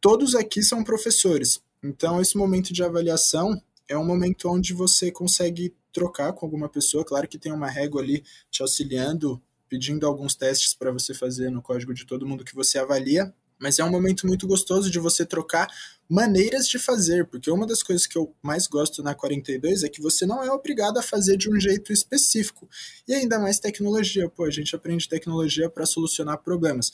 Todos 0.00 0.34
aqui 0.34 0.62
são 0.62 0.84
professores. 0.84 1.60
Então, 1.82 2.20
esse 2.20 2.36
momento 2.36 2.72
de 2.72 2.82
avaliação 2.82 3.60
é 3.88 3.96
um 3.96 4.04
momento 4.04 4.48
onde 4.48 4.72
você 4.72 5.10
consegue 5.10 5.74
trocar 5.92 6.32
com 6.32 6.44
alguma 6.44 6.68
pessoa. 6.68 7.04
Claro 7.04 7.26
que 7.26 7.38
tem 7.38 7.52
uma 7.52 7.68
régua 7.68 8.02
ali 8.02 8.22
te 8.50 8.62
auxiliando, 8.62 9.40
pedindo 9.68 10.06
alguns 10.06 10.34
testes 10.34 10.74
para 10.74 10.90
você 10.90 11.14
fazer 11.14 11.50
no 11.50 11.62
código 11.62 11.94
de 11.94 12.04
todo 12.04 12.26
mundo 12.26 12.44
que 12.44 12.54
você 12.54 12.78
avalia, 12.78 13.32
mas 13.58 13.78
é 13.78 13.84
um 13.84 13.90
momento 13.90 14.26
muito 14.26 14.46
gostoso 14.46 14.90
de 14.90 14.98
você 14.98 15.26
trocar 15.26 15.66
maneiras 16.08 16.66
de 16.68 16.78
fazer, 16.78 17.26
porque 17.26 17.50
uma 17.50 17.66
das 17.66 17.82
coisas 17.82 18.06
que 18.06 18.16
eu 18.16 18.32
mais 18.40 18.66
gosto 18.66 19.02
na 19.02 19.14
42 19.14 19.82
é 19.82 19.88
que 19.88 20.00
você 20.00 20.24
não 20.24 20.42
é 20.42 20.50
obrigado 20.50 20.98
a 20.98 21.02
fazer 21.02 21.36
de 21.36 21.50
um 21.50 21.58
jeito 21.60 21.92
específico. 21.92 22.68
E 23.06 23.14
ainda 23.14 23.38
mais 23.38 23.58
tecnologia, 23.58 24.28
pô, 24.28 24.44
a 24.44 24.50
gente 24.50 24.74
aprende 24.74 25.08
tecnologia 25.08 25.68
para 25.68 25.84
solucionar 25.84 26.38
problemas. 26.38 26.92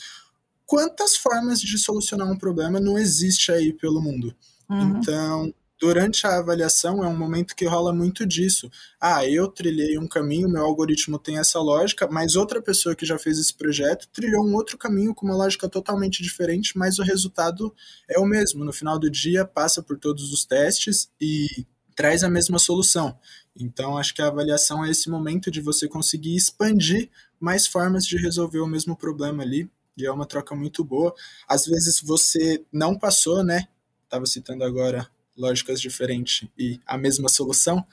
Quantas 0.67 1.17
formas 1.17 1.61
de 1.61 1.79
solucionar 1.79 2.31
um 2.31 2.39
problema 2.39 2.81
não 2.81 2.99
existe 2.99 3.53
aí 3.53 3.73
pelo 3.73 4.01
mundo? 4.01 4.35
Uhum. 4.69 4.99
Então, 4.99 5.55
durante 5.79 6.27
a 6.27 6.39
avaliação 6.39 7.05
é 7.05 7.09
um 7.09 7.17
momento 7.17 7.55
que 7.55 7.67
rola 7.67 7.93
muito 7.93 8.25
disso. 8.25 8.71
Ah, 9.01 9.27
eu 9.27 9.49
trilhei 9.49 9.99
um 9.99 10.09
caminho, 10.09 10.49
meu 10.49 10.65
algoritmo 10.65 11.19
tem 11.19 11.39
essa 11.39 11.61
lógica, 11.61 12.09
mas 12.11 12.37
outra 12.37 12.63
pessoa 12.63 12.95
que 12.95 13.05
já 13.05 13.19
fez 13.19 13.39
esse 13.39 13.53
projeto 13.53 14.09
trilhou 14.13 14.47
um 14.47 14.55
outro 14.55 14.79
caminho 14.79 15.15
com 15.15 15.27
uma 15.27 15.37
lógica 15.37 15.69
totalmente 15.69 16.23
diferente, 16.23 16.77
mas 16.79 16.99
o 16.99 17.03
resultado 17.03 17.75
é 18.09 18.19
o 18.19 18.25
mesmo. 18.25 18.65
No 18.65 18.73
final 18.73 18.99
do 18.99 19.11
dia, 19.11 19.45
passa 19.45 19.83
por 19.83 19.99
todos 19.99 20.33
os 20.33 20.45
testes 20.45 21.11
e 21.21 21.67
traz 21.95 22.25
a 22.25 22.31
mesma 22.31 22.59
solução. 22.59 23.19
Então, 23.55 23.97
acho 23.97 24.15
que 24.15 24.23
a 24.23 24.27
avaliação 24.27 24.85
é 24.85 24.91
esse 24.91 25.09
momento 25.09 25.51
de 25.51 25.61
você 25.61 25.87
conseguir 25.87 26.35
expandir 26.35 27.11
mais 27.39 27.67
formas 27.67 28.07
de 28.07 28.17
resolver 28.17 28.61
o 28.61 28.67
mesmo 28.67 28.97
problema 28.97 29.43
ali. 29.43 29.71
E 29.97 30.07
é 30.07 30.11
uma 30.11 30.27
troca 30.27 30.55
muito 30.55 30.85
boa. 30.85 31.15
Às 31.49 31.67
vezes 31.67 32.01
você 32.01 32.65
não 32.73 32.99
passou, 32.99 33.45
né? 33.45 33.69
Estava 34.05 34.27
citando 34.27 34.65
agora 34.65 35.09
lógicas 35.37 35.81
diferentes 35.81 36.49
e 36.59 36.81
a 36.87 36.97
mesma 36.97 37.29
solução, 37.29 37.85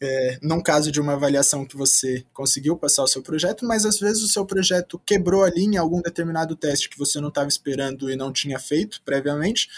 é, 0.00 0.38
num 0.40 0.62
caso 0.62 0.92
de 0.92 1.00
uma 1.00 1.14
avaliação 1.14 1.66
que 1.66 1.76
você 1.76 2.24
conseguiu 2.32 2.76
passar 2.76 3.02
o 3.02 3.08
seu 3.08 3.22
projeto, 3.22 3.66
mas 3.66 3.84
às 3.84 3.98
vezes 3.98 4.22
o 4.22 4.28
seu 4.28 4.46
projeto 4.46 5.00
quebrou 5.04 5.42
ali 5.42 5.64
em 5.64 5.76
algum 5.76 6.00
determinado 6.00 6.54
teste 6.54 6.88
que 6.88 6.98
você 6.98 7.20
não 7.20 7.28
estava 7.28 7.48
esperando 7.48 8.10
e 8.10 8.16
não 8.16 8.32
tinha 8.32 8.58
feito 8.58 9.02
previamente, 9.04 9.68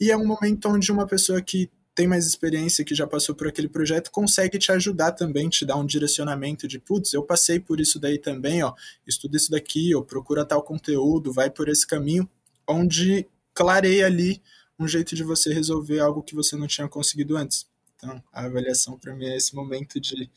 e 0.00 0.10
é 0.10 0.16
um 0.16 0.26
momento 0.26 0.66
onde 0.68 0.90
uma 0.90 1.06
pessoa 1.06 1.42
que 1.42 1.70
tem 1.94 2.06
mais 2.06 2.26
experiência, 2.26 2.84
que 2.84 2.94
já 2.94 3.06
passou 3.06 3.34
por 3.34 3.48
aquele 3.48 3.68
projeto, 3.68 4.10
consegue 4.10 4.58
te 4.58 4.72
ajudar 4.72 5.12
também, 5.12 5.48
te 5.48 5.66
dar 5.66 5.76
um 5.76 5.84
direcionamento 5.84 6.66
de, 6.66 6.78
putz, 6.78 7.12
eu 7.12 7.22
passei 7.22 7.58
por 7.58 7.80
isso 7.80 7.98
daí 7.98 8.18
também, 8.18 8.62
ó, 8.62 8.74
estuda 9.06 9.36
isso 9.36 9.50
daqui, 9.50 9.94
ou 9.94 10.04
procura 10.04 10.44
tal 10.44 10.62
conteúdo, 10.62 11.32
vai 11.32 11.50
por 11.50 11.68
esse 11.68 11.86
caminho, 11.86 12.28
onde 12.66 13.26
clareia 13.52 14.06
ali 14.06 14.40
um 14.78 14.88
jeito 14.88 15.14
de 15.14 15.22
você 15.22 15.52
resolver 15.52 16.00
algo 16.00 16.22
que 16.22 16.34
você 16.34 16.56
não 16.56 16.66
tinha 16.66 16.88
conseguido 16.88 17.36
antes. 17.36 17.68
Então, 17.96 18.22
a 18.32 18.46
avaliação 18.46 18.98
para 18.98 19.14
mim 19.14 19.26
é 19.26 19.36
esse 19.36 19.54
momento 19.54 20.00
de 20.00 20.30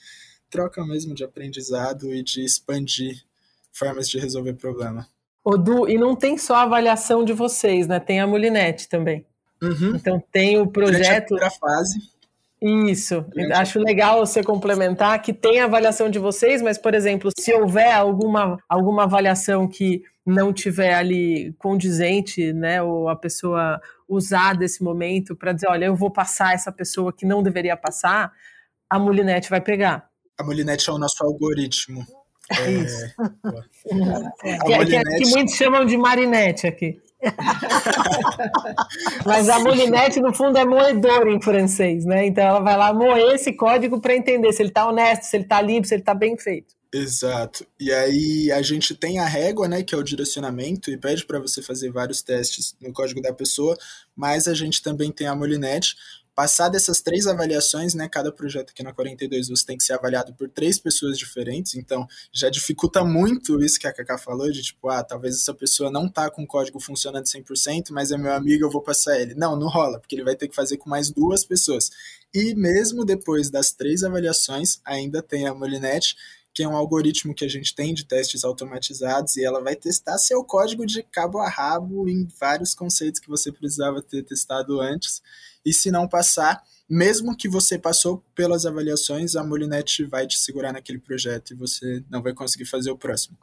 troca 0.50 0.86
mesmo 0.86 1.16
de 1.16 1.24
aprendizado 1.24 2.14
e 2.14 2.22
de 2.22 2.44
expandir 2.44 3.24
formas 3.72 4.10
de 4.10 4.20
resolver 4.20 4.54
problema. 4.54 5.08
Odu, 5.44 5.90
e 5.90 5.98
não 5.98 6.16
tem 6.16 6.38
só 6.38 6.56
a 6.56 6.62
avaliação 6.64 7.24
de 7.24 7.34
vocês, 7.34 7.88
né? 7.88 8.00
Tem 8.00 8.20
a 8.20 8.28
Mulinete 8.28 8.88
também. 8.88 9.26
Uhum. 9.64 9.96
Então 9.96 10.22
tem 10.32 10.60
o 10.60 10.68
projeto. 10.68 11.30
Durante 11.30 11.56
a 11.56 11.60
fase. 11.60 12.14
Isso. 12.62 13.26
Acho 13.56 13.80
legal 13.80 14.26
você 14.26 14.42
complementar 14.42 15.22
que 15.22 15.34
tem 15.34 15.60
a 15.60 15.66
avaliação 15.66 16.10
de 16.10 16.18
vocês, 16.18 16.62
mas, 16.62 16.78
por 16.78 16.94
exemplo, 16.94 17.30
se 17.38 17.54
houver 17.54 17.94
alguma, 17.94 18.58
alguma 18.70 19.04
avaliação 19.04 19.68
que 19.68 20.02
não 20.26 20.54
tiver 20.54 20.94
ali 20.94 21.54
condizente, 21.58 22.54
né, 22.54 22.82
ou 22.82 23.10
a 23.10 23.18
pessoa 23.18 23.82
usar 24.08 24.56
desse 24.56 24.82
momento 24.82 25.36
para 25.36 25.52
dizer, 25.52 25.68
olha, 25.68 25.86
eu 25.86 25.96
vou 25.96 26.10
passar 26.10 26.54
essa 26.54 26.72
pessoa 26.72 27.12
que 27.12 27.26
não 27.26 27.44
deveria 27.44 27.76
passar, 27.76 28.32
a 28.90 28.98
Mulinete 28.98 29.50
vai 29.50 29.60
pegar. 29.60 30.08
A 30.38 30.44
Mulinete 30.44 30.90
é 30.90 30.94
o 30.94 30.98
nosso 30.98 31.22
algoritmo. 31.22 32.06
É, 32.50 32.72
Isso. 32.72 33.06
É, 34.44 34.58
que, 34.64 34.76
Mulinete... 34.78 35.10
que, 35.10 35.24
que, 35.24 35.30
muitos 35.32 35.56
chamam 35.56 35.86
de 35.86 35.98
marinete 35.98 36.66
aqui. 36.66 37.02
Mas 39.26 39.50
a 39.50 39.60
Mulinete, 39.60 40.20
no 40.20 40.34
fundo, 40.34 40.58
é 40.58 40.66
moedor 40.66 41.28
em 41.28 41.42
francês, 41.42 42.06
né? 42.06 42.28
Então 42.28 42.44
ela 42.44 42.60
vai 42.60 42.78
lá 42.78 42.94
moer 42.94 43.36
esse 43.36 43.54
código 43.54 44.00
para 44.00 44.16
entender 44.16 44.52
se 44.54 44.62
ele 44.62 44.70
está 44.70 44.88
honesto, 44.88 45.24
se 45.24 45.38
ele 45.38 45.44
está 45.44 45.62
limpo, 45.62 45.88
se 45.88 45.96
ele 45.96 46.02
está 46.02 46.14
bem 46.14 46.38
feito. 46.38 46.74
Exato. 46.94 47.66
E 47.80 47.92
aí 47.92 48.52
a 48.52 48.62
gente 48.62 48.94
tem 48.94 49.18
a 49.18 49.26
régua, 49.26 49.68
né, 49.68 49.82
que 49.82 49.96
é 49.96 49.98
o 49.98 50.04
direcionamento, 50.04 50.92
e 50.92 50.98
pede 50.98 51.26
para 51.26 51.40
você 51.40 51.60
fazer 51.60 51.92
vários 51.92 52.22
testes 52.22 52.76
no 52.80 52.94
código 52.94 53.20
da 53.20 53.34
pessoa, 53.34 53.76
mas 54.16 54.48
a 54.48 54.54
gente 54.54 54.82
também 54.82 55.12
tem 55.12 55.26
a 55.26 55.36
Molinet. 55.36 55.96
Passar 56.36 56.70
dessas 56.70 57.00
três 57.00 57.28
avaliações, 57.28 57.94
né, 57.94 58.10
cada 58.10 58.32
projeto 58.32 58.72
aqui 58.72 58.82
na 58.82 58.92
42 58.92 59.50
você 59.50 59.66
tem 59.66 59.78
que 59.78 59.84
ser 59.84 59.94
avaliado 59.94 60.34
por 60.34 60.50
três 60.50 60.80
pessoas 60.80 61.18
diferentes, 61.18 61.76
então 61.76 62.08
já 62.32 62.50
dificulta 62.50 63.04
muito 63.04 63.62
isso 63.64 63.80
que 63.80 63.86
a 63.86 63.94
Kaká 63.94 64.18
falou, 64.18 64.52
de 64.52 64.64
tipo, 64.64 64.90
ah, 64.90 65.04
talvez 65.04 65.36
essa 65.36 65.54
pessoa 65.54 65.92
não 65.92 66.10
tá 66.10 66.32
com 66.32 66.44
o 66.44 66.48
código 66.48 66.80
funcionando 66.80 67.26
100%, 67.26 67.92
mas 67.92 68.12
é 68.12 68.18
meu 68.18 68.34
amigo, 68.34 68.66
eu 68.66 68.72
vou 68.72 68.82
passar 68.82 69.20
ele. 69.20 69.36
Não, 69.36 69.56
não 69.56 69.68
rola, 69.68 70.00
porque 70.00 70.16
ele 70.16 70.24
vai 70.24 70.36
ter 70.36 70.48
que 70.48 70.56
fazer 70.56 70.78
com 70.78 70.90
mais 70.90 71.12
duas 71.12 71.46
pessoas. 71.46 71.92
E 72.34 72.56
mesmo 72.56 73.06
depois 73.06 73.52
das 73.52 73.72
três 73.72 74.04
avaliações, 74.04 74.80
ainda 74.84 75.22
tem 75.22 75.48
a 75.48 75.54
Molinet, 75.54 76.16
que 76.54 76.64
é 76.64 76.68
um 76.68 76.76
algoritmo 76.76 77.34
que 77.34 77.44
a 77.44 77.50
gente 77.50 77.74
tem 77.74 77.94
de 77.94 78.06
testes 78.06 78.44
automatizados 78.44 79.36
e 79.36 79.44
ela 79.44 79.62
vai 79.62 79.76
testar 79.76 80.18
seu 80.20 80.44
código 80.44 80.86
de 80.86 81.02
cabo 81.02 81.40
a 81.40 81.50
rabo 81.50 82.08
em 82.08 82.28
vários 82.40 82.76
conceitos 82.76 83.20
que 83.20 83.28
você 83.28 83.52
precisava 83.52 84.02
ter 84.02 84.24
testado 84.24 84.80
antes. 84.80 85.22
E 85.66 85.74
se 85.74 85.92
não 85.92 86.08
passar, 86.08 86.64
mesmo 86.90 87.36
que 87.36 87.48
você 87.48 87.78
passou 87.80 88.24
pelas 88.36 88.66
avaliações, 88.66 89.36
a 89.36 89.44
Molinet 89.44 90.04
vai 90.06 90.28
te 90.28 90.38
segurar 90.38 90.74
naquele 90.74 91.00
projeto 91.00 91.52
e 91.52 91.56
você 91.56 92.04
não 92.10 92.22
vai 92.22 92.34
conseguir 92.34 92.66
fazer 92.66 92.92
o 92.92 92.98
próximo. 92.98 93.38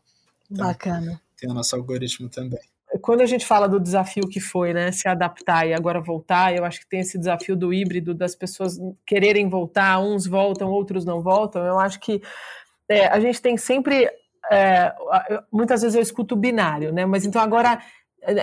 Então, 0.50 0.66
Bacana. 0.66 1.20
Tem 1.36 1.50
o 1.50 1.54
nosso 1.54 1.74
algoritmo 1.74 2.28
também. 2.28 2.60
Quando 3.00 3.20
a 3.20 3.26
gente 3.26 3.46
fala 3.46 3.68
do 3.68 3.78
desafio 3.78 4.28
que 4.28 4.40
foi, 4.40 4.72
né, 4.74 4.90
se 4.90 5.08
adaptar 5.08 5.66
e 5.66 5.72
agora 5.72 6.00
voltar, 6.00 6.54
eu 6.54 6.64
acho 6.64 6.80
que 6.80 6.88
tem 6.88 7.00
esse 7.00 7.16
desafio 7.16 7.56
do 7.56 7.72
híbrido, 7.72 8.12
das 8.12 8.34
pessoas 8.34 8.78
quererem 9.06 9.48
voltar, 9.48 10.00
uns 10.00 10.26
voltam, 10.26 10.68
outros 10.68 11.04
não 11.04 11.22
voltam. 11.22 11.64
Eu 11.64 11.78
acho 11.78 12.00
que 12.00 12.20
é, 12.88 13.06
a 13.06 13.20
gente 13.20 13.40
tem 13.40 13.56
sempre. 13.56 14.10
É, 14.50 14.92
muitas 15.52 15.82
vezes 15.82 15.94
eu 15.94 16.02
escuto 16.02 16.34
binário, 16.34 16.92
né? 16.92 17.06
Mas 17.06 17.24
então 17.24 17.40
agora 17.40 17.80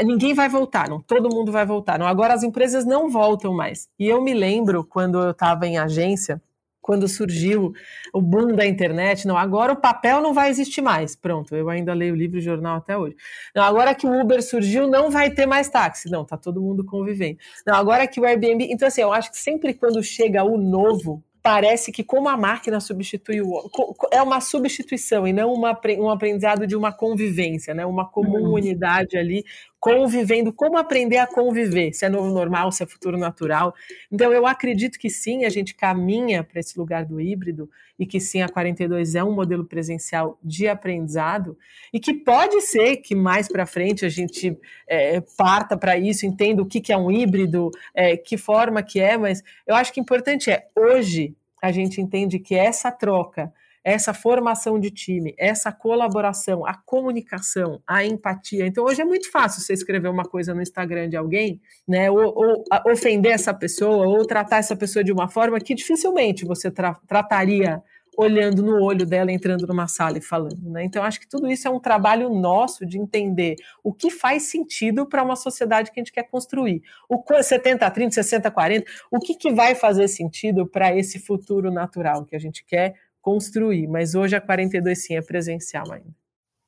ninguém 0.06 0.34
vai 0.34 0.50
voltar, 0.50 0.90
não, 0.90 1.02
todo 1.02 1.34
mundo 1.34 1.52
vai 1.52 1.66
voltar. 1.66 2.00
Não, 2.00 2.08
agora 2.08 2.34
as 2.34 2.44
empresas 2.44 2.86
não 2.86 3.10
voltam 3.10 3.54
mais. 3.54 3.88
E 4.00 4.08
eu 4.08 4.22
me 4.22 4.34
lembro 4.34 4.84
quando 4.84 5.20
eu 5.20 5.32
estava 5.32 5.68
em 5.68 5.78
agência, 5.78 6.42
quando 6.88 7.06
surgiu 7.06 7.74
o 8.14 8.22
boom 8.22 8.56
da 8.56 8.66
internet, 8.66 9.28
não, 9.28 9.38
agora 9.38 9.74
o 9.74 9.76
papel 9.76 10.22
não 10.22 10.34
vai 10.34 10.50
existir 10.50 10.82
mais. 10.82 11.18
Pronto, 11.18 11.54
eu 11.54 11.70
ainda 11.70 11.94
leio 11.94 12.16
livro 12.16 12.38
e 12.38 12.42
jornal 12.42 12.78
até 12.78 12.98
hoje. 12.98 13.14
Não, 13.54 13.62
agora 13.64 13.94
que 13.94 14.08
o 14.08 14.22
Uber 14.22 14.42
surgiu, 14.42 14.88
não 14.88 15.12
vai 15.12 15.30
ter 15.30 15.46
mais 15.46 15.68
táxi. 15.68 16.10
Não, 16.10 16.24
tá 16.24 16.38
todo 16.38 16.62
mundo 16.62 16.86
convivendo. 16.86 17.40
Não, 17.66 17.76
agora 17.76 18.08
que 18.08 18.22
o 18.22 18.26
Airbnb. 18.26 18.70
Então, 18.72 18.88
assim, 18.88 19.02
eu 19.02 19.12
acho 19.12 19.32
que 19.32 19.38
sempre 19.38 19.74
quando 19.74 20.02
chega 20.02 20.46
o 20.46 20.58
novo, 20.58 21.22
parece 21.48 21.94
que 21.94 22.04
como 22.04 22.28
a 22.28 22.36
máquina 22.36 22.78
substitui 22.82 23.42
o 23.42 23.70
é 24.12 24.22
uma 24.22 24.42
substituição 24.42 25.26
e 25.26 25.32
não 25.32 25.54
uma, 25.54 25.80
um 25.98 26.10
aprendizado 26.10 26.68
de 26.68 26.76
uma 26.76 26.92
convivência, 26.92 27.74
né? 27.74 27.86
Uma 27.86 28.06
comunidade 28.06 29.18
ali 29.18 29.46
convivendo, 29.80 30.52
como 30.52 30.78
aprender 30.78 31.18
a 31.18 31.28
conviver, 31.28 31.94
se 31.94 32.06
é 32.06 32.10
novo 32.10 32.30
normal, 32.30 32.72
se 32.72 32.84
é 32.84 32.86
futuro 32.86 33.18
natural. 33.18 33.74
Então, 34.12 34.34
eu 34.34 34.48
acredito 34.48 34.98
que 34.98 35.10
sim, 35.10 35.46
a 35.46 35.50
gente 35.50 35.76
caminha 35.76 36.44
para 36.44 36.60
esse 36.60 36.78
lugar 36.78 37.06
do 37.06 37.22
híbrido 37.22 37.70
e 38.00 38.06
que 38.06 38.20
sim, 38.20 38.42
a 38.42 38.50
42 38.50 39.16
é 39.16 39.24
um 39.24 39.34
modelo 39.34 39.66
presencial 39.66 40.38
de 40.44 40.68
aprendizado 40.68 41.58
e 41.94 42.00
que 42.00 42.14
pode 42.14 42.62
ser 42.62 42.98
que 42.98 43.16
mais 43.16 43.48
para 43.48 43.66
frente 43.66 44.06
a 44.06 44.10
gente 44.10 44.58
é, 44.88 45.22
parta 45.38 45.78
para 45.78 45.98
isso, 45.98 46.26
entenda 46.26 46.62
o 46.62 46.66
que, 46.66 46.82
que 46.82 46.94
é 46.94 46.98
um 46.98 47.12
híbrido, 47.12 47.72
é, 47.94 48.18
que 48.18 48.38
forma 48.38 48.84
que 48.84 49.00
é, 49.00 49.18
mas 49.18 49.44
eu 49.66 49.76
acho 49.76 49.94
que 49.94 50.00
o 50.00 50.04
importante 50.04 50.52
é, 50.52 50.68
hoje, 50.76 51.36
a 51.62 51.72
gente 51.72 52.00
entende 52.00 52.40
que 52.40 52.56
essa 52.56 52.92
troca 52.92 53.52
essa 53.88 54.14
formação 54.14 54.78
de 54.78 54.92
time, 54.92 55.34
essa 55.38 55.72
colaboração, 55.72 56.66
a 56.66 56.74
comunicação, 56.74 57.82
a 57.88 58.04
empatia. 58.04 58.68
Então, 58.68 58.84
hoje 58.84 59.02
é 59.02 59.06
muito 59.06 59.32
fácil 59.32 59.62
você 59.62 59.72
escrever 59.72 60.10
uma 60.10 60.26
coisa 60.26 60.54
no 60.54 60.62
Instagram 60.62 61.08
de 61.08 61.16
alguém, 61.16 61.62
né, 61.88 62.12
ou, 62.12 62.34
ou 62.36 62.66
ofender 62.92 63.32
essa 63.32 63.54
pessoa, 63.54 64.06
ou 64.06 64.28
tratar 64.28 64.58
essa 64.58 64.76
pessoa 64.76 65.06
de 65.06 65.14
uma 65.14 65.30
forma 65.30 65.58
que 65.62 65.74
dificilmente 65.74 66.44
você 66.44 66.70
tra 66.70 66.96
trataria 67.08 67.82
olhando 68.18 68.64
no 68.64 68.84
olho 68.84 69.06
dela, 69.06 69.32
entrando 69.32 69.68
numa 69.68 69.88
sala 69.88 70.18
e 70.18 70.22
falando. 70.22 70.70
Né? 70.70 70.84
Então, 70.84 71.04
acho 71.04 71.20
que 71.20 71.30
tudo 71.30 71.48
isso 71.48 71.68
é 71.68 71.72
um 71.72 71.80
trabalho 71.80 72.30
nosso 72.30 72.84
de 72.84 72.98
entender 72.98 73.56
o 73.84 73.94
que 73.94 74.10
faz 74.10 74.50
sentido 74.50 75.06
para 75.06 75.24
uma 75.24 75.36
sociedade 75.36 75.92
que 75.92 76.00
a 76.00 76.04
gente 76.04 76.12
quer 76.12 76.24
construir. 76.24 76.82
O 77.08 77.24
70, 77.42 77.90
30, 77.90 78.16
60, 78.16 78.50
40, 78.50 78.92
o 79.12 79.20
que, 79.20 79.36
que 79.36 79.54
vai 79.54 79.76
fazer 79.76 80.08
sentido 80.08 80.66
para 80.66 80.94
esse 80.96 81.20
futuro 81.20 81.72
natural 81.72 82.26
que 82.26 82.36
a 82.36 82.40
gente 82.40 82.66
quer 82.66 82.96
construir, 83.28 83.88
mas 83.90 84.16
hoje 84.16 84.38
a 84.38 84.40
42 84.40 85.04
sim 85.04 85.16
é 85.16 85.22
presencial 85.22 85.92
ainda. 85.92 86.16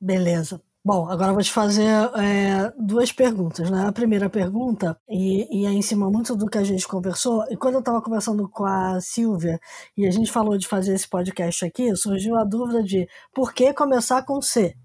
Beleza. 0.02 0.62
Bom, 0.84 1.10
agora 1.10 1.32
vou 1.32 1.42
te 1.42 1.54
fazer 1.54 1.88
é, 1.88 2.74
duas 2.78 3.14
perguntas, 3.14 3.72
né? 3.72 3.86
A 3.88 3.94
primeira 3.94 4.30
pergunta, 4.30 5.00
e, 5.10 5.62
e 5.62 5.66
é 5.66 5.70
em 5.70 5.82
cima 5.82 6.10
muito 6.10 6.36
do 6.36 6.48
que 6.48 6.58
a 6.58 6.64
gente 6.66 6.86
conversou, 6.86 7.46
e 7.50 7.56
quando 7.56 7.76
eu 7.76 7.80
estava 7.80 8.02
conversando 8.02 8.50
com 8.50 8.66
a 8.66 9.00
Silvia 9.00 9.58
e 9.96 10.06
a 10.06 10.12
gente 10.12 10.30
falou 10.30 10.58
de 10.58 10.68
fazer 10.68 10.94
esse 10.94 11.08
podcast 11.08 11.64
aqui, 11.64 11.96
surgiu 11.96 12.36
a 12.36 12.44
dúvida 12.44 12.84
de 12.84 13.08
por 13.34 13.54
que 13.54 13.74
começar 13.74 14.22
com 14.26 14.42
C? 14.42 14.76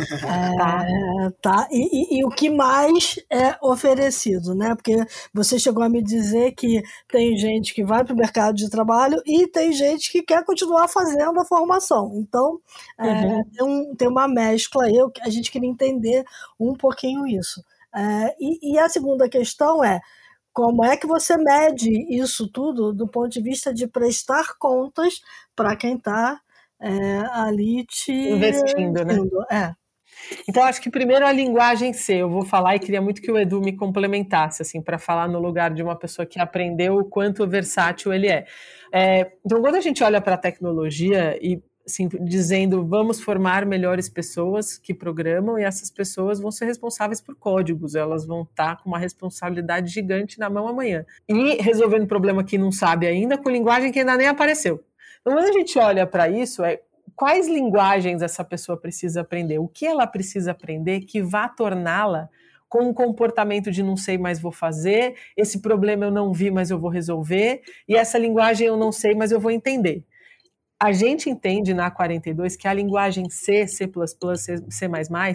É, 0.00 1.30
tá. 1.40 1.68
E, 1.70 2.16
e, 2.16 2.18
e, 2.18 2.24
o 2.24 2.28
que 2.28 2.50
mais 2.50 3.18
é 3.30 3.56
oferecido, 3.62 4.54
né? 4.54 4.74
Porque 4.74 4.96
você 5.32 5.58
chegou 5.58 5.82
a 5.82 5.88
me 5.88 6.02
dizer 6.02 6.52
que 6.52 6.82
tem 7.08 7.36
gente 7.36 7.72
que 7.72 7.84
vai 7.84 8.04
para 8.04 8.12
o 8.12 8.16
mercado 8.16 8.54
de 8.54 8.68
trabalho 8.68 9.22
e 9.24 9.46
tem 9.46 9.72
gente 9.72 10.10
que 10.10 10.22
quer 10.22 10.44
continuar 10.44 10.88
fazendo 10.88 11.40
a 11.40 11.44
formação. 11.44 12.12
Então, 12.16 12.60
é, 12.98 13.10
uhum. 13.10 13.44
tem, 13.44 13.66
um, 13.66 13.94
tem, 13.96 14.08
uma 14.08 14.28
mescla 14.28 14.84
aí, 14.84 14.96
a 15.22 15.30
gente 15.30 15.50
queria 15.50 15.68
entender 15.68 16.24
um 16.58 16.74
pouquinho 16.74 17.26
isso. 17.26 17.64
É, 17.94 18.34
e, 18.38 18.74
e 18.74 18.78
a 18.78 18.88
segunda 18.88 19.28
questão 19.28 19.82
é 19.82 20.00
como 20.52 20.84
é 20.84 20.96
que 20.96 21.06
você 21.06 21.36
mede 21.36 21.90
isso 22.14 22.48
tudo 22.48 22.92
do 22.92 23.08
ponto 23.08 23.30
de 23.30 23.40
vista 23.40 23.72
de 23.72 23.86
prestar 23.86 24.56
contas 24.58 25.20
para 25.54 25.76
quem 25.76 25.96
está 25.96 26.40
é, 26.80 27.18
ali 27.32 27.84
te 27.84 28.12
investindo, 28.12 29.04
né? 29.04 29.14
É. 29.50 29.74
Então, 30.48 30.62
acho 30.62 30.80
que 30.80 30.90
primeiro 30.90 31.26
a 31.26 31.32
linguagem 31.32 31.92
C, 31.92 32.14
eu 32.14 32.28
vou 32.28 32.44
falar 32.44 32.76
e 32.76 32.78
queria 32.78 33.00
muito 33.00 33.22
que 33.22 33.30
o 33.30 33.38
Edu 33.38 33.60
me 33.60 33.72
complementasse, 33.72 34.62
assim, 34.62 34.80
para 34.80 34.98
falar 34.98 35.28
no 35.28 35.40
lugar 35.40 35.72
de 35.72 35.82
uma 35.82 35.96
pessoa 35.96 36.26
que 36.26 36.38
aprendeu 36.38 36.98
o 36.98 37.04
quanto 37.04 37.46
versátil 37.46 38.12
ele 38.12 38.28
é. 38.28 38.46
é 38.92 39.32
então, 39.44 39.60
quando 39.60 39.76
a 39.76 39.80
gente 39.80 40.02
olha 40.02 40.20
para 40.20 40.34
a 40.34 40.38
tecnologia 40.38 41.38
e 41.40 41.62
assim, 41.86 42.08
dizendo 42.22 42.86
vamos 42.86 43.20
formar 43.20 43.66
melhores 43.66 44.08
pessoas 44.08 44.78
que 44.78 44.94
programam 44.94 45.58
e 45.58 45.64
essas 45.64 45.90
pessoas 45.90 46.38
vão 46.38 46.50
ser 46.50 46.66
responsáveis 46.66 47.20
por 47.20 47.34
códigos, 47.34 47.94
elas 47.94 48.24
vão 48.24 48.42
estar 48.42 48.76
tá 48.76 48.82
com 48.82 48.88
uma 48.88 48.98
responsabilidade 48.98 49.90
gigante 49.90 50.38
na 50.38 50.48
mão 50.48 50.68
amanhã. 50.68 51.04
E 51.28 51.56
resolvendo 51.56 52.06
problema 52.06 52.44
que 52.44 52.56
não 52.56 52.70
sabe 52.70 53.06
ainda 53.06 53.36
com 53.36 53.50
linguagem 53.50 53.90
que 53.90 53.98
ainda 53.98 54.16
nem 54.16 54.28
apareceu. 54.28 54.84
Então, 55.20 55.34
quando 55.34 55.48
a 55.48 55.52
gente 55.52 55.78
olha 55.78 56.06
para 56.06 56.28
isso, 56.28 56.64
é 56.64 56.80
quais 57.14 57.46
linguagens 57.46 58.22
essa 58.22 58.42
pessoa 58.42 58.80
precisa 58.80 59.20
aprender, 59.20 59.58
o 59.58 59.68
que 59.68 59.86
ela 59.86 60.06
precisa 60.06 60.52
aprender 60.52 61.00
que 61.00 61.22
vá 61.22 61.48
torná-la 61.48 62.28
com 62.68 62.84
um 62.84 62.94
comportamento 62.94 63.70
de 63.70 63.82
não 63.82 63.96
sei, 63.96 64.16
mas 64.16 64.40
vou 64.40 64.52
fazer, 64.52 65.16
esse 65.36 65.60
problema 65.60 66.06
eu 66.06 66.10
não 66.10 66.32
vi, 66.32 66.50
mas 66.50 66.70
eu 66.70 66.78
vou 66.78 66.88
resolver, 66.88 67.62
e 67.88 67.96
essa 67.96 68.16
linguagem 68.16 68.68
eu 68.68 68.76
não 68.76 68.92
sei, 68.92 69.14
mas 69.14 69.32
eu 69.32 69.40
vou 69.40 69.50
entender. 69.50 70.04
A 70.78 70.92
gente 70.92 71.28
entende 71.28 71.74
na 71.74 71.90
42 71.90 72.56
que 72.56 72.66
a 72.66 72.72
linguagem 72.72 73.28
C++, 73.28 73.66
C, 73.66 73.90
C++ 74.70 74.90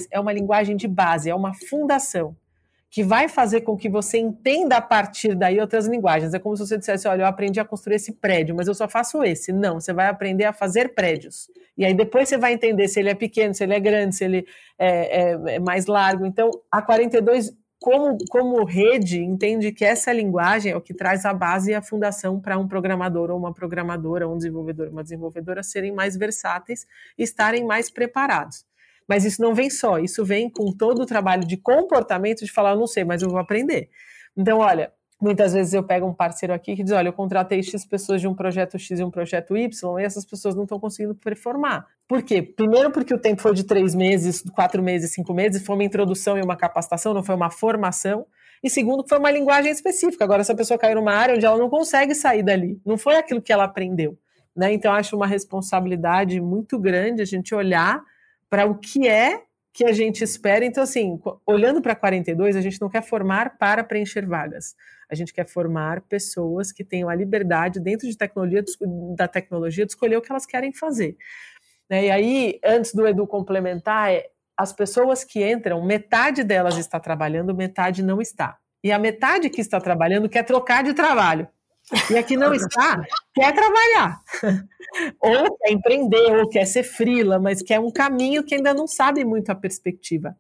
é 0.10 0.20
uma 0.20 0.34
linguagem 0.34 0.76
de 0.76 0.88
base, 0.88 1.30
é 1.30 1.36
uma 1.36 1.54
fundação 1.54 2.36
que 2.96 3.04
vai 3.04 3.28
fazer 3.28 3.60
com 3.60 3.76
que 3.76 3.90
você 3.90 4.18
entenda 4.18 4.78
a 4.78 4.82
partir 4.82 5.36
daí 5.36 5.60
outras 5.60 5.86
linguagens. 5.86 6.34
É 6.34 6.40
como 6.40 6.56
se 6.56 6.66
você 6.66 6.78
dissesse: 6.78 7.06
olha, 7.10 7.24
eu 7.24 7.26
aprendi 7.26 7.60
a 7.60 7.66
construir 7.66 7.98
esse 7.98 8.14
prédio, 8.14 8.56
mas 8.56 8.70
eu 8.70 8.74
só 8.74 8.88
faço 8.88 9.22
esse. 9.22 9.52
Não, 9.52 9.82
você 9.82 9.92
vai 9.92 10.08
aprender 10.08 10.46
a 10.46 10.54
fazer 10.54 10.96
prédios. 10.96 11.50
E 11.78 11.84
aí 11.84 11.94
depois 11.94 12.30
você 12.30 12.38
vai 12.38 12.54
entender 12.54 12.88
se 12.88 13.02
ele 13.02 13.10
é 13.10 13.14
pequeno, 13.14 13.54
se 13.54 13.66
ele 13.66 13.74
é 13.74 13.82
grande, 13.82 14.16
se 14.16 14.24
ele 14.24 14.48
é, 14.80 15.24
é, 15.24 15.56
é 15.56 15.60
mais 15.60 15.88
largo. 15.88 16.26
Então, 16.26 16.50
a 16.72 16.82
42, 16.82 17.52
como, 17.82 18.18
como 18.30 18.64
rede, 18.64 19.22
entende 19.22 19.74
que 19.74 19.84
essa 19.84 20.14
linguagem 20.14 20.72
é 20.72 20.78
o 20.78 20.80
que 20.80 20.94
traz 20.94 21.26
a 21.26 21.34
base 21.34 21.72
e 21.72 21.76
a 21.76 21.82
fundação 21.82 22.40
para 22.40 22.58
um 22.58 22.66
programador 22.66 23.30
ou 23.30 23.38
uma 23.38 23.54
programadora, 23.54 24.26
um 24.26 24.38
desenvolvedor, 24.38 24.88
uma 24.88 25.04
desenvolvedora 25.04 25.62
serem 25.64 25.92
mais 25.92 26.16
versáteis 26.16 26.88
e 27.18 27.24
estarem 27.24 27.66
mais 27.66 27.90
preparados. 27.90 28.64
Mas 29.08 29.24
isso 29.26 29.42
não 29.42 29.54
vem 29.54 29.70
só, 29.70 30.00
isso 30.00 30.26
vem 30.26 30.50
com 30.50 30.72
todo 30.72 31.02
o 31.02 31.06
trabalho 31.06 31.46
de 31.46 31.58
comportamento 31.58 32.44
de 32.44 32.52
falar, 32.52 32.76
não 32.76 32.88
sei, 32.88 33.04
mas 33.04 33.22
eu 33.22 33.30
vou 33.30 33.40
aprender. 33.40 33.90
Então, 34.36 34.60
olha, 34.60 34.92
muitas 35.22 35.54
vezes 35.54 35.74
eu 35.74 35.84
pego 35.84 36.06
um 36.06 36.14
parceiro 36.14 36.54
aqui 36.54 36.76
que 36.76 36.84
diz: 36.84 36.92
olha, 36.92 37.10
eu 37.10 37.14
contratei 37.14 37.62
X 37.62 37.86
pessoas 37.86 38.20
de 38.22 38.28
um 38.28 38.34
projeto 38.34 38.78
X 38.78 39.00
e 39.00 39.04
um 39.04 39.12
projeto 39.12 39.56
Y, 39.56 40.00
e 40.00 40.04
essas 40.04 40.26
pessoas 40.26 40.56
não 40.56 40.64
estão 40.64 40.80
conseguindo 40.80 41.16
performar. 41.16 41.86
Por 42.08 42.22
quê? 42.24 42.42
Primeiro, 42.42 42.92
porque 42.92 43.14
o 43.14 43.18
tempo 43.18 43.42
foi 43.42 43.54
de 43.54 43.64
três 43.64 43.96
meses, 43.96 44.42
quatro 44.54 44.82
meses, 44.82 45.12
cinco 45.12 45.34
meses, 45.34 45.66
foi 45.66 45.76
uma 45.76 45.84
introdução 45.84 46.38
e 46.38 46.42
uma 46.42 46.56
capacitação, 46.56 47.14
não 47.14 47.24
foi 47.24 47.36
uma 47.36 47.50
formação. 47.50 48.26
E 48.64 48.70
segundo, 48.70 49.08
foi 49.08 49.20
uma 49.20 49.30
linguagem 49.30 49.72
específica. 49.72 50.24
Agora, 50.24 50.42
essa 50.42 50.56
pessoa 50.56 50.78
caiu 50.78 50.96
numa 50.96 51.14
área 51.14 51.36
onde 51.36 51.46
ela 51.46 51.58
não 51.58 51.70
consegue 51.70 52.16
sair 52.16 52.42
dali, 52.42 52.80
não 52.86 52.98
foi 52.98 53.16
aquilo 53.16 53.42
que 53.42 53.54
ela 53.54 53.64
aprendeu. 53.64 54.18
Né? 54.56 54.74
Então, 54.74 54.94
acho 54.94 55.16
uma 55.16 55.28
responsabilidade 55.28 56.40
muito 56.40 56.80
grande 56.80 57.22
a 57.22 57.26
gente 57.26 57.54
olhar 57.54 58.02
para 58.50 58.66
o 58.66 58.78
que 58.78 59.08
é 59.08 59.44
que 59.74 59.84
a 59.84 59.92
gente 59.92 60.24
espera. 60.24 60.64
Então, 60.64 60.82
assim, 60.82 61.20
olhando 61.46 61.82
para 61.82 61.96
42, 61.96 62.56
a 62.56 62.62
gente 62.62 62.80
não 62.80 62.90
quer 62.90 63.04
formar 63.04 63.58
para 63.58 63.84
preencher 63.84 64.26
vagas. 64.26 64.74
A 65.10 65.16
gente 65.16 65.34
quer 65.34 65.46
formar 65.48 66.02
pessoas 66.02 66.72
que 66.72 66.84
tenham 66.84 67.10
a 67.10 67.16
liberdade, 67.16 67.80
dentro 67.80 68.08
de 68.08 68.18
tecnologia, 68.18 68.64
da 69.16 69.28
tecnologia, 69.28 69.86
de 69.86 69.92
escolher 69.92 70.18
o 70.18 70.22
que 70.22 70.32
elas 70.32 70.46
querem 70.46 70.72
fazer. 70.72 71.18
Né? 71.90 72.06
E 72.06 72.12
aí, 72.12 72.60
antes 72.64 72.94
do 72.94 73.06
Edu 73.06 73.28
complementar, 73.28 74.14
é, 74.14 74.26
as 74.58 74.72
pessoas 74.72 75.24
que 75.24 75.46
entram, 75.46 75.86
metade 75.86 76.44
delas 76.44 76.78
está 76.78 77.00
trabalhando, 77.00 77.54
metade 77.54 78.02
não 78.02 78.22
está. 78.22 78.58
E 78.84 78.92
a 78.92 79.00
metade 79.00 79.50
que 79.50 79.60
está 79.60 79.82
trabalhando 79.82 80.30
quer 80.30 80.44
trocar 80.44 80.84
de 80.84 80.94
trabalho. 80.94 81.48
E 82.10 82.18
aqui 82.18 82.36
não 82.36 82.54
está, 82.54 83.04
quer 83.34 83.54
trabalhar. 83.54 84.20
ou 85.22 85.58
quer 85.58 85.72
empreender, 85.72 86.36
ou 86.38 86.50
quer 86.50 86.66
ser 86.66 86.84
frila, 86.84 87.40
mas 87.40 87.62
quer 87.62 87.80
um 87.80 87.92
caminho 87.92 88.44
que 88.44 88.56
ainda 88.56 88.74
não 88.74 88.88
sabe 88.88 89.24
muito 89.24 89.52
a 89.52 89.56
perspectiva. 89.56 90.36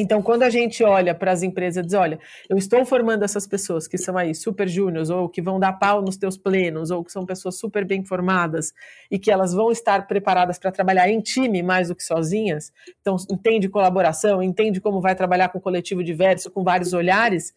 Então, 0.00 0.22
quando 0.22 0.44
a 0.44 0.50
gente 0.50 0.84
olha 0.84 1.12
para 1.12 1.32
as 1.32 1.42
empresas 1.42 1.82
e 1.82 1.86
diz, 1.86 1.94
olha, 1.94 2.20
eu 2.48 2.56
estou 2.56 2.84
formando 2.86 3.24
essas 3.24 3.48
pessoas 3.48 3.88
que 3.88 3.98
são 3.98 4.16
aí 4.16 4.32
super 4.32 4.68
júniores, 4.68 5.10
ou 5.10 5.28
que 5.28 5.42
vão 5.42 5.58
dar 5.58 5.72
pau 5.72 6.00
nos 6.00 6.16
teus 6.16 6.38
plenos, 6.38 6.92
ou 6.92 7.04
que 7.04 7.10
são 7.10 7.26
pessoas 7.26 7.58
super 7.58 7.84
bem 7.84 8.04
formadas, 8.04 8.72
e 9.10 9.18
que 9.18 9.28
elas 9.28 9.52
vão 9.52 9.72
estar 9.72 10.06
preparadas 10.06 10.56
para 10.56 10.70
trabalhar 10.70 11.08
em 11.08 11.20
time 11.20 11.64
mais 11.64 11.88
do 11.88 11.96
que 11.96 12.04
sozinhas, 12.04 12.72
então 13.00 13.16
entende 13.28 13.68
colaboração, 13.68 14.40
entende 14.40 14.80
como 14.80 15.00
vai 15.00 15.16
trabalhar 15.16 15.48
com 15.48 15.60
coletivo 15.60 16.04
diverso, 16.04 16.48
com 16.48 16.62
vários 16.62 16.92
olhares, 16.92 17.52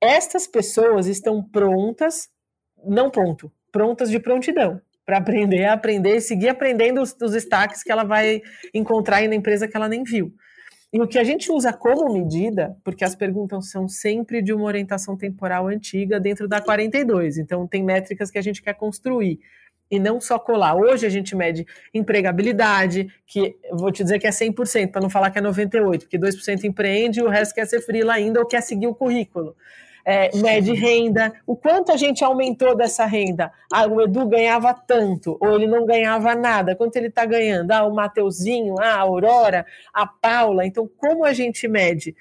estas 0.00 0.48
pessoas 0.48 1.06
estão 1.06 1.40
prontas 1.40 2.28
não 2.84 3.10
pronto, 3.10 3.50
prontas 3.70 4.10
de 4.10 4.18
prontidão 4.18 4.80
para 5.08 5.16
aprender 5.16 5.64
a 5.64 5.72
aprender 5.72 6.16
e 6.16 6.20
seguir 6.20 6.50
aprendendo 6.50 7.00
os, 7.00 7.16
os 7.22 7.32
destaques 7.32 7.82
que 7.82 7.90
ela 7.90 8.04
vai 8.04 8.42
encontrar 8.74 9.26
na 9.26 9.34
empresa 9.34 9.66
que 9.66 9.74
ela 9.74 9.88
nem 9.88 10.04
viu. 10.04 10.34
E 10.92 11.00
o 11.00 11.06
que 11.06 11.18
a 11.18 11.24
gente 11.24 11.50
usa 11.50 11.72
como 11.72 12.12
medida, 12.12 12.76
porque 12.84 13.04
as 13.04 13.14
perguntas 13.14 13.70
são 13.70 13.88
sempre 13.88 14.42
de 14.42 14.52
uma 14.52 14.64
orientação 14.64 15.16
temporal 15.16 15.66
antiga 15.66 16.20
dentro 16.20 16.46
da 16.46 16.60
42, 16.60 17.38
então 17.38 17.66
tem 17.66 17.82
métricas 17.82 18.30
que 18.30 18.38
a 18.38 18.42
gente 18.42 18.62
quer 18.62 18.74
construir 18.74 19.38
e 19.90 19.98
não 19.98 20.20
só 20.20 20.38
colar. 20.38 20.76
Hoje 20.76 21.06
a 21.06 21.10
gente 21.10 21.34
mede 21.34 21.66
empregabilidade, 21.92 23.08
que 23.26 23.56
vou 23.72 23.90
te 23.90 24.02
dizer 24.02 24.18
que 24.18 24.26
é 24.26 24.30
100%, 24.30 24.90
para 24.90 25.00
não 25.00 25.08
falar 25.08 25.30
que 25.30 25.38
é 25.38 25.42
98%, 25.42 26.00
porque 26.00 26.18
2% 26.18 26.64
empreende 26.64 27.20
e 27.20 27.22
o 27.22 27.28
resto 27.28 27.54
quer 27.54 27.66
ser 27.66 27.80
frila 27.80 28.12
ainda 28.12 28.40
ou 28.40 28.46
quer 28.46 28.62
seguir 28.62 28.86
o 28.86 28.94
currículo 28.94 29.56
é, 30.10 30.34
mede 30.38 30.72
renda, 30.72 31.34
o 31.46 31.54
quanto 31.54 31.92
a 31.92 31.96
gente 31.98 32.24
aumentou 32.24 32.74
dessa 32.74 33.04
renda. 33.04 33.52
Ah, 33.70 33.86
o 33.86 34.00
Edu 34.00 34.26
ganhava 34.26 34.72
tanto, 34.72 35.36
ou 35.38 35.54
ele 35.54 35.66
não 35.66 35.84
ganhava 35.84 36.34
nada, 36.34 36.74
quanto 36.74 36.96
ele 36.96 37.08
está 37.08 37.26
ganhando? 37.26 37.70
Ah, 37.72 37.84
o 37.84 37.94
Mateuzinho, 37.94 38.76
ah, 38.80 38.94
a 38.94 39.00
Aurora, 39.00 39.66
a 39.92 40.06
Paula. 40.06 40.64
Então, 40.64 40.88
como 40.96 41.26
a 41.26 41.34
gente 41.34 41.68
mede? 41.68 42.16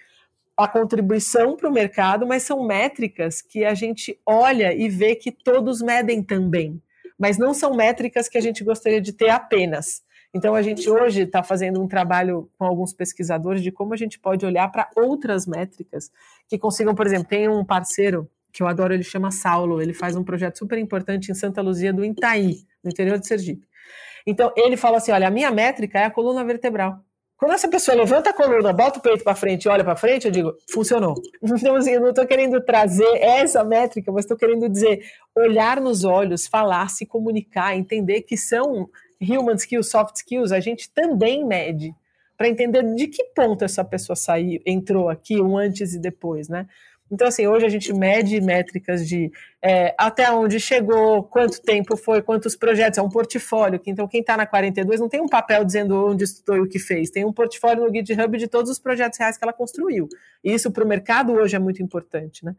a 0.60 0.68
contribuição 0.68 1.56
para 1.56 1.70
o 1.70 1.72
mercado, 1.72 2.26
mas 2.26 2.42
são 2.42 2.66
métricas 2.66 3.44
que 3.44 3.64
a 3.64 3.76
gente 3.76 4.20
olha 4.26 4.74
e 4.74 4.90
vê 4.90 5.14
que 5.14 5.32
todos 5.32 5.84
medem 5.84 6.24
também. 6.24 6.82
Mas 7.16 7.38
não 7.38 7.54
são 7.54 7.76
métricas 7.76 8.28
que 8.28 8.40
a 8.40 8.42
gente 8.42 8.64
gostaria 8.64 9.00
de 9.00 9.14
ter 9.14 9.30
apenas. 9.30 10.02
Então, 10.38 10.54
a 10.54 10.62
gente 10.62 10.88
hoje 10.88 11.24
está 11.24 11.42
fazendo 11.42 11.82
um 11.82 11.88
trabalho 11.88 12.48
com 12.60 12.66
alguns 12.66 12.94
pesquisadores 12.94 13.64
de 13.64 13.72
como 13.72 13.96
a 13.96 13.98
gente 13.98 14.20
pode 14.20 14.46
olhar 14.46 14.72
para 14.72 14.88
outras 14.96 15.48
métricas 15.48 16.12
que 16.48 16.60
consigam, 16.60 16.94
por 16.94 17.08
exemplo, 17.08 17.26
tem 17.26 17.50
um 17.50 17.66
parceiro 17.66 18.30
que 18.54 18.62
eu 18.62 18.68
adoro, 18.68 18.94
ele 18.94 19.02
chama 19.02 19.32
Saulo, 19.32 19.82
ele 19.82 19.96
faz 19.96 20.16
um 20.16 20.24
projeto 20.24 20.60
super 20.60 20.78
importante 20.78 21.32
em 21.32 21.34
Santa 21.34 21.60
Luzia 21.60 21.92
do 21.92 22.06
Itaí, 22.06 22.60
no 22.84 22.92
interior 22.92 23.18
de 23.18 23.26
Sergipe. 23.26 23.68
Então, 24.28 24.54
ele 24.56 24.78
fala 24.78 24.98
assim: 24.98 25.12
olha, 25.12 25.28
a 25.28 25.32
minha 25.32 25.50
métrica 25.50 25.98
é 25.98 26.04
a 26.06 26.12
coluna 26.12 26.46
vertebral. 26.46 27.00
Quando 27.36 27.54
essa 27.54 27.68
pessoa 27.68 27.98
levanta 27.98 28.30
a 28.30 28.34
coluna, 28.34 28.72
bota 28.72 29.00
o 29.00 29.02
peito 29.02 29.24
para 29.24 29.34
frente 29.34 29.66
e 29.66 29.70
olha 29.70 29.84
para 29.84 29.96
frente, 29.96 30.26
eu 30.26 30.32
digo, 30.32 30.54
funcionou. 30.72 31.16
Então, 31.42 31.76
assim, 31.76 31.92
eu 31.92 32.02
não 32.02 32.10
estou 32.10 32.28
querendo 32.28 32.62
trazer 32.62 33.10
essa 33.22 33.64
métrica, 33.64 34.12
mas 34.12 34.26
estou 34.26 34.38
querendo 34.38 34.70
dizer, 34.70 35.02
olhar 35.36 35.82
nos 35.82 36.04
olhos, 36.04 36.46
falar, 36.46 36.90
se 36.92 37.08
comunicar, 37.08 37.76
entender 37.76 38.22
que 38.22 38.38
são 38.38 38.88
human 39.22 39.55
skills, 39.55 39.89
soft 39.89 40.15
skills, 40.18 40.51
a 40.51 40.59
gente 40.59 40.89
também 40.89 41.45
mede 41.45 41.93
para 42.38 42.47
entender 42.47 42.84
de 42.95 43.07
que 43.07 43.24
ponto 43.36 43.65
essa 43.65 43.84
pessoa 43.84 44.15
saiu, 44.15 44.61
entrou 44.65 45.09
aqui, 45.09 45.41
um 45.41 45.57
antes 45.57 45.93
e 45.93 45.99
depois, 45.99 46.47
né? 46.47 46.68
Então, 47.09 47.28
assim, 47.28 47.47
hoje 47.47 47.65
a 47.65 47.70
gente 47.70 47.93
mede 47.93 48.39
métricas 48.41 49.07
de 49.07 49.32
é, 49.61 49.95
até 49.97 50.30
onde 50.30 50.59
chegou, 50.59 51.24
quanto 51.24 51.61
tempo 51.61 51.95
foi, 51.95 52.22
quantos 52.22 52.55
projetos, 52.55 52.99
é 52.99 53.01
um 53.01 53.09
portfólio. 53.09 53.80
Então, 53.86 54.07
quem 54.07 54.20
está 54.20 54.36
na 54.36 54.45
42 54.45 54.99
não 54.99 55.07
tem 55.07 55.22
um 55.22 55.28
papel 55.28 55.63
dizendo 55.63 56.09
onde 56.09 56.26
estudou 56.26 56.57
e 56.57 56.59
o 56.59 56.68
que 56.68 56.80
fez, 56.80 57.09
tem 57.09 57.26
um 57.26 57.32
portfólio 57.32 57.86
no 57.86 57.93
GitHub 57.93 58.38
de 58.38 58.47
todos 58.47 58.70
os 58.70 58.78
projetos 58.78 59.18
reais 59.18 59.38
que 59.38 59.43
ela 59.43 59.53
construiu. 59.53 60.09
E 60.43 60.53
isso 60.53 60.70
para 60.70 60.84
o 60.84 60.88
mercado 60.88 61.32
hoje 61.32 61.55
é 61.55 61.59
muito 61.59 61.82
importante, 61.82 62.43
né? 62.43 62.53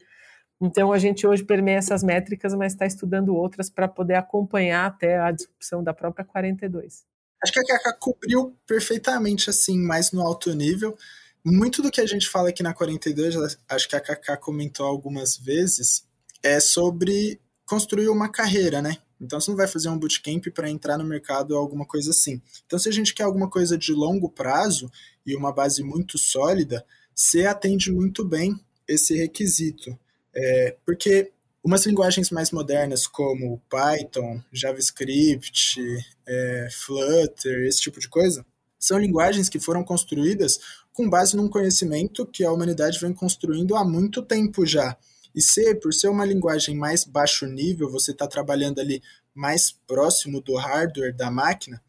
Então, 0.61 0.92
a 0.92 0.98
gente 0.98 1.26
hoje 1.26 1.44
permeia 1.44 1.78
essas 1.78 2.02
métricas, 2.02 2.52
mas 2.54 2.72
está 2.72 2.84
estudando 2.84 3.34
outras 3.34 3.70
para 3.70 3.86
poder 3.86 4.14
acompanhar 4.14 4.86
até 4.86 5.18
a 5.18 5.30
disrupção 5.30 5.82
da 5.82 5.94
própria 5.94 6.24
42. 6.24 7.04
Acho 7.42 7.52
que 7.52 7.61
a 7.61 7.64
Kaká 7.64 7.92
cobriu 7.92 8.56
perfeitamente, 8.66 9.48
assim, 9.48 9.78
mais 9.78 10.11
no 10.11 10.22
alto 10.22 10.52
nível. 10.54 10.96
Muito 11.44 11.80
do 11.80 11.90
que 11.90 12.00
a 12.00 12.06
gente 12.06 12.28
fala 12.28 12.48
aqui 12.48 12.62
na 12.62 12.74
42, 12.74 13.56
acho 13.68 13.88
que 13.88 13.94
a 13.94 14.00
Kaká 14.00 14.36
comentou 14.36 14.86
algumas 14.86 15.36
vezes, 15.36 16.04
é 16.42 16.59
sobre 16.59 17.40
construir 17.64 18.09
uma 18.09 18.28
carreira, 18.28 18.82
né? 18.82 18.96
Então 19.20 19.40
você 19.40 19.50
não 19.50 19.56
vai 19.56 19.66
fazer 19.66 19.88
um 19.88 19.98
bootcamp 19.98 20.46
para 20.54 20.70
entrar 20.70 20.96
no 20.96 21.04
mercado 21.04 21.52
ou 21.52 21.59
alguma 21.59 21.84
coisa 21.84 22.11
assim. 22.11 22.40
Então 22.66 22.78
se 22.78 22.88
a 22.88 22.92
gente 22.92 23.14
quer 23.14 23.24
alguma 23.24 23.50
coisa 23.50 23.76
de 23.76 23.92
longo 23.92 24.28
prazo 24.30 24.90
e 25.26 25.34
uma 25.34 25.52
base 25.52 25.82
muito 25.82 26.16
sólida, 26.18 26.84
você 27.14 27.46
atende 27.46 27.92
muito 27.92 28.24
bem 28.24 28.59
esse 28.86 29.16
requisito. 29.16 29.98
É, 30.35 30.76
porque 30.85 31.33
umas 31.62 31.85
linguagens 31.87 32.31
mais 32.31 32.51
modernas 32.51 33.07
como 33.07 33.61
Python, 33.68 34.43
JavaScript, 34.53 35.81
é, 36.26 36.68
Flutter, 36.70 37.66
esse 37.66 37.81
tipo 37.81 38.01
de 38.01 38.09
coisa, 38.09 38.45
são 38.79 38.99
linguagens 38.99 39.49
que 39.49 39.59
foram 39.59 39.83
construídas 39.83 40.59
com 40.93 41.09
base 41.09 41.37
num 41.37 41.49
conhecimento 41.49 42.26
que 42.26 42.45
a 42.45 42.53
humanidade 42.53 42.99
vem 43.01 43.12
construindo 43.12 43.76
há 43.76 43.85
muito 43.85 44.22
tempo 44.22 44.64
já. 44.64 44.97
E 45.35 45.43
C, 45.43 45.74
por 45.74 45.93
ser 45.93 46.09
uma 46.09 46.24
linguagem 46.24 46.76
mais 46.76 47.05
baixo 47.05 47.47
nível, 47.47 47.91
você 47.91 48.12
está 48.12 48.26
trabalhando 48.26 48.81
ali 48.81 49.03
mais 49.35 49.70
próximo 49.87 50.41
do 50.41 50.57
hardware 50.57 51.14
da 51.14 51.31
máquina, 51.31 51.81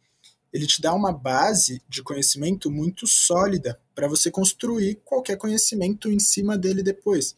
ele 0.52 0.68
te 0.68 0.82
dá 0.82 0.94
uma 0.94 1.12
base 1.12 1.82
de 1.88 2.02
conhecimento 2.02 2.70
muito 2.72 3.06
sólida 3.08 3.80
para 3.94 4.08
você 4.08 4.32
construir 4.32 5.00
qualquer 5.06 5.38
conhecimento 5.38 6.12
em 6.12 6.20
cima 6.20 6.58
dele 6.58 6.82
depois. 6.82 7.36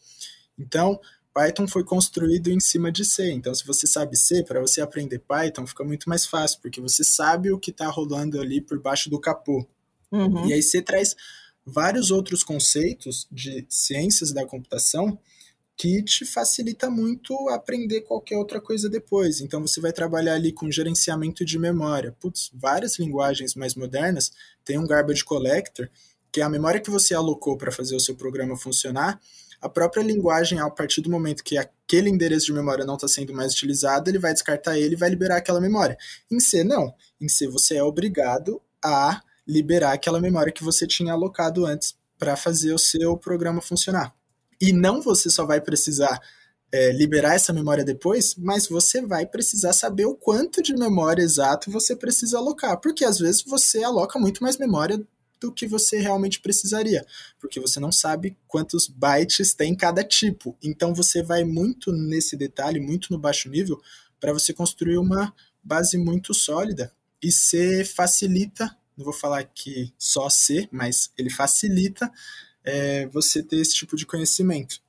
Então, 0.58 1.00
Python 1.32 1.66
foi 1.66 1.82
construído 1.82 2.48
em 2.48 2.60
cima 2.60 2.92
de 2.92 3.04
C. 3.04 3.30
Então, 3.32 3.54
se 3.54 3.66
você 3.66 3.86
sabe 3.86 4.16
C, 4.16 4.42
para 4.44 4.60
você 4.60 4.80
aprender 4.80 5.18
Python 5.20 5.66
fica 5.66 5.82
muito 5.82 6.08
mais 6.08 6.26
fácil, 6.26 6.60
porque 6.60 6.80
você 6.80 7.02
sabe 7.02 7.50
o 7.50 7.58
que 7.58 7.70
está 7.70 7.88
rolando 7.88 8.40
ali 8.40 8.60
por 8.60 8.78
baixo 8.80 9.08
do 9.08 9.20
capô. 9.20 9.66
Uhum. 10.10 10.46
E 10.46 10.52
aí 10.52 10.62
C 10.62 10.82
traz 10.82 11.16
vários 11.64 12.10
outros 12.10 12.42
conceitos 12.44 13.26
de 13.30 13.64
ciências 13.68 14.32
da 14.32 14.44
computação 14.44 15.18
que 15.76 16.02
te 16.02 16.24
facilita 16.24 16.90
muito 16.90 17.48
aprender 17.48 18.02
qualquer 18.02 18.36
outra 18.36 18.60
coisa 18.60 18.88
depois. 18.88 19.40
Então 19.40 19.60
você 19.60 19.80
vai 19.80 19.92
trabalhar 19.92 20.34
ali 20.34 20.52
com 20.52 20.70
gerenciamento 20.70 21.44
de 21.44 21.58
memória. 21.58 22.14
Putz, 22.20 22.50
várias 22.54 22.98
linguagens 22.98 23.54
mais 23.54 23.74
modernas 23.74 24.30
têm 24.64 24.78
um 24.78 24.86
garbage 24.86 25.24
collector, 25.24 25.88
que 26.30 26.40
é 26.40 26.44
a 26.44 26.48
memória 26.48 26.80
que 26.80 26.90
você 26.90 27.14
alocou 27.14 27.56
para 27.56 27.72
fazer 27.72 27.96
o 27.96 28.00
seu 28.00 28.14
programa 28.14 28.56
funcionar. 28.56 29.20
A 29.62 29.68
própria 29.68 30.02
linguagem, 30.02 30.58
a 30.58 30.68
partir 30.68 31.00
do 31.00 31.10
momento 31.10 31.44
que 31.44 31.56
aquele 31.56 32.10
endereço 32.10 32.46
de 32.46 32.52
memória 32.52 32.84
não 32.84 32.96
está 32.96 33.06
sendo 33.06 33.32
mais 33.32 33.52
utilizado, 33.52 34.10
ele 34.10 34.18
vai 34.18 34.32
descartar 34.32 34.76
ele 34.76 34.94
e 34.94 34.98
vai 34.98 35.08
liberar 35.08 35.36
aquela 35.36 35.60
memória. 35.60 35.96
Em 36.30 36.40
C, 36.40 36.64
não. 36.64 36.92
Em 37.20 37.28
C, 37.28 37.46
você 37.46 37.76
é 37.76 37.82
obrigado 37.82 38.60
a 38.84 39.22
liberar 39.46 39.92
aquela 39.92 40.20
memória 40.20 40.52
que 40.52 40.64
você 40.64 40.86
tinha 40.86 41.12
alocado 41.12 41.64
antes 41.64 41.94
para 42.18 42.36
fazer 42.36 42.72
o 42.72 42.78
seu 42.78 43.16
programa 43.16 43.60
funcionar. 43.60 44.14
E 44.60 44.72
não 44.72 45.00
você 45.00 45.30
só 45.30 45.44
vai 45.44 45.60
precisar 45.60 46.20
é, 46.72 46.90
liberar 46.92 47.34
essa 47.34 47.52
memória 47.52 47.84
depois, 47.84 48.34
mas 48.36 48.66
você 48.66 49.02
vai 49.02 49.26
precisar 49.26 49.72
saber 49.72 50.06
o 50.06 50.14
quanto 50.14 50.62
de 50.62 50.74
memória 50.74 51.22
exato 51.22 51.70
você 51.70 51.94
precisa 51.94 52.38
alocar, 52.38 52.80
porque 52.80 53.04
às 53.04 53.18
vezes 53.18 53.42
você 53.42 53.84
aloca 53.84 54.18
muito 54.18 54.42
mais 54.42 54.56
memória 54.56 55.00
do 55.42 55.52
que 55.52 55.66
você 55.66 55.98
realmente 55.98 56.40
precisaria, 56.40 57.04
porque 57.40 57.60
você 57.60 57.78
não 57.78 57.92
sabe 57.92 58.36
quantos 58.46 58.86
bytes 58.86 59.54
tem 59.54 59.74
cada 59.74 60.02
tipo. 60.04 60.56
Então 60.62 60.94
você 60.94 61.22
vai 61.22 61.44
muito 61.44 61.92
nesse 61.92 62.36
detalhe, 62.36 62.80
muito 62.80 63.12
no 63.12 63.18
baixo 63.18 63.50
nível, 63.50 63.80
para 64.20 64.32
você 64.32 64.52
construir 64.52 64.98
uma 64.98 65.34
base 65.62 65.98
muito 65.98 66.32
sólida 66.32 66.92
e 67.22 67.30
você 67.30 67.84
facilita 67.84 68.76
não 68.96 69.04
vou 69.04 69.12
falar 69.12 69.44
que 69.44 69.92
só 69.98 70.28
C, 70.28 70.68
mas 70.70 71.12
ele 71.16 71.30
facilita 71.30 72.10
é, 72.64 73.06
você 73.06 73.42
ter 73.42 73.56
esse 73.56 73.74
tipo 73.74 73.96
de 73.96 74.06
conhecimento. 74.06 74.80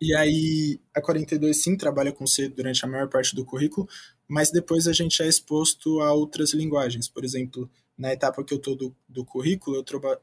E 0.00 0.14
aí, 0.14 0.80
a 0.92 1.00
42 1.00 1.62
sim 1.62 1.76
trabalha 1.76 2.12
com 2.12 2.26
C 2.26 2.48
durante 2.48 2.84
a 2.84 2.88
maior 2.88 3.08
parte 3.08 3.36
do 3.36 3.44
currículo, 3.44 3.88
mas 4.28 4.50
depois 4.50 4.88
a 4.88 4.92
gente 4.92 5.22
é 5.22 5.28
exposto 5.28 6.00
a 6.00 6.12
outras 6.12 6.52
linguagens. 6.52 7.08
Por 7.08 7.24
exemplo, 7.24 7.70
na 8.02 8.12
etapa 8.12 8.42
que 8.42 8.52
eu 8.52 8.58
estou 8.58 8.74
do, 8.74 8.96
do 9.08 9.24
currículo, 9.24 9.76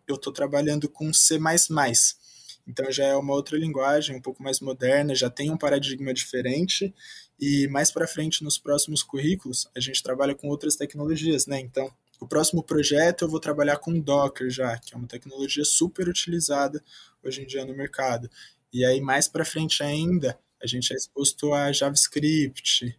eu 0.05 0.15
estou 0.15 0.33
trabalhando 0.33 0.89
com 0.89 1.13
C. 1.13 1.39
Então 2.67 2.91
já 2.91 3.05
é 3.05 3.15
uma 3.15 3.33
outra 3.33 3.57
linguagem, 3.57 4.17
um 4.17 4.21
pouco 4.21 4.43
mais 4.43 4.59
moderna, 4.59 5.15
já 5.15 5.29
tem 5.29 5.49
um 5.49 5.57
paradigma 5.57 6.13
diferente. 6.13 6.93
E 7.39 7.69
mais 7.69 7.89
para 7.89 8.05
frente, 8.05 8.43
nos 8.43 8.57
próximos 8.57 9.01
currículos, 9.01 9.65
a 9.73 9.79
gente 9.79 10.03
trabalha 10.03 10.35
com 10.35 10.49
outras 10.49 10.75
tecnologias, 10.75 11.47
né? 11.47 11.57
Então, 11.61 11.89
o 12.19 12.27
próximo 12.27 12.61
projeto 12.61 13.23
eu 13.23 13.29
vou 13.29 13.39
trabalhar 13.39 13.77
com 13.77 13.97
Docker 13.97 14.49
já, 14.49 14.77
que 14.77 14.93
é 14.93 14.97
uma 14.97 15.07
tecnologia 15.07 15.63
super 15.63 16.09
utilizada 16.09 16.83
hoje 17.23 17.43
em 17.43 17.47
dia 17.47 17.63
no 17.63 17.73
mercado. 17.73 18.29
E 18.73 18.83
aí 18.83 18.99
mais 18.99 19.29
para 19.29 19.45
frente 19.45 19.81
ainda, 19.81 20.37
a 20.61 20.67
gente 20.67 20.91
é 20.91 20.97
exposto 20.97 21.53
a 21.53 21.71
JavaScript, 21.71 22.93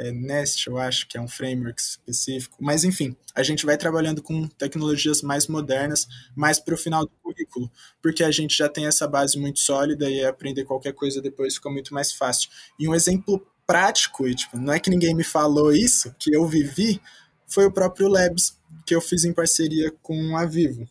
é 0.00 0.10
Nest, 0.10 0.66
eu 0.66 0.78
acho 0.78 1.06
que 1.06 1.18
é 1.18 1.20
um 1.20 1.28
framework 1.28 1.80
específico. 1.80 2.56
Mas 2.58 2.84
enfim, 2.84 3.14
a 3.34 3.42
gente 3.42 3.66
vai 3.66 3.76
trabalhando 3.76 4.22
com 4.22 4.48
tecnologias 4.48 5.20
mais 5.20 5.46
modernas, 5.46 6.08
mais 6.34 6.58
para 6.58 6.74
o 6.74 6.78
final 6.78 7.04
do 7.04 7.12
currículo, 7.22 7.70
porque 8.00 8.24
a 8.24 8.30
gente 8.30 8.56
já 8.56 8.68
tem 8.68 8.86
essa 8.86 9.06
base 9.06 9.38
muito 9.38 9.60
sólida 9.60 10.08
e 10.08 10.24
aprender 10.24 10.64
qualquer 10.64 10.94
coisa 10.94 11.20
depois 11.20 11.56
fica 11.56 11.68
muito 11.68 11.92
mais 11.92 12.12
fácil. 12.12 12.50
E 12.78 12.88
um 12.88 12.94
exemplo 12.94 13.46
prático, 13.66 14.26
e 14.26 14.34
tipo, 14.34 14.56
não 14.56 14.72
é 14.72 14.80
que 14.80 14.90
ninguém 14.90 15.14
me 15.14 15.22
falou 15.22 15.70
isso, 15.70 16.14
que 16.18 16.34
eu 16.34 16.46
vivi, 16.46 17.00
foi 17.46 17.66
o 17.66 17.72
próprio 17.72 18.08
Labs, 18.08 18.56
que 18.86 18.94
eu 18.94 19.00
fiz 19.02 19.24
em 19.24 19.34
parceria 19.34 19.92
com 20.02 20.36
a 20.36 20.46
Vivo. 20.46 20.88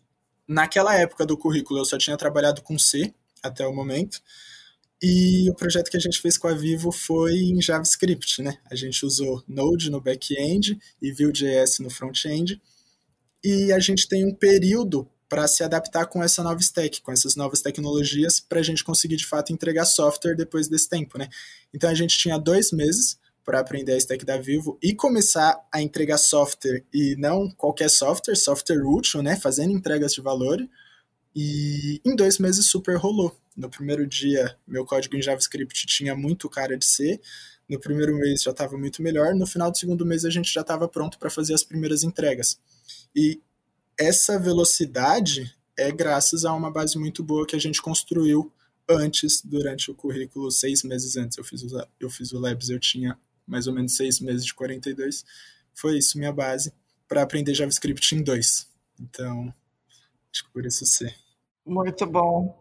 Naquela 0.48 0.96
época 0.96 1.26
do 1.26 1.38
currículo 1.38 1.80
eu 1.80 1.86
só 1.86 1.98
tinha 1.98 2.16
trabalhado 2.16 2.62
com 2.62 2.78
C 2.78 3.14
até 3.42 3.66
o 3.66 3.74
momento, 3.74 4.22
e 5.02 5.50
o 5.50 5.54
projeto 5.54 5.90
que 5.90 5.98
a 5.98 6.00
gente 6.00 6.20
fez 6.20 6.38
com 6.38 6.48
a 6.48 6.54
Vivo 6.54 6.92
foi 6.92 7.34
em 7.34 7.62
JavaScript, 7.62 8.42
né? 8.42 8.58
A 8.70 8.76
gente 8.76 9.06
usou 9.06 9.44
Node 9.48 9.90
no 9.90 10.02
back-end 10.02 10.78
e 11.02 11.12
Vue.js 11.12 11.80
no 11.80 11.90
front-end, 11.90 12.62
e 13.44 13.72
a 13.72 13.80
gente 13.80 14.08
tem 14.08 14.26
um 14.26 14.34
período 14.34 15.10
para 15.30 15.48
se 15.48 15.64
adaptar 15.64 16.08
com 16.08 16.24
essa 16.24 16.42
nova 16.42 16.60
stack, 16.60 17.02
com 17.02 17.12
essas 17.12 17.36
novas 17.36 17.62
tecnologias, 17.62 18.40
para 18.40 18.60
a 18.60 18.64
gente 18.64 18.84
conseguir 18.84 19.16
de 19.16 19.28
fato 19.28 19.54
entregar 19.54 19.86
software 19.86 20.36
depois 20.36 20.68
desse 20.68 20.90
tempo, 20.90 21.18
né? 21.18 21.30
Então 21.74 21.90
a 21.90 21.94
gente 21.94 22.18
tinha 22.18 22.38
dois 22.38 22.72
meses 22.72 23.18
para 23.46 23.60
aprender 23.60 23.94
a 23.94 23.98
stack 23.98 24.26
da 24.26 24.38
Vivo 24.38 24.78
e 24.82 24.94
começar 24.94 25.60
a 25.72 25.82
entregar 25.82 26.18
software 26.18 26.84
e 26.94 27.16
não 27.18 27.50
qualquer 27.52 27.90
software, 27.90 28.36
software 28.36 28.84
útil, 28.84 29.22
né, 29.24 29.36
fazendo 29.36 29.72
entregas 29.72 30.14
de 30.14 30.22
valor. 30.22 30.60
E 31.36 32.02
em 32.06 32.16
dois 32.16 32.38
meses 32.38 32.68
super 32.68 32.96
rolou. 32.98 33.36
No 33.56 33.70
primeiro 33.70 34.08
dia, 34.08 34.56
meu 34.68 34.86
código 34.86 35.16
em 35.16 35.22
JavaScript 35.22 35.86
tinha 35.86 36.16
muito 36.16 36.50
cara 36.50 36.78
de 36.78 36.86
C. 36.86 37.20
No 37.68 37.80
primeiro 37.80 38.16
mês 38.18 38.42
já 38.42 38.52
estava 38.52 38.78
muito 38.78 39.02
melhor. 39.02 39.36
No 39.36 39.46
final 39.46 39.70
do 39.70 39.78
segundo 39.78 40.06
mês, 40.06 40.26
a 40.26 40.30
gente 40.30 40.52
já 40.52 40.62
estava 40.62 40.88
pronto 40.88 41.20
para 41.20 41.30
fazer 41.30 41.54
as 41.54 41.64
primeiras 41.64 42.04
entregas. 42.04 42.60
E 43.16 43.40
essa 43.98 44.40
velocidade 44.40 45.54
é 45.78 45.92
graças 45.92 46.46
a 46.46 46.54
uma 46.54 46.72
base 46.72 46.98
muito 46.98 47.24
boa 47.24 47.46
que 47.46 47.56
a 47.56 47.60
gente 47.60 47.82
construiu 47.82 48.52
antes, 48.90 49.42
durante 49.44 49.92
o 49.92 49.96
currículo, 49.96 50.52
seis 50.52 50.84
meses 50.84 51.16
antes. 51.16 51.38
Eu 51.38 51.44
fiz 51.44 51.64
o, 51.64 51.88
eu 52.00 52.10
fiz 52.10 52.32
o 52.32 52.40
Labs, 52.40 52.70
eu 52.70 52.80
tinha 52.80 53.18
mais 53.46 53.68
ou 53.68 53.74
menos 53.74 53.96
seis 53.96 54.20
meses 54.20 54.46
de 54.46 54.54
42. 54.54 55.24
Foi 55.74 55.98
isso 55.98 56.18
minha 56.18 56.34
base 56.34 56.74
para 57.08 57.22
aprender 57.22 57.54
JavaScript 57.54 58.16
em 58.16 58.24
dois. 58.24 58.68
Então, 59.00 59.54
acho 60.34 60.46
que 60.46 60.54
por 60.54 60.66
isso 60.66 60.86
C. 60.86 61.14
Muito 61.66 62.06
bom. 62.08 62.58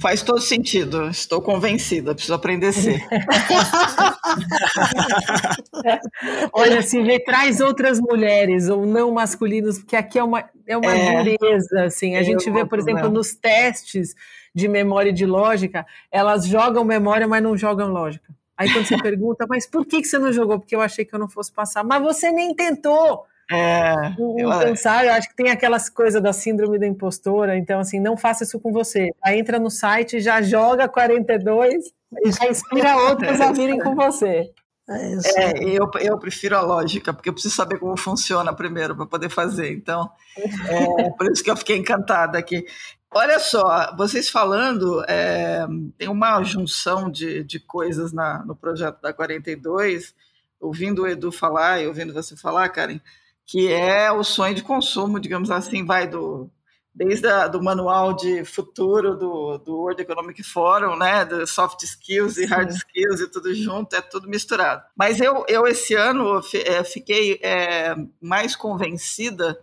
Faz 0.00 0.22
todo 0.22 0.40
sentido. 0.40 1.08
Estou 1.08 1.40
convencida. 1.40 2.12
Preciso 2.12 2.34
aprender 2.34 2.72
C. 2.72 3.00
Olha, 6.52 6.82
Silvia, 6.82 7.22
traz 7.24 7.60
outras 7.60 8.00
mulheres 8.00 8.68
ou 8.68 8.84
não 8.84 9.12
masculinos, 9.12 9.78
porque 9.78 9.94
aqui 9.94 10.18
é 10.18 10.24
uma, 10.24 10.50
é 10.66 10.76
uma 10.76 10.92
é, 10.92 11.22
dureza. 11.22 11.84
Assim. 11.84 12.16
A 12.16 12.22
gente 12.22 12.50
vê, 12.50 12.64
por 12.64 12.80
exemplo, 12.80 13.08
nos 13.08 13.32
testes 13.34 14.16
de 14.52 14.66
memória 14.66 15.10
e 15.10 15.14
de 15.14 15.24
lógica, 15.24 15.86
elas 16.10 16.44
jogam 16.46 16.84
memória, 16.84 17.28
mas 17.28 17.40
não 17.42 17.56
jogam 17.56 17.88
lógica. 17.88 18.34
Aí 18.56 18.72
quando 18.72 18.86
você 18.86 18.98
pergunta, 19.00 19.46
mas 19.48 19.64
por 19.66 19.86
que, 19.86 20.02
que 20.02 20.08
você 20.08 20.18
não 20.18 20.32
jogou? 20.32 20.58
Porque 20.58 20.74
eu 20.74 20.80
achei 20.80 21.04
que 21.04 21.14
eu 21.14 21.18
não 21.18 21.28
fosse 21.28 21.52
passar. 21.52 21.84
Mas 21.84 22.02
você 22.02 22.32
nem 22.32 22.52
tentou. 22.54 23.24
É, 23.50 24.14
eu, 24.36 24.50
pensar, 24.58 25.06
eu 25.06 25.12
acho 25.12 25.28
que 25.28 25.36
tem 25.36 25.50
aquelas 25.50 25.88
coisas 25.88 26.22
da 26.22 26.32
síndrome 26.32 26.78
da 26.78 26.86
impostora, 26.86 27.56
então 27.56 27.80
assim, 27.80 27.98
não 27.98 28.16
faça 28.16 28.44
isso 28.44 28.60
com 28.60 28.72
você. 28.72 29.10
Aí 29.24 29.38
entra 29.38 29.58
no 29.58 29.70
site, 29.70 30.20
já 30.20 30.42
joga 30.42 30.88
42 30.88 31.84
e 32.24 32.32
já 32.32 32.46
inspira 32.46 32.96
outros 33.08 33.40
a 33.40 33.50
virem 33.52 33.78
com 33.78 33.94
você. 33.94 34.50
É, 34.90 35.42
é, 35.42 35.64
eu, 35.64 35.90
eu 36.00 36.18
prefiro 36.18 36.56
a 36.56 36.62
lógica, 36.62 37.12
porque 37.12 37.28
eu 37.28 37.32
preciso 37.32 37.54
saber 37.54 37.78
como 37.78 37.96
funciona 37.96 38.54
primeiro 38.54 38.96
para 38.96 39.04
poder 39.06 39.28
fazer. 39.28 39.72
Então, 39.72 40.10
é 40.36 41.10
por 41.10 41.30
isso 41.30 41.44
que 41.44 41.50
eu 41.50 41.56
fiquei 41.56 41.76
encantada 41.76 42.38
aqui. 42.38 42.64
Olha 43.10 43.38
só, 43.38 43.94
vocês 43.96 44.28
falando, 44.28 45.02
é, 45.08 45.66
tem 45.96 46.08
uma 46.08 46.42
junção 46.42 47.10
de, 47.10 47.42
de 47.44 47.58
coisas 47.58 48.12
na, 48.12 48.44
no 48.44 48.54
projeto 48.54 49.00
da 49.00 49.12
42, 49.12 50.14
ouvindo 50.60 51.02
o 51.02 51.06
Edu 51.06 51.32
falar 51.32 51.80
e 51.82 51.86
ouvindo 51.86 52.12
você 52.12 52.36
falar, 52.36 52.68
Karen, 52.68 53.00
que 53.48 53.72
é 53.72 54.12
o 54.12 54.22
sonho 54.22 54.54
de 54.54 54.62
consumo, 54.62 55.18
digamos 55.18 55.50
assim, 55.50 55.84
vai 55.84 56.06
do 56.06 56.50
desde 56.94 57.28
a, 57.28 57.46
do 57.46 57.62
manual 57.62 58.12
de 58.12 58.44
futuro 58.44 59.16
do, 59.16 59.56
do 59.58 59.76
World 59.76 60.02
Economic 60.02 60.42
Forum, 60.42 60.96
né, 60.96 61.24
do 61.24 61.46
soft 61.46 61.80
skills 61.84 62.36
e 62.38 62.44
hard 62.44 62.70
skills 62.70 63.20
e 63.20 63.30
tudo 63.30 63.54
junto, 63.54 63.94
é 63.94 64.00
tudo 64.00 64.28
misturado. 64.28 64.82
Mas 64.96 65.20
eu, 65.20 65.44
eu 65.48 65.66
esse 65.66 65.94
ano 65.94 66.40
é, 66.52 66.82
fiquei 66.82 67.38
é, 67.40 67.94
mais 68.20 68.56
convencida 68.56 69.58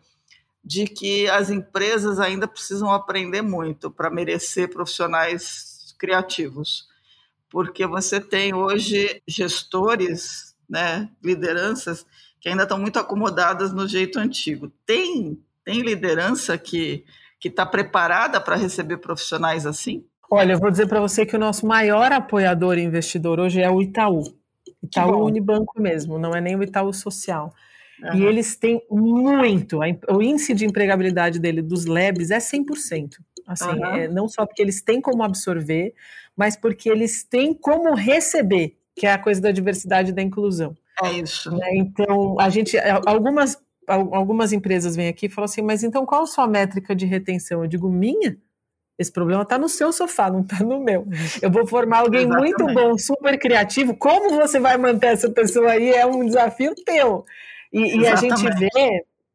de 0.64 0.86
que 0.86 1.30
as 1.30 1.50
empresas 1.50 2.20
ainda 2.20 2.48
precisam 2.48 2.90
aprender 2.92 3.42
muito 3.42 3.92
para 3.92 4.10
merecer 4.10 4.70
profissionais 4.70 5.94
criativos, 6.00 6.88
porque 7.50 7.86
você 7.86 8.20
tem 8.22 8.54
hoje 8.54 9.22
gestores, 9.28 10.56
né, 10.70 11.10
lideranças 11.22 12.06
que 12.46 12.50
ainda 12.50 12.62
estão 12.62 12.78
muito 12.78 13.00
acomodadas 13.00 13.74
no 13.74 13.88
jeito 13.88 14.20
antigo. 14.20 14.72
Tem 14.86 15.36
tem 15.64 15.82
liderança 15.82 16.56
que 16.60 17.04
que 17.39 17.48
está 17.48 17.66
preparada 17.66 18.39
para 18.39 18.56
receber 18.56 18.98
profissionais 18.98 19.66
assim? 19.66 20.06
Olha, 20.30 20.54
eu 20.54 20.60
vou 20.60 20.70
dizer 20.70 20.88
para 20.88 21.00
você 21.00 21.26
que 21.26 21.36
o 21.36 21.39
nosso 21.39 21.66
maior 21.66 22.12
apoiador 22.12 22.78
e 22.78 22.84
investidor 22.84 23.39
hoje 23.39 23.62
é 23.62 23.70
o 23.70 23.82
Itaú. 23.82 24.22
Itaú 24.84 25.26
Unibanco 25.26 25.82
mesmo, 25.82 26.20
não 26.20 26.36
é 26.36 26.41
nem 26.41 26.56
o 26.56 26.62
Itaú 26.62 26.93
Social. 26.93 27.52
Uhum. 28.04 28.16
E 28.16 28.26
eles 28.26 28.56
têm 28.56 28.80
muito, 28.91 29.80
o 30.10 30.22
índice 30.22 30.54
de 30.54 30.66
empregabilidade 30.66 31.39
dele 31.39 31.64
dos 31.64 31.86
labs 31.86 32.30
é 32.30 32.38
100%. 32.38 33.18
Assim, 33.48 33.70
uhum. 33.70 33.86
é, 33.86 34.08
não 34.08 34.28
só 34.28 34.46
porque 34.46 34.62
eles 34.62 34.84
têm 34.84 35.02
como 35.02 35.24
absorver, 35.24 35.96
mas 36.38 36.56
porque 36.56 36.89
eles 36.89 37.24
têm 37.24 37.56
como 37.56 37.96
receber, 37.96 38.78
que 38.96 39.08
é 39.08 39.14
a 39.14 39.18
coisa 39.18 39.41
da 39.41 39.52
diversidade 39.52 40.12
e 40.12 40.14
da 40.14 40.22
inclusão. 40.22 40.76
É 41.04 41.12
isso. 41.14 41.52
Né? 41.52 41.76
Então, 41.76 42.39
a 42.39 42.50
gente, 42.50 42.78
algumas 43.06 43.58
algumas 43.88 44.52
empresas 44.52 44.96
vêm 44.96 45.08
aqui 45.08 45.28
e 45.28 45.30
falam 45.30 45.46
assim, 45.46 45.62
mas 45.62 45.84
então 45.84 46.06
qual 46.06 46.24
a 46.24 46.28
sua 46.28 46.48
métrica 46.48 46.96
de 46.96 47.06
retenção? 47.06 47.62
Eu 47.62 47.68
digo, 47.68 47.89
minha? 47.89 48.38
Esse 48.98 49.12
problema 49.12 49.43
está 49.43 49.58
no 49.58 49.68
seu 49.68 49.91
sofá, 49.91 50.30
não 50.30 50.41
está 50.41 50.64
no 50.64 50.80
meu. 50.80 51.06
Eu 51.41 51.52
vou 51.52 51.68
formar 51.68 52.00
alguém 52.00 52.22
Exatamente. 52.22 52.58
muito 52.58 52.74
bom, 52.74 52.98
super 52.98 53.38
criativo. 53.38 53.96
Como 53.96 54.36
você 54.36 54.58
vai 54.58 54.78
manter 54.78 55.08
essa 55.08 55.30
pessoa 55.30 55.72
aí 55.72 55.89
é 55.89 56.06
um 56.06 56.26
desafio 56.26 56.74
teu. 56.86 57.26
E, 57.74 57.98
e 57.98 58.08
a 58.08 58.16
gente 58.16 58.41
vê 58.58 58.70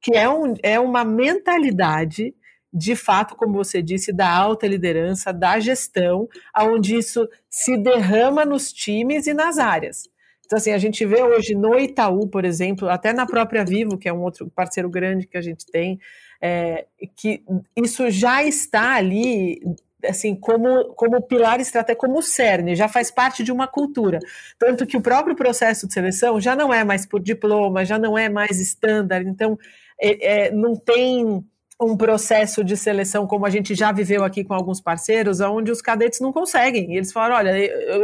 que 0.01 0.17
é, 0.17 0.27
um, 0.29 0.55
é 0.63 0.81
uma 0.81 1.05
mentalidade, 1.05 2.35
de 2.73 2.97
fato, 2.97 3.37
como 3.37 3.53
você 3.53 3.83
disse, 3.83 4.15
da 4.15 4.35
alta 4.35 4.67
liderança, 4.67 5.31
da 5.31 5.61
gestão, 5.61 6.27
onde 6.59 6.97
isso 6.97 7.29
se 7.51 7.77
derrama 7.77 8.47
nos 8.47 8.73
times 8.73 9.27
e 9.27 9.35
nas 9.35 9.59
áreas. 9.59 10.09
Então, 10.51 10.57
assim, 10.57 10.73
a 10.73 10.79
gente 10.79 11.07
vê 11.07 11.23
hoje 11.23 11.55
no 11.55 11.79
Itaú, 11.79 12.27
por 12.27 12.45
exemplo, 12.45 12.89
até 12.89 13.13
na 13.13 13.25
própria 13.25 13.65
Vivo, 13.65 13.97
que 13.97 14.09
é 14.09 14.13
um 14.13 14.21
outro 14.21 14.51
parceiro 14.51 14.91
grande 14.91 15.25
que 15.25 15.39
a 15.39 15.41
gente 15.41 15.65
tem, 15.65 16.01
é, 16.43 16.87
que 17.15 17.45
isso 17.77 18.11
já 18.11 18.43
está 18.43 18.95
ali 18.95 19.63
assim, 20.05 20.35
como, 20.35 20.87
como 20.95 21.23
pilar 21.23 21.61
estratégico, 21.61 22.05
como 22.05 22.21
cerne, 22.21 22.75
já 22.75 22.89
faz 22.89 23.13
parte 23.13 23.45
de 23.45 23.53
uma 23.53 23.69
cultura. 23.69 24.19
Tanto 24.59 24.85
que 24.89 24.97
o 24.97 25.01
próprio 25.01 25.37
processo 25.37 25.87
de 25.87 25.95
seleção 25.95 26.41
já 26.41 26.57
não 26.57 26.75
é 26.75 26.83
mais 26.83 27.07
por 27.07 27.21
diploma, 27.21 27.85
já 27.85 27.97
não 27.97 28.19
é 28.19 28.29
mais 28.29 28.59
estándar, 28.59 29.23
então 29.23 29.57
é, 30.01 30.47
é, 30.47 30.51
não 30.51 30.75
tem 30.75 31.45
um 31.81 31.97
processo 31.97 32.63
de 32.63 32.77
seleção 32.77 33.27
como 33.27 33.47
a 33.47 33.51
gente 33.51 33.75
já 33.75 33.91
viveu 33.91 34.23
aqui 34.23 34.45
com 34.45 34.53
alguns 34.53 34.81
parceiros, 34.81 35.41
onde 35.41 35.71
os 35.71 35.81
cadetes 35.81 36.21
não 36.21 36.33
conseguem. 36.33 36.93
E 36.93 36.97
eles 36.97 37.13
falaram: 37.13 37.37
olha, 37.37 37.53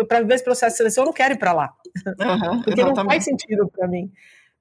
para 0.07 0.21
viver 0.21 0.35
esse 0.35 0.45
processo 0.45 0.73
de 0.73 0.79
seleção, 0.79 1.05
eu 1.05 1.07
não 1.07 1.13
quero 1.13 1.35
ir 1.35 1.39
para 1.39 1.53
lá. 1.53 1.75
Uhum, 2.07 2.63
Porque 2.65 2.81
exatamente. 2.81 2.97
não 2.97 3.05
faz 3.05 3.25
sentido 3.25 3.69
para 3.69 3.87
mim. 3.87 4.11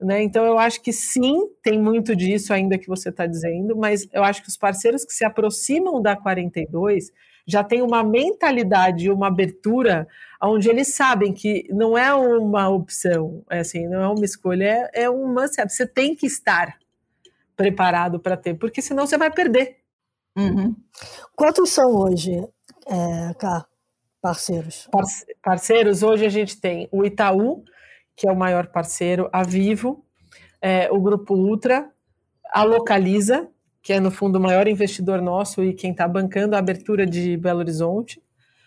Né? 0.01 0.23
Então, 0.23 0.45
eu 0.45 0.59
acho 0.59 0.81
que 0.81 0.91
sim, 0.91 1.47
tem 1.63 1.79
muito 1.81 2.13
disso 2.15 2.53
ainda 2.53 2.77
que 2.77 2.87
você 2.87 3.09
está 3.09 3.25
dizendo, 3.25 3.77
mas 3.77 4.05
eu 4.11 4.23
acho 4.23 4.41
que 4.41 4.49
os 4.49 4.57
parceiros 4.57 5.05
que 5.05 5.13
se 5.13 5.23
aproximam 5.23 6.01
da 6.01 6.17
42 6.17 7.11
já 7.47 7.63
têm 7.63 7.81
uma 7.81 8.03
mentalidade, 8.03 9.09
uma 9.09 9.27
abertura, 9.27 10.07
onde 10.41 10.69
eles 10.69 10.93
sabem 10.93 11.31
que 11.31 11.65
não 11.69 11.97
é 11.97 12.13
uma 12.13 12.67
opção, 12.67 13.43
é 13.49 13.59
assim, 13.59 13.87
não 13.87 14.01
é 14.01 14.07
uma 14.07 14.25
escolha, 14.25 14.89
é, 14.93 15.03
é 15.03 15.09
uma. 15.09 15.47
Você 15.47 15.87
tem 15.87 16.13
que 16.15 16.25
estar 16.25 16.75
preparado 17.55 18.19
para 18.19 18.37
ter, 18.37 18.55
porque 18.55 18.81
senão 18.81 19.07
você 19.07 19.17
vai 19.17 19.31
perder. 19.31 19.77
Uhum. 20.37 20.75
Quantos 21.35 21.69
são 21.69 21.85
hoje, 21.95 22.31
é, 22.87 23.33
cá, 23.35 23.65
parceiros? 24.21 24.87
parceiros, 25.41 26.03
hoje 26.03 26.25
a 26.25 26.29
gente 26.29 26.59
tem 26.59 26.89
o 26.91 27.05
Itaú, 27.05 27.63
que 28.15 28.27
é 28.27 28.31
o 28.31 28.35
maior 28.35 28.67
parceiro, 28.67 29.29
a 29.31 29.43
Vivo, 29.43 30.05
é, 30.61 30.89
o 30.91 30.99
Grupo 31.01 31.35
Ultra, 31.35 31.89
a 32.51 32.63
Localiza, 32.63 33.47
que 33.81 33.93
é 33.93 33.99
no 33.99 34.09
fundo 34.09 34.37
o 34.37 34.41
maior 34.41 34.67
investidor 34.67 35.21
nosso 35.21 35.63
e 35.63 35.73
quem 35.73 35.91
está 35.91 36.07
bancando 36.07 36.55
a 36.55 36.59
abertura 36.59 37.05
de 37.05 37.37
Belo 37.37 37.59
Horizonte, 37.59 38.21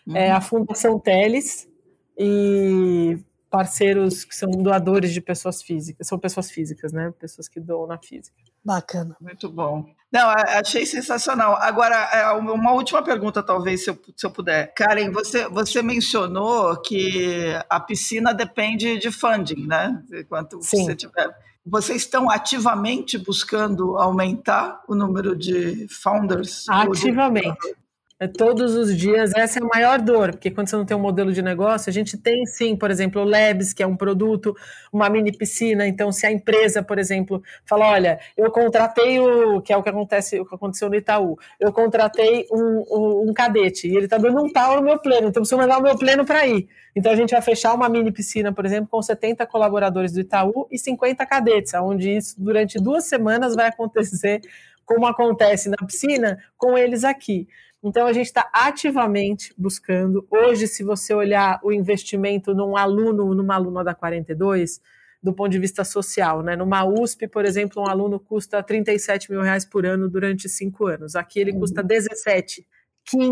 uhum. 0.07 0.17
é, 0.17 0.31
a 0.31 0.41
Fundação 0.41 0.99
Teles 0.99 1.69
e 2.17 3.19
parceiros 3.51 4.25
que 4.25 4.35
são 4.35 4.51
doadores 4.51 5.13
de 5.13 5.21
pessoas 5.21 5.63
físicas, 5.63 6.07
são 6.07 6.19
pessoas 6.19 6.51
físicas, 6.51 6.93
né? 6.93 7.13
Pessoas 7.19 7.49
que 7.49 7.59
doam 7.59 7.87
na 7.87 7.99
física. 7.99 8.37
Bacana. 8.69 9.17
Muito 9.19 9.49
bom. 9.49 9.87
Não, 10.13 10.29
achei 10.29 10.85
sensacional. 10.85 11.57
Agora, 11.57 11.97
é, 12.13 12.31
uma 12.33 12.73
última 12.73 13.03
pergunta, 13.03 13.43
talvez, 13.43 13.85
se 13.85 13.89
eu, 13.89 13.99
se 14.15 14.27
eu 14.27 14.31
puder. 14.31 14.75
Karen, 14.75 15.11
você, 15.11 15.49
você 15.49 15.81
mencionou 15.81 16.77
que 16.83 17.55
a 17.69 17.81
piscina 17.81 18.35
depende 18.35 18.99
de 18.99 19.11
funding, 19.11 19.67
né? 19.67 20.03
Quanto 20.29 20.61
Sim. 20.63 20.85
você 20.85 20.95
tiver. 20.95 21.35
Vocês 21.65 22.03
estão 22.03 22.31
ativamente 22.31 23.17
buscando 23.17 23.97
aumentar 23.97 24.83
o 24.87 24.95
número 24.95 25.35
de 25.35 25.87
founders? 25.89 26.69
Ativamente. 26.69 27.75
É 28.21 28.27
todos 28.27 28.75
os 28.75 28.97
dias, 28.97 29.33
essa 29.33 29.61
é 29.61 29.63
a 29.63 29.67
maior 29.67 30.01
dor, 30.01 30.33
porque 30.33 30.51
quando 30.51 30.69
você 30.69 30.75
não 30.75 30.85
tem 30.85 30.97
um 30.97 31.01
modelo 31.01 31.33
de 31.33 31.41
negócio, 31.41 31.89
a 31.89 31.93
gente 31.93 32.19
tem 32.19 32.45
sim, 32.47 32.75
por 32.75 32.91
exemplo, 32.91 33.23
o 33.23 33.25
Labs, 33.25 33.73
que 33.73 33.81
é 33.81 33.87
um 33.87 33.97
produto, 33.97 34.57
uma 34.93 35.09
mini 35.09 35.31
piscina. 35.31 35.87
Então, 35.87 36.11
se 36.11 36.27
a 36.27 36.33
empresa, 36.33 36.83
por 36.83 36.99
exemplo, 36.99 37.41
fala: 37.65 37.87
olha, 37.93 38.19
eu 38.37 38.51
contratei 38.51 39.21
o. 39.21 39.63
que 39.63 39.73
é 39.73 39.77
o 39.77 39.85
que 39.85 39.89
acontece, 39.89 40.41
o 40.41 40.45
que 40.45 40.53
aconteceu 40.53 40.89
no 40.89 40.97
Itaú, 40.97 41.39
eu 41.61 41.73
contratei 41.73 42.45
um, 42.51 42.85
um, 42.91 43.31
um 43.31 43.33
cadete 43.33 43.87
e 43.87 43.95
ele 43.95 44.07
está 44.07 44.19
dando 44.19 44.43
um 44.43 44.49
no 44.49 44.83
meu 44.83 44.99
pleno, 44.99 45.29
então 45.29 45.41
preciso 45.43 45.57
mandar 45.57 45.79
o 45.79 45.83
meu 45.83 45.97
pleno 45.97 46.25
para 46.25 46.45
ir. 46.45 46.69
Então 46.97 47.13
a 47.13 47.17
gente 47.17 47.31
vai 47.31 47.41
fechar 47.41 47.73
uma 47.73 47.89
mini 47.89 48.11
piscina, 48.11 48.53
por 48.53 48.67
exemplo, 48.67 48.89
com 48.91 49.01
70 49.01 49.47
colaboradores 49.47 50.13
do 50.13 50.19
Itaú 50.19 50.67
e 50.73 50.77
50 50.77 51.25
cadetes, 51.25 51.73
onde 51.75 52.17
isso 52.17 52.35
durante 52.37 52.81
duas 52.81 53.05
semanas 53.05 53.55
vai 53.55 53.69
acontecer 53.69 54.41
como 54.85 55.07
acontece 55.07 55.69
na 55.69 55.77
piscina 55.87 56.39
com 56.57 56.77
eles 56.77 57.05
aqui. 57.05 57.47
Então, 57.83 58.07
a 58.07 58.13
gente 58.13 58.27
está 58.27 58.49
ativamente 58.53 59.55
buscando. 59.57 60.27
Hoje, 60.31 60.67
se 60.67 60.83
você 60.83 61.15
olhar 61.15 61.61
o 61.63 61.73
investimento 61.73 62.55
num 62.55 62.77
aluno, 62.77 63.35
numa 63.35 63.55
aluna 63.55 63.85
da 63.85 63.95
42, 63.95 64.81
do 65.23 65.33
ponto 65.33 65.51
de 65.51 65.59
vista 65.59 65.85
social, 65.85 66.43
né? 66.43 66.57
Numa 66.57 66.85
USP, 66.85 67.29
por 67.29 67.45
exemplo, 67.45 67.83
um 67.83 67.89
aluno 67.89 68.21
custa 68.21 68.63
37 68.63 69.31
mil 69.31 69.43
reais 69.43 69.65
por 69.65 69.85
ano 69.85 70.09
durante 70.09 70.49
cinco 70.49 70.87
anos. 70.87 71.17
Aqui 71.17 71.41
ele 71.41 71.53
custa 71.53 71.83
17, 71.83 72.61
uhum. 72.61 72.67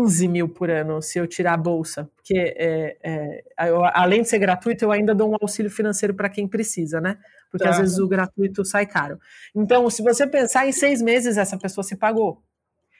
15 0.05 0.27
mil 0.27 0.49
por 0.49 0.69
ano 0.69 1.01
se 1.01 1.17
eu 1.17 1.27
tirar 1.27 1.53
a 1.53 1.57
bolsa. 1.57 2.09
Porque, 2.15 2.37
é, 2.37 2.97
é, 3.03 3.69
eu, 3.69 3.83
além 3.83 4.21
de 4.21 4.29
ser 4.29 4.39
gratuito, 4.39 4.83
eu 4.83 4.91
ainda 4.91 5.15
dou 5.15 5.31
um 5.31 5.35
auxílio 5.41 5.71
financeiro 5.71 6.13
para 6.13 6.29
quem 6.29 6.47
precisa, 6.47 6.99
né? 6.99 7.17
Porque 7.49 7.63
tá. 7.63 7.71
às 7.71 7.77
vezes 7.77 7.99
o 7.99 8.07
gratuito 8.07 8.65
sai 8.65 8.85
caro. 8.85 9.17
Então, 9.55 9.89
se 9.89 10.01
você 10.01 10.27
pensar 10.27 10.67
em 10.67 10.71
seis 10.71 11.01
meses, 11.01 11.37
essa 11.37 11.57
pessoa 11.57 11.83
se 11.83 11.95
pagou. 11.95 12.41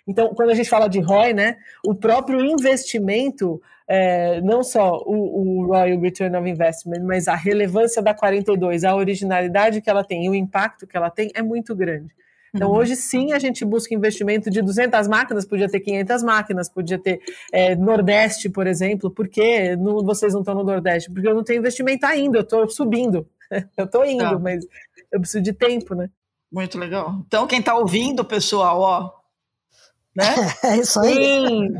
Então, 0.08 0.30
quando 0.34 0.52
a 0.52 0.56
gente 0.56 0.70
fala 0.70 0.88
de 0.88 1.00
ROI, 1.00 1.34
né, 1.34 1.58
o 1.86 1.94
próprio 1.94 2.40
investimento, 2.40 3.62
é, 3.88 4.40
não 4.42 4.64
só 4.64 4.98
o, 5.06 5.64
o 5.64 5.66
Royal 5.68 6.00
Return 6.00 6.36
of 6.38 6.50
Investment, 6.50 7.04
mas 7.04 7.28
a 7.28 7.36
relevância 7.36 8.02
da 8.02 8.14
42, 8.14 8.84
a 8.84 8.96
originalidade 8.96 9.82
que 9.82 9.90
ela 9.90 10.04
tem 10.04 10.26
e 10.26 10.30
o 10.30 10.36
impacto 10.36 10.88
que 10.88 10.96
ela 10.96 11.10
tem 11.10 11.30
é 11.36 11.42
muito 11.42 11.76
grande. 11.76 12.16
Então, 12.54 12.72
uhum. 12.72 12.78
hoje 12.78 12.96
sim, 12.96 13.34
a 13.34 13.40
gente 13.40 13.64
busca 13.66 13.94
investimento 13.94 14.50
de 14.50 14.62
200 14.62 15.08
máquinas, 15.08 15.46
podia 15.46 15.70
ter 15.70 15.80
500 15.80 16.24
máquinas, 16.24 16.70
podia 16.70 16.98
ter 16.98 17.20
é, 17.52 17.76
Nordeste, 17.76 18.50
por 18.50 18.66
exemplo. 18.66 19.12
Por 19.12 19.28
que 19.28 19.76
não, 19.76 20.04
vocês 20.04 20.34
não 20.34 20.42
estão 20.42 20.56
no 20.56 20.64
Nordeste? 20.64 21.12
Porque 21.12 21.28
eu 21.28 21.36
não 21.36 21.44
tenho 21.44 21.60
investimento 21.60 22.06
ainda, 22.06 22.40
eu 22.40 22.44
estou 22.44 22.68
subindo. 22.70 23.28
eu 23.78 23.86
estou 23.86 24.06
indo, 24.06 24.24
tá. 24.24 24.40
mas 24.40 24.66
eu 25.12 25.20
preciso 25.20 25.44
de 25.44 25.54
tempo, 25.54 25.94
né? 25.94 26.10
Muito 26.52 26.80
legal. 26.80 27.22
Então, 27.28 27.46
quem 27.46 27.60
está 27.60 27.76
ouvindo, 27.76 28.24
pessoal, 28.24 28.80
ó, 28.80 29.12
né? 30.18 30.24
É 30.64 30.78
isso 30.78 31.00
aí. 31.00 31.14
Sim. 31.14 31.74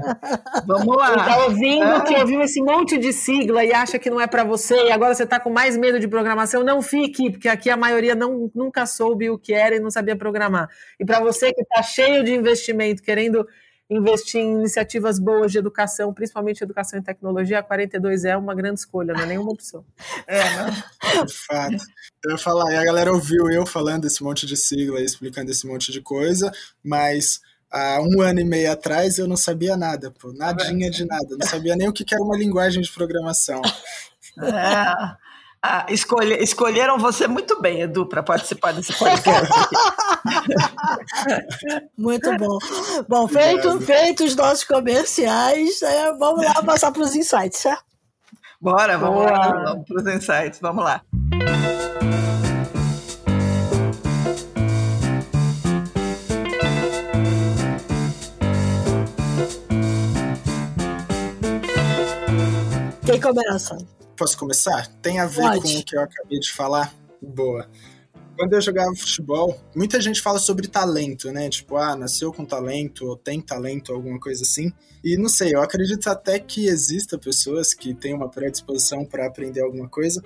Vamos 0.68 0.96
lá. 0.96 1.16
Quem 1.16 1.26
tá 1.26 1.46
ouvindo, 1.46 2.04
que 2.04 2.16
ouviu 2.16 2.42
esse 2.42 2.62
monte 2.62 2.98
de 2.98 3.12
sigla 3.12 3.66
e 3.66 3.74
acha 3.74 3.98
que 3.98 4.10
não 4.10 4.22
é 4.22 4.28
para 4.28 4.44
você, 4.44 4.76
e 4.76 4.92
agora 4.92 5.16
você 5.16 5.24
está 5.24 5.40
com 5.40 5.50
mais 5.50 5.76
medo 5.76 6.00
de 6.00 6.08
programação, 6.08 6.64
não 6.64 6.82
fique, 6.82 7.32
porque 7.32 7.50
aqui 7.50 7.70
a 7.70 7.76
maioria 7.76 8.14
não, 8.14 8.52
nunca 8.54 8.86
soube 8.86 9.30
o 9.30 9.38
que 9.40 9.54
era 9.54 9.76
e 9.76 9.80
não 9.80 9.90
sabia 9.90 10.16
programar. 10.16 10.70
E 11.00 11.06
para 11.06 11.20
você 11.20 11.52
que 11.52 11.62
está 11.62 11.82
cheio 11.82 12.24
de 12.24 12.34
investimento, 12.34 13.02
querendo 13.02 13.48
investir 13.90 14.42
em 14.42 14.60
iniciativas 14.60 15.18
boas 15.18 15.52
de 15.52 15.58
educação, 15.58 16.14
principalmente 16.14 16.62
educação 16.62 17.00
e 17.00 17.02
tecnologia, 17.02 17.60
a 17.60 17.64
42 17.64 18.26
é 18.26 18.38
uma 18.38 18.54
grande 18.54 18.82
escolha, 18.82 19.14
não 19.14 19.22
é 19.22 19.26
nenhuma 19.26 19.52
opção. 19.52 19.84
É, 20.28 20.44
né? 20.44 20.84
Fato. 21.48 21.78
Eu 22.24 22.32
ia 22.32 22.38
falar, 22.38 22.72
e 22.74 22.76
a 22.76 22.84
galera 22.84 23.12
ouviu 23.12 23.50
eu 23.50 23.66
falando 23.66 24.06
esse 24.06 24.22
monte 24.22 24.46
de 24.46 24.58
sigla, 24.58 25.00
explicando 25.02 25.50
esse 25.50 25.66
monte 25.66 25.92
de 25.92 26.02
coisa, 26.02 26.52
mas 26.84 27.40
há 27.72 28.00
um 28.02 28.22
ano 28.22 28.40
e 28.40 28.46
meio 28.46 28.72
atrás 28.72 29.18
eu 29.18 29.28
não 29.28 29.38
sabia 29.38 29.76
nada, 29.76 30.14
pô, 30.20 30.32
nadinha 30.34 30.90
de 30.90 31.06
nada, 31.06 31.36
não 31.38 31.48
sabia 31.48 31.76
nem 31.76 31.88
o 31.88 31.94
que 31.94 32.06
era 32.14 32.24
uma 32.24 32.38
linguagem 32.38 32.82
de 32.82 32.92
programação. 32.92 33.62
É. 34.42 35.18
Ah, 35.62 35.86
escolhe, 35.90 36.36
escolheram 36.36 37.00
você 37.00 37.28
muito 37.28 37.60
bem, 37.60 37.82
Edu, 37.82 38.08
para 38.08 38.22
participar 38.22 38.74
desse 38.74 38.94
podcast. 38.94 39.50
muito 41.98 42.38
bom. 42.38 42.60
Bom, 43.10 43.28
feito, 43.28 43.82
feito 43.82 44.24
os 44.24 44.36
nossos 44.36 44.64
comerciais, 44.64 45.82
é, 45.82 46.14
vamos 46.14 46.46
lá 46.46 46.62
passar 46.64 46.92
para 46.92 47.02
os 47.02 47.16
insights, 47.16 47.60
certo? 47.60 47.84
Bora, 48.62 48.98
vamos 48.98 49.24
Boa. 49.24 49.32
lá, 49.32 49.64
vamos 49.66 49.88
para 49.88 49.98
os 49.98 50.08
insights, 50.08 50.60
vamos 50.62 50.84
lá. 50.84 51.02
Quem 63.08 63.22
começa? 63.22 63.78
Posso 64.18 64.38
começar? 64.38 64.86
Tem 65.02 65.18
a 65.18 65.26
ver 65.26 65.44
Pode. 65.44 65.62
com 65.62 65.80
o 65.80 65.84
que 65.86 65.96
eu 65.96 66.02
acabei 66.02 66.40
de 66.40 66.52
falar? 66.52 66.94
Boa. 67.22 67.66
Quando 68.38 68.52
eu 68.52 68.60
jogava 68.60 68.94
futebol, 68.94 69.58
muita 69.74 70.02
gente 70.02 70.22
fala 70.22 70.38
sobre 70.40 70.68
talento, 70.68 71.32
né? 71.32 71.48
Tipo, 71.48 71.78
ah, 71.78 71.96
nasceu 71.96 72.34
com 72.34 72.44
talento, 72.44 73.06
ou 73.06 73.16
tem 73.16 73.40
talento, 73.40 73.94
alguma 73.94 74.20
coisa 74.20 74.44
assim. 74.44 74.74
E 75.02 75.16
não 75.16 75.30
sei, 75.30 75.56
eu 75.56 75.62
acredito 75.62 76.06
até 76.10 76.38
que 76.38 76.68
exista 76.68 77.18
pessoas 77.18 77.74
que 77.74 77.94
têm 77.94 78.14
uma 78.14 78.30
predisposição 78.30 79.06
para 79.06 79.26
aprender 79.26 79.62
alguma 79.62 79.88
coisa, 79.88 80.22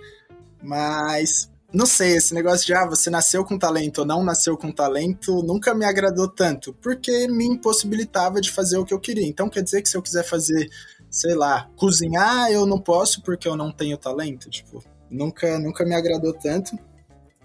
mas 0.60 1.52
não 1.72 1.86
sei, 1.86 2.18
esse 2.18 2.34
negócio 2.34 2.66
de 2.66 2.74
ah, 2.74 2.88
você 2.88 3.12
nasceu 3.12 3.46
com 3.46 3.60
talento 3.60 4.00
ou 4.00 4.06
não 4.06 4.24
nasceu 4.24 4.58
com 4.58 4.72
talento 4.72 5.44
nunca 5.44 5.76
me 5.76 5.86
agradou 5.86 6.28
tanto, 6.28 6.74
porque 6.82 7.28
me 7.28 7.46
impossibilitava 7.46 8.42
de 8.42 8.52
fazer 8.52 8.78
o 8.78 8.86
que 8.86 8.94
eu 8.94 9.00
queria. 9.00 9.28
Então 9.28 9.48
quer 9.48 9.62
dizer 9.62 9.84
que 9.84 9.90
se 9.90 9.96
eu 9.96 10.02
quiser 10.02 10.24
fazer 10.24 10.68
sei 11.12 11.36
lá, 11.36 11.70
cozinhar 11.76 12.50
eu 12.50 12.66
não 12.66 12.80
posso 12.80 13.22
porque 13.22 13.46
eu 13.48 13.56
não 13.58 13.70
tenho 13.70 13.98
talento, 13.98 14.50
tipo, 14.50 14.82
nunca, 15.10 15.60
nunca 15.60 15.84
me 15.84 15.94
agradou 15.94 16.34
tanto, 16.34 16.80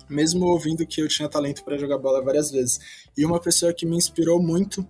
mesmo 0.08 0.46
ouvindo 0.46 0.86
que 0.86 1.02
eu 1.02 1.08
tinha 1.08 1.28
talento 1.28 1.64
para 1.64 1.76
jogar 1.76 1.98
bola 1.98 2.22
várias 2.22 2.52
vezes. 2.52 2.78
E 3.18 3.26
uma 3.26 3.40
pessoa 3.40 3.74
que 3.74 3.84
me 3.84 3.96
inspirou 3.96 4.40
muito, 4.40 4.86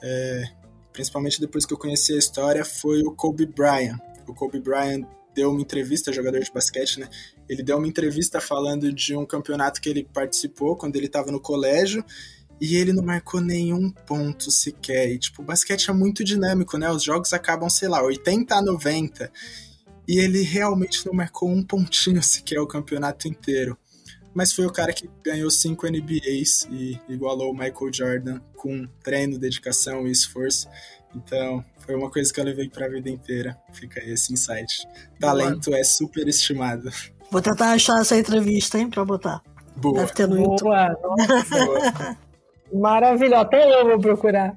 é, 0.00 0.44
principalmente 0.92 1.40
depois 1.40 1.66
que 1.66 1.74
eu 1.74 1.78
conheci 1.78 2.14
a 2.14 2.18
história, 2.18 2.64
foi 2.64 3.02
o 3.02 3.10
Kobe 3.10 3.44
Bryant. 3.44 3.98
O 4.28 4.32
Kobe 4.32 4.60
Bryant 4.60 5.04
deu 5.34 5.50
uma 5.50 5.60
entrevista, 5.60 6.12
jogador 6.12 6.38
de 6.40 6.52
basquete, 6.52 7.00
né? 7.00 7.08
Ele 7.48 7.62
deu 7.62 7.76
uma 7.76 7.88
entrevista 7.88 8.40
falando 8.40 8.92
de 8.92 9.16
um 9.16 9.26
campeonato 9.26 9.80
que 9.80 9.88
ele 9.88 10.08
participou 10.12 10.76
quando 10.76 10.94
ele 10.94 11.06
estava 11.06 11.32
no 11.32 11.40
colégio 11.40 12.04
e 12.62 12.76
ele 12.76 12.92
não 12.92 13.02
marcou 13.02 13.40
nenhum 13.40 13.90
ponto 13.90 14.48
sequer. 14.52 15.10
E, 15.10 15.18
tipo, 15.18 15.42
o 15.42 15.44
basquete 15.44 15.90
é 15.90 15.92
muito 15.92 16.22
dinâmico, 16.22 16.78
né? 16.78 16.88
Os 16.88 17.02
jogos 17.02 17.32
acabam, 17.32 17.68
sei 17.68 17.88
lá, 17.88 18.00
80 18.00 18.54
a 18.54 18.62
90. 18.62 19.32
E 20.06 20.20
ele 20.20 20.42
realmente 20.42 21.04
não 21.04 21.12
marcou 21.12 21.50
um 21.50 21.60
pontinho 21.60 22.22
sequer 22.22 22.60
o 22.60 22.66
campeonato 22.68 23.26
inteiro. 23.26 23.76
Mas 24.32 24.52
foi 24.52 24.64
o 24.64 24.70
cara 24.70 24.92
que 24.92 25.10
ganhou 25.24 25.50
cinco 25.50 25.88
NBAs 25.88 26.68
e 26.70 27.00
igualou 27.08 27.50
o 27.50 27.52
Michael 27.52 27.92
Jordan 27.92 28.40
com 28.54 28.86
treino, 29.02 29.40
dedicação 29.40 30.06
e 30.06 30.12
esforço. 30.12 30.68
Então, 31.16 31.64
foi 31.78 31.96
uma 31.96 32.12
coisa 32.12 32.32
que 32.32 32.38
eu 32.38 32.44
levei 32.44 32.68
para 32.68 32.86
a 32.86 32.88
vida 32.88 33.10
inteira. 33.10 33.58
Fica 33.72 33.98
aí 33.98 34.12
esse 34.12 34.32
insight. 34.32 34.86
Talento 35.18 35.64
Boa. 35.68 35.80
é 35.80 35.82
super 35.82 36.28
estimado. 36.28 36.92
Vou 37.28 37.42
tentar 37.42 37.72
achar 37.72 38.00
essa 38.00 38.16
entrevista, 38.16 38.78
hein, 38.78 38.88
para 38.88 39.04
botar. 39.04 39.42
Boa. 39.74 39.98
Deve 39.98 40.12
ter 40.12 40.28
no 40.28 40.36
Boa. 40.36 40.86
YouTube. 40.86 41.48
Boa. 41.50 42.31
Maravilhoso, 42.72 43.42
até 43.42 43.80
eu 43.80 43.86
vou 43.86 43.98
procurar. 43.98 44.56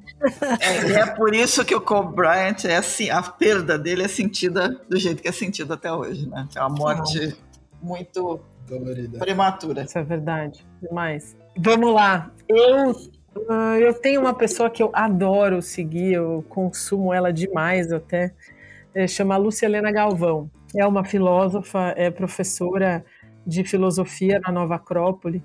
É, 0.60 0.92
é 0.94 1.06
por 1.06 1.36
isso 1.36 1.66
que 1.66 1.76
o 1.76 1.82
Kobe 1.82 2.16
Bryant 2.16 2.64
é 2.66 2.78
assim, 2.78 3.10
a 3.10 3.22
perda 3.22 3.78
dele 3.78 4.04
é 4.04 4.08
sentida 4.08 4.80
do 4.90 4.98
jeito 4.98 5.22
que 5.22 5.28
é 5.28 5.32
sentida 5.32 5.74
até 5.74 5.92
hoje, 5.92 6.30
né? 6.30 6.48
É 6.56 6.60
uma 6.62 6.70
morte 6.70 7.36
muito 7.82 8.40
Dolorida. 8.68 9.20
prematura. 9.20 9.84
Isso 9.84 9.98
é 9.98 10.04
verdade, 10.04 10.66
demais. 10.82 11.36
Vamos 11.58 11.94
lá. 11.94 12.32
Eu 12.48 12.92
uh, 12.92 13.78
eu 13.80 13.94
tenho 13.94 14.22
uma 14.22 14.34
pessoa 14.34 14.70
que 14.70 14.82
eu 14.82 14.90
adoro 14.94 15.62
seguir, 15.62 16.14
eu 16.14 16.44
consumo 16.50 17.14
ela 17.14 17.32
demais 17.32 17.92
até. 17.92 18.34
É, 18.94 19.08
chama 19.08 19.36
Lúcia 19.36 19.66
Helena 19.66 19.92
Galvão. 19.92 20.50
É 20.76 20.86
uma 20.86 21.04
filósofa, 21.04 21.94
é 21.98 22.10
professora 22.10 23.04
de 23.46 23.64
filosofia 23.64 24.40
na 24.40 24.52
Nova 24.52 24.76
Acrópole. 24.76 25.44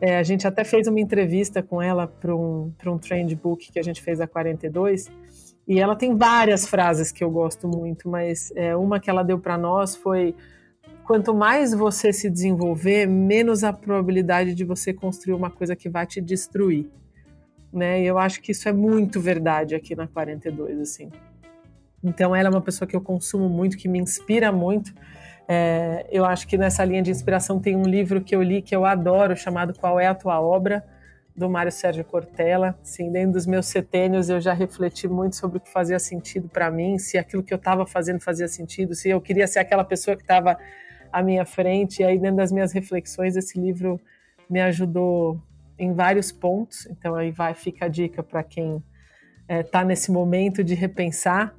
É, 0.00 0.16
a 0.16 0.22
gente 0.22 0.46
até 0.46 0.62
fez 0.64 0.86
uma 0.86 1.00
entrevista 1.00 1.62
com 1.62 1.82
ela 1.82 2.06
para 2.06 2.34
um, 2.34 2.72
um 2.86 2.98
trend 2.98 3.34
book 3.34 3.72
que 3.72 3.78
a 3.78 3.82
gente 3.82 4.00
fez 4.00 4.20
a 4.20 4.26
42, 4.26 5.10
e 5.66 5.78
ela 5.78 5.94
tem 5.94 6.16
várias 6.16 6.66
frases 6.66 7.12
que 7.12 7.22
eu 7.22 7.30
gosto 7.30 7.68
muito, 7.68 8.08
mas 8.08 8.50
é, 8.56 8.74
uma 8.74 8.98
que 8.98 9.10
ela 9.10 9.22
deu 9.22 9.38
para 9.38 9.58
nós 9.58 9.94
foi: 9.94 10.34
quanto 11.04 11.34
mais 11.34 11.74
você 11.74 12.12
se 12.12 12.30
desenvolver, 12.30 13.06
menos 13.06 13.62
a 13.62 13.72
probabilidade 13.72 14.54
de 14.54 14.64
você 14.64 14.94
construir 14.94 15.34
uma 15.34 15.50
coisa 15.50 15.76
que 15.76 15.88
vai 15.88 16.06
te 16.06 16.20
destruir. 16.20 16.88
Né? 17.70 18.02
E 18.02 18.06
eu 18.06 18.18
acho 18.18 18.40
que 18.40 18.52
isso 18.52 18.66
é 18.66 18.72
muito 18.72 19.20
verdade 19.20 19.74
aqui 19.74 19.94
na 19.94 20.06
42, 20.06 20.80
assim. 20.80 21.10
Então 22.02 22.34
ela 22.34 22.48
é 22.48 22.50
uma 22.50 22.62
pessoa 22.62 22.88
que 22.88 22.96
eu 22.96 23.00
consumo 23.00 23.48
muito, 23.48 23.76
que 23.76 23.88
me 23.88 23.98
inspira 23.98 24.50
muito. 24.50 24.94
É, 25.50 26.06
eu 26.10 26.26
acho 26.26 26.46
que 26.46 26.58
nessa 26.58 26.84
linha 26.84 27.02
de 27.02 27.10
inspiração 27.10 27.58
tem 27.58 27.74
um 27.74 27.84
livro 27.84 28.20
que 28.20 28.36
eu 28.36 28.42
li 28.42 28.60
que 28.60 28.76
eu 28.76 28.84
adoro, 28.84 29.34
chamado 29.34 29.72
Qual 29.72 29.98
é 29.98 30.06
a 30.06 30.14
Tua 30.14 30.38
Obra, 30.38 30.84
do 31.34 31.48
Mário 31.48 31.72
Sérgio 31.72 32.04
Cortella. 32.04 32.78
Sim, 32.82 33.10
dentro 33.10 33.32
dos 33.32 33.46
meus 33.46 33.66
setênios 33.66 34.28
eu 34.28 34.40
já 34.40 34.52
refleti 34.52 35.08
muito 35.08 35.36
sobre 35.36 35.56
o 35.56 35.60
que 35.60 35.70
fazia 35.70 35.98
sentido 35.98 36.48
para 36.48 36.70
mim, 36.70 36.98
se 36.98 37.16
aquilo 37.16 37.42
que 37.42 37.54
eu 37.54 37.56
estava 37.56 37.86
fazendo 37.86 38.20
fazia 38.20 38.46
sentido, 38.46 38.94
se 38.94 39.08
eu 39.08 39.20
queria 39.20 39.46
ser 39.46 39.60
aquela 39.60 39.84
pessoa 39.84 40.16
que 40.16 40.22
estava 40.22 40.58
à 41.10 41.22
minha 41.22 41.46
frente. 41.46 42.02
E 42.02 42.04
aí, 42.04 42.18
dentro 42.18 42.36
das 42.36 42.52
minhas 42.52 42.72
reflexões, 42.72 43.34
esse 43.34 43.58
livro 43.58 43.98
me 44.50 44.60
ajudou 44.60 45.40
em 45.78 45.94
vários 45.94 46.30
pontos. 46.30 46.86
Então, 46.90 47.14
aí 47.14 47.30
vai, 47.30 47.54
fica 47.54 47.86
a 47.86 47.88
dica 47.88 48.22
para 48.22 48.42
quem 48.42 48.82
está 49.48 49.80
é, 49.80 49.84
nesse 49.84 50.10
momento 50.10 50.62
de 50.62 50.74
repensar. 50.74 51.54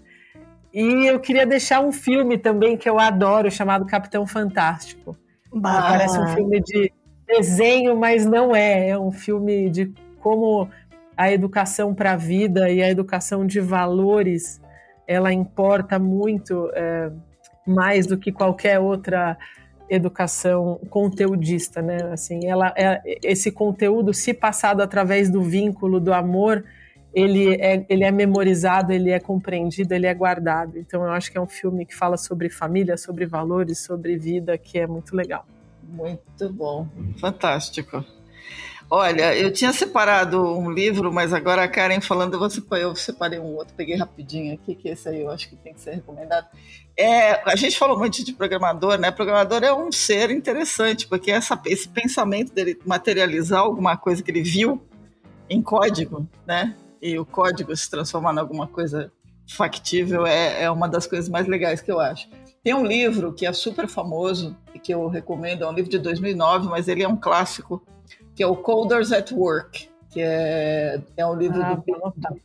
E 0.74 1.08
eu 1.08 1.20
queria 1.20 1.46
deixar 1.46 1.82
um 1.82 1.92
filme 1.92 2.38
também 2.38 2.78
que 2.78 2.90
eu 2.90 3.00
adoro, 3.00 3.50
chamado 3.50 3.86
Capitão 3.86 4.26
Fantástico. 4.28 5.18
Bah. 5.54 5.82
Parece 5.82 6.20
um 6.20 6.28
filme 6.28 6.62
de 6.62 6.92
desenho, 7.28 7.96
mas 7.96 8.26
não 8.26 8.56
é. 8.56 8.90
É 8.90 9.00
um 9.00 9.12
filme 9.12 9.70
de 9.70 9.92
como 10.20 10.70
a 11.18 11.32
educação 11.32 11.94
para 11.94 12.14
a 12.14 12.16
vida 12.16 12.70
e 12.70 12.82
a 12.82 12.90
educação 12.90 13.46
de 13.46 13.60
valores 13.60 14.62
ela 15.08 15.34
importa 15.34 15.98
muito 15.98 16.70
é, 16.76 17.12
mais 17.66 18.06
do 18.06 18.16
que 18.16 18.32
qualquer 18.32 18.80
outra 18.80 19.36
educação 19.90 20.80
conteudista, 20.88 21.82
né? 21.82 21.98
Assim, 22.12 22.46
ela, 22.46 22.72
é, 22.78 23.02
esse 23.24 23.52
conteúdo, 23.52 24.14
se 24.14 24.36
passado 24.36 24.82
através 24.82 25.28
do 25.28 25.42
vínculo, 25.42 26.00
do 26.00 26.14
amor, 26.14 26.64
ele 27.14 27.56
é, 27.56 27.86
ele 27.90 28.04
é 28.04 28.12
memorizado, 28.12 28.92
ele 28.94 29.10
é 29.12 29.20
compreendido, 29.20 29.94
ele 29.94 30.06
é 30.06 30.14
guardado. 30.14 30.78
Então 30.78 31.04
eu 31.04 31.12
acho 31.12 31.32
que 31.32 31.38
é 31.38 31.42
um 31.42 31.48
filme 31.48 31.86
que 31.86 31.96
fala 31.96 32.18
sobre 32.18 32.50
família, 32.50 32.98
sobre 32.98 33.26
valores, 33.26 33.80
sobre 33.80 34.18
vida, 34.18 34.58
que 34.58 34.78
é 34.78 34.88
muito 34.88 35.16
legal. 35.16 35.46
Muito 35.84 36.54
bom, 36.54 36.88
fantástico. 37.20 38.06
Olha, 38.92 39.36
eu 39.36 39.54
tinha 39.54 39.72
separado 39.72 40.42
um 40.42 40.72
livro, 40.72 41.14
mas 41.14 41.32
agora 41.32 41.64
a 41.64 41.68
Karen 41.68 42.02
falando, 42.02 42.34
eu, 42.34 42.78
eu 42.78 42.96
separei 42.96 43.40
um 43.40 43.56
outro, 43.56 43.76
peguei 43.76 43.96
rapidinho 43.96 44.56
aqui, 44.56 44.74
que 44.74 44.90
esse 44.90 45.08
aí 45.08 45.22
eu 45.22 45.30
acho 45.30 45.48
que 45.48 45.56
tem 45.56 45.76
que 45.76 45.82
ser 45.82 45.92
recomendado. 45.92 46.48
É, 46.98 47.34
a 47.48 47.56
gente 47.56 47.78
falou 47.78 48.00
muito 48.00 48.26
de 48.26 48.34
programador, 48.34 48.98
né? 48.98 49.12
Programador 49.12 49.64
é 49.64 49.72
um 49.72 49.92
ser 49.92 50.32
interessante, 50.32 51.08
porque 51.08 51.30
essa, 51.30 51.60
esse 51.68 51.88
pensamento 51.88 52.52
dele 52.52 52.80
materializar 52.84 53.60
alguma 53.60 53.96
coisa 53.96 54.24
que 54.24 54.32
ele 54.32 54.42
viu 54.42 54.82
em 55.48 55.62
código, 55.62 56.28
né? 56.48 56.76
E 57.02 57.18
o 57.18 57.26
código 57.26 57.76
se 57.76 57.90
transformar 57.90 58.34
em 58.34 58.40
alguma 58.40 58.68
coisa 58.68 59.12
factível 59.48 60.26
é, 60.26 60.64
é 60.64 60.72
uma 60.72 60.88
das 60.88 61.08
coisas 61.08 61.30
mais 61.30 61.48
legais 61.48 61.82
que 61.82 61.92
eu 61.92 62.00
acho. 62.00 62.28
Tem 62.64 62.74
um 62.74 62.86
livro 62.86 63.34
que 63.34 63.46
é 63.46 63.54
super 63.54 63.88
famoso 63.88 64.56
e 64.74 64.80
que 64.80 64.94
eu 64.94 65.08
recomendo, 65.08 65.64
é 65.64 65.68
um 65.68 65.74
livro 65.74 65.90
de 65.90 65.98
2009, 65.98 66.68
mas 66.68 66.88
ele 66.88 67.04
é 67.04 67.08
um 67.08 67.16
clássico, 67.16 67.82
que 68.36 68.44
é 68.44 68.48
o 68.48 68.56
Coders 68.56 69.12
at 69.12 69.32
Work, 69.32 69.90
que 70.12 70.22
é, 70.22 71.02
é 71.16 71.26
um 71.26 71.36
livro 71.36 71.62
ah, 71.62 71.76
do, 71.76 72.42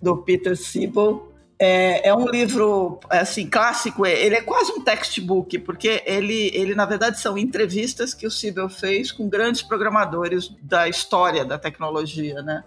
do, 0.00 0.16
Peter 0.22 0.56
Siebel. 0.56 1.28
É, 1.60 2.08
é, 2.08 2.14
um 2.14 2.28
livro 2.28 3.00
assim 3.10 3.48
clássico, 3.48 4.06
ele 4.06 4.36
é 4.36 4.40
quase 4.40 4.70
um 4.72 4.80
textbook, 4.80 5.58
porque 5.58 6.02
ele, 6.06 6.50
ele 6.54 6.74
na 6.74 6.86
verdade 6.86 7.18
são 7.20 7.36
entrevistas 7.36 8.14
que 8.14 8.26
o 8.26 8.30
Siebel 8.30 8.68
fez 8.68 9.10
com 9.10 9.28
grandes 9.28 9.60
programadores 9.60 10.54
da 10.62 10.88
história 10.88 11.44
da 11.44 11.58
tecnologia, 11.58 12.42
né? 12.42 12.64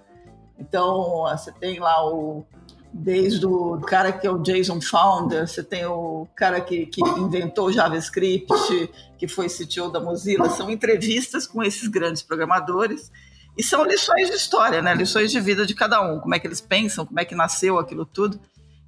Então 0.62 1.24
você 1.24 1.52
tem 1.52 1.80
lá 1.80 2.08
o 2.08 2.46
desde 2.94 3.46
o 3.46 3.80
cara 3.80 4.12
que 4.12 4.28
é 4.28 4.32
o 4.32 4.38
Jason 4.38 4.82
Founder, 4.82 5.48
você 5.48 5.64
tem 5.64 5.86
o 5.86 6.28
cara 6.36 6.60
que, 6.60 6.86
que 6.86 7.02
inventou 7.02 7.68
o 7.68 7.72
JavaScript, 7.72 8.92
que 9.18 9.30
foi 9.30 9.48
CTO 9.48 9.90
da 9.90 10.00
Mozilla, 10.00 10.50
são 10.50 10.70
entrevistas 10.70 11.48
com 11.48 11.64
esses 11.64 11.88
grandes 11.88 12.22
programadores 12.22 13.10
e 13.58 13.64
são 13.64 13.86
lições 13.86 14.30
de 14.30 14.36
história, 14.36 14.82
né? 14.82 14.94
lições 14.94 15.32
de 15.32 15.40
vida 15.40 15.66
de 15.66 15.74
cada 15.74 16.02
um, 16.02 16.20
como 16.20 16.36
é 16.36 16.40
que 16.40 16.48
eles 16.48 16.60
pensam, 16.60 17.06
como 17.06 17.20
é 17.20 17.24
que 17.24 17.34
nasceu 17.34 17.80
aquilo 17.80 18.06
tudo. 18.06 18.40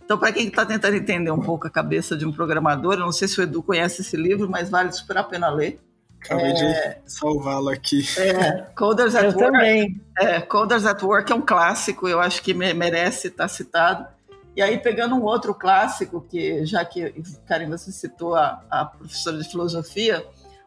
Então, 0.04 0.18
para 0.18 0.34
quem 0.34 0.48
está 0.48 0.66
tentando 0.66 0.98
entender 0.98 1.32
um 1.32 1.40
pouco 1.40 1.66
a 1.66 1.70
cabeça 1.70 2.16
de 2.18 2.26
um 2.26 2.32
programador, 2.32 2.96
eu 2.96 3.00
não 3.00 3.12
sei 3.12 3.28
se 3.28 3.40
o 3.40 3.44
Edu 3.44 3.64
conhece 3.64 4.02
esse 4.02 4.18
livro, 4.18 4.50
mas 4.50 4.70
vale 4.70 4.92
super 4.92 5.18
a 5.18 5.24
pena 5.24 5.50
ler. 5.50 5.80
Acabei 6.24 6.52
é, 6.52 7.00
de 7.04 7.12
salvá-lo 7.12 7.70
aqui. 7.70 8.06
É, 8.18 8.62
Coders 8.76 9.16
at 9.16 9.24
eu 9.24 9.32
Work. 9.32 9.52
Também. 9.52 10.02
É, 10.18 10.42
Coders 10.42 10.86
at 10.86 11.02
Work 11.04 11.32
é 11.32 11.36
um 11.36 11.42
clássico, 11.42 12.08
eu 12.08 12.20
acho 12.20 12.42
que 12.42 12.54
merece 12.54 13.28
estar 13.28 13.48
citado. 13.48 14.08
E 14.56 14.62
aí, 14.62 14.78
pegando 14.78 15.16
um 15.16 15.24
outro 15.24 15.54
clássico, 15.54 16.22
que 16.30 16.66
já 16.66 16.86
que, 16.86 17.14
Karen, 17.48 17.70
você 17.70 17.92
citou 17.92 18.36
a, 18.36 18.62
a 18.70 18.86
professora 18.86 19.38
de 19.38 19.50
filosofia, 19.50 20.24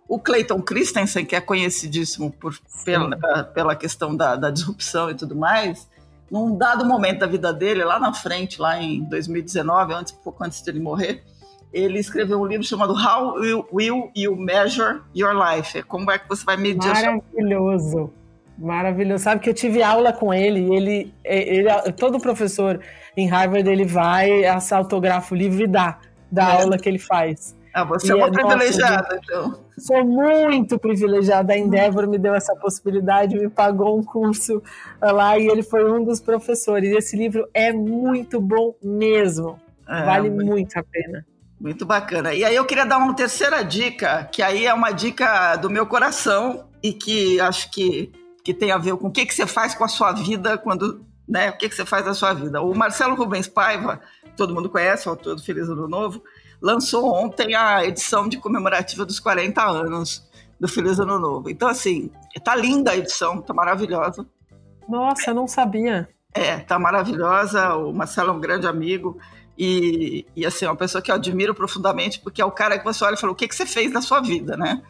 o 0.09 0.19
Clayton 0.19 0.61
Christensen, 0.61 1.25
que 1.25 1.37
é 1.37 1.41
conhecidíssimo 1.41 2.31
por, 2.33 2.59
pela, 2.85 3.45
pela 3.45 3.77
questão 3.77 4.15
da, 4.15 4.37
da 4.37 4.51
disrupção 4.51 5.11
e 5.11 5.15
tudo 5.15 5.37
mais, 5.37 5.89
num 6.31 6.57
dado 6.57 6.85
momento 6.85 7.21
da 7.21 7.27
vida 7.27 7.53
dele, 7.53 7.85
lá 7.85 7.99
na 8.01 8.13
frente, 8.13 8.61
lá 8.61 8.81
em 8.81 9.05
2019, 9.05 9.95
antes, 9.95 10.13
pouco 10.13 10.45
antes 10.45 10.61
dele 10.63 10.81
morrer, 10.81 11.25
ele 11.73 11.99
escreveu 11.99 12.41
um 12.41 12.47
livro 12.47 12.65
chamado 12.65 12.93
How 12.93 13.35
Will, 13.35 13.67
Will 13.73 14.11
You 14.17 14.37
Measure 14.37 15.01
Your 15.15 15.35
Life? 15.35 15.79
É 15.79 15.83
como 15.83 16.11
é 16.11 16.19
que 16.19 16.29
você 16.29 16.45
vai 16.45 16.57
medir 16.57 16.89
Maravilhoso. 16.89 18.13
Maravilhoso. 18.59 19.25
Sabe 19.25 19.43
que 19.43 19.51
eu 19.51 19.55
tive 19.55 19.83
aula 19.83 20.13
com 20.13 20.33
ele, 20.33 20.75
ele, 20.75 21.15
ele 21.25 21.69
todo 21.93 22.19
professor 22.19 22.81
em 23.17 23.29
Harvard, 23.29 23.69
ele 23.69 23.85
vai, 23.85 24.45
autografa 24.73 25.35
o 25.35 25.39
livro 25.39 25.63
e 25.63 25.67
dá, 25.67 25.99
da 26.31 26.55
é. 26.55 26.63
aula 26.63 26.79
que 26.79 26.89
ele 26.89 26.99
faz. 26.99 27.55
Ah, 27.77 27.85
você 27.85 28.11
é 28.11 28.17
e 28.17 28.21
é 28.21 28.25
uma 28.25 28.33
privilegiada, 28.33 29.21
então. 29.23 29.59
Sou 29.79 30.03
muito 30.03 30.79
privilegiada. 30.79 31.53
A 31.53 31.59
Endeavor 31.59 32.09
me 32.09 32.17
deu 32.17 32.35
essa 32.35 32.57
possibilidade, 32.57 33.39
me 33.39 33.51
pagou 33.51 33.99
um 33.99 34.03
curso 34.03 34.63
lá 34.99 35.39
e 35.39 35.47
ele 35.47 35.63
foi 35.63 35.91
um 35.91 36.03
dos 36.03 36.19
professores. 36.19 36.91
E 36.91 36.97
esse 36.97 37.15
livro 37.15 37.47
é 37.53 37.73
muito 37.73 38.41
bom 38.41 38.75
mesmo. 38.83 39.61
É, 39.87 40.05
vale 40.05 40.31
muito 40.31 40.79
a 40.79 40.83
pena. 40.83 41.27
Muito 41.59 41.87
bacana. 41.87 42.35
E 42.35 42.45
aí 42.45 42.55
eu 42.55 42.65
queria 42.65 42.85
dar 42.85 42.99
uma 42.99 43.15
terceira 43.15 43.63
dica, 43.63 44.25
que 44.31 44.43
aí 44.43 44.67
é 44.67 44.75
uma 44.75 44.91
dica 44.91 45.57
do 45.57 45.71
meu 45.71 45.87
coração 45.87 46.69
e 46.83 46.93
que 46.93 47.41
acho 47.41 47.71
que, 47.71 48.13
que 48.45 48.53
tem 48.53 48.71
a 48.71 48.79
ver 48.79 48.97
com 48.97 49.09
o 49.09 49.11
que, 49.11 49.25
que 49.25 49.35
você 49.35 49.47
faz 49.47 49.75
com 49.75 49.85
a 49.85 49.89
sua 49.89 50.13
vida 50.13 50.59
quando. 50.59 51.05
Né, 51.29 51.51
o 51.51 51.59
que, 51.59 51.69
que 51.69 51.75
você 51.75 51.85
faz 51.85 52.05
da 52.05 52.15
sua 52.15 52.33
vida. 52.33 52.63
O 52.63 52.73
Marcelo 52.73 53.17
Rubens 53.17 53.49
Paiva, 53.49 54.01
todo 54.37 54.55
mundo 54.55 54.71
conhece, 54.71 55.09
o 55.09 55.11
autor 55.11 55.35
do 55.35 55.43
Feliz 55.43 55.69
Ano 55.69 55.89
Novo, 55.89 56.23
lançou 56.63 57.13
ontem 57.13 57.53
a 57.57 57.85
edição 57.85 58.29
de 58.29 58.39
comemorativa 58.39 59.05
dos 59.05 59.19
40 59.19 59.61
anos 59.61 60.25
do 60.61 60.69
Feliz 60.69 61.01
Ano 61.01 61.19
Novo. 61.19 61.51
Então, 61.51 61.69
assim, 61.69 62.13
tá 62.45 62.55
linda 62.55 62.93
a 62.93 62.97
edição, 62.97 63.43
tá 63.43 63.53
maravilhosa. 63.53 64.25
Nossa, 64.89 65.31
eu 65.31 65.35
não 65.35 65.49
sabia. 65.49 66.09
É, 66.33 66.59
tá 66.59 66.79
maravilhosa. 66.79 67.75
O 67.75 67.93
Marcelo 67.93 68.31
é 68.31 68.33
um 68.33 68.41
grande 68.41 68.67
amigo. 68.67 69.19
E, 69.59 70.27
e 70.37 70.45
assim, 70.45 70.67
é 70.67 70.69
uma 70.69 70.77
pessoa 70.77 71.01
que 71.01 71.11
eu 71.11 71.15
admiro 71.15 71.55
profundamente, 71.55 72.21
porque 72.21 72.43
é 72.43 72.45
o 72.45 72.51
cara 72.51 72.79
que 72.79 72.85
você 72.85 73.05
olha 73.05 73.15
e 73.15 73.19
fala: 73.19 73.33
o 73.33 73.37
que, 73.37 73.49
que 73.49 73.55
você 73.55 73.67
fez 73.67 73.91
na 73.93 74.03
sua 74.03 74.21
vida, 74.21 74.57
né? 74.57 74.83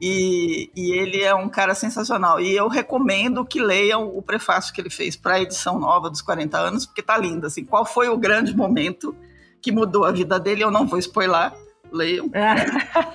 E, 0.00 0.70
e, 0.74 0.92
ele 0.92 1.22
é 1.22 1.34
um 1.34 1.48
cara 1.48 1.74
sensacional. 1.74 2.40
E 2.40 2.54
eu 2.54 2.68
recomendo 2.68 3.44
que 3.44 3.60
leiam 3.60 4.06
o 4.06 4.20
prefácio 4.20 4.74
que 4.74 4.80
ele 4.80 4.90
fez 4.90 5.16
para 5.16 5.34
a 5.34 5.40
edição 5.40 5.78
nova 5.78 6.10
dos 6.10 6.20
40 6.20 6.58
anos, 6.58 6.86
porque 6.86 7.02
tá 7.02 7.16
lindo. 7.16 7.46
Assim, 7.46 7.64
qual 7.64 7.84
foi 7.84 8.08
o 8.08 8.16
grande 8.16 8.56
momento 8.56 9.14
que 9.62 9.70
mudou 9.70 10.04
a 10.04 10.12
vida 10.12 10.38
dele? 10.38 10.64
Eu 10.64 10.70
não 10.70 10.86
vou 10.86 10.98
spoiler, 10.98 11.52
leiam. 11.94 12.28
É. 12.32 12.54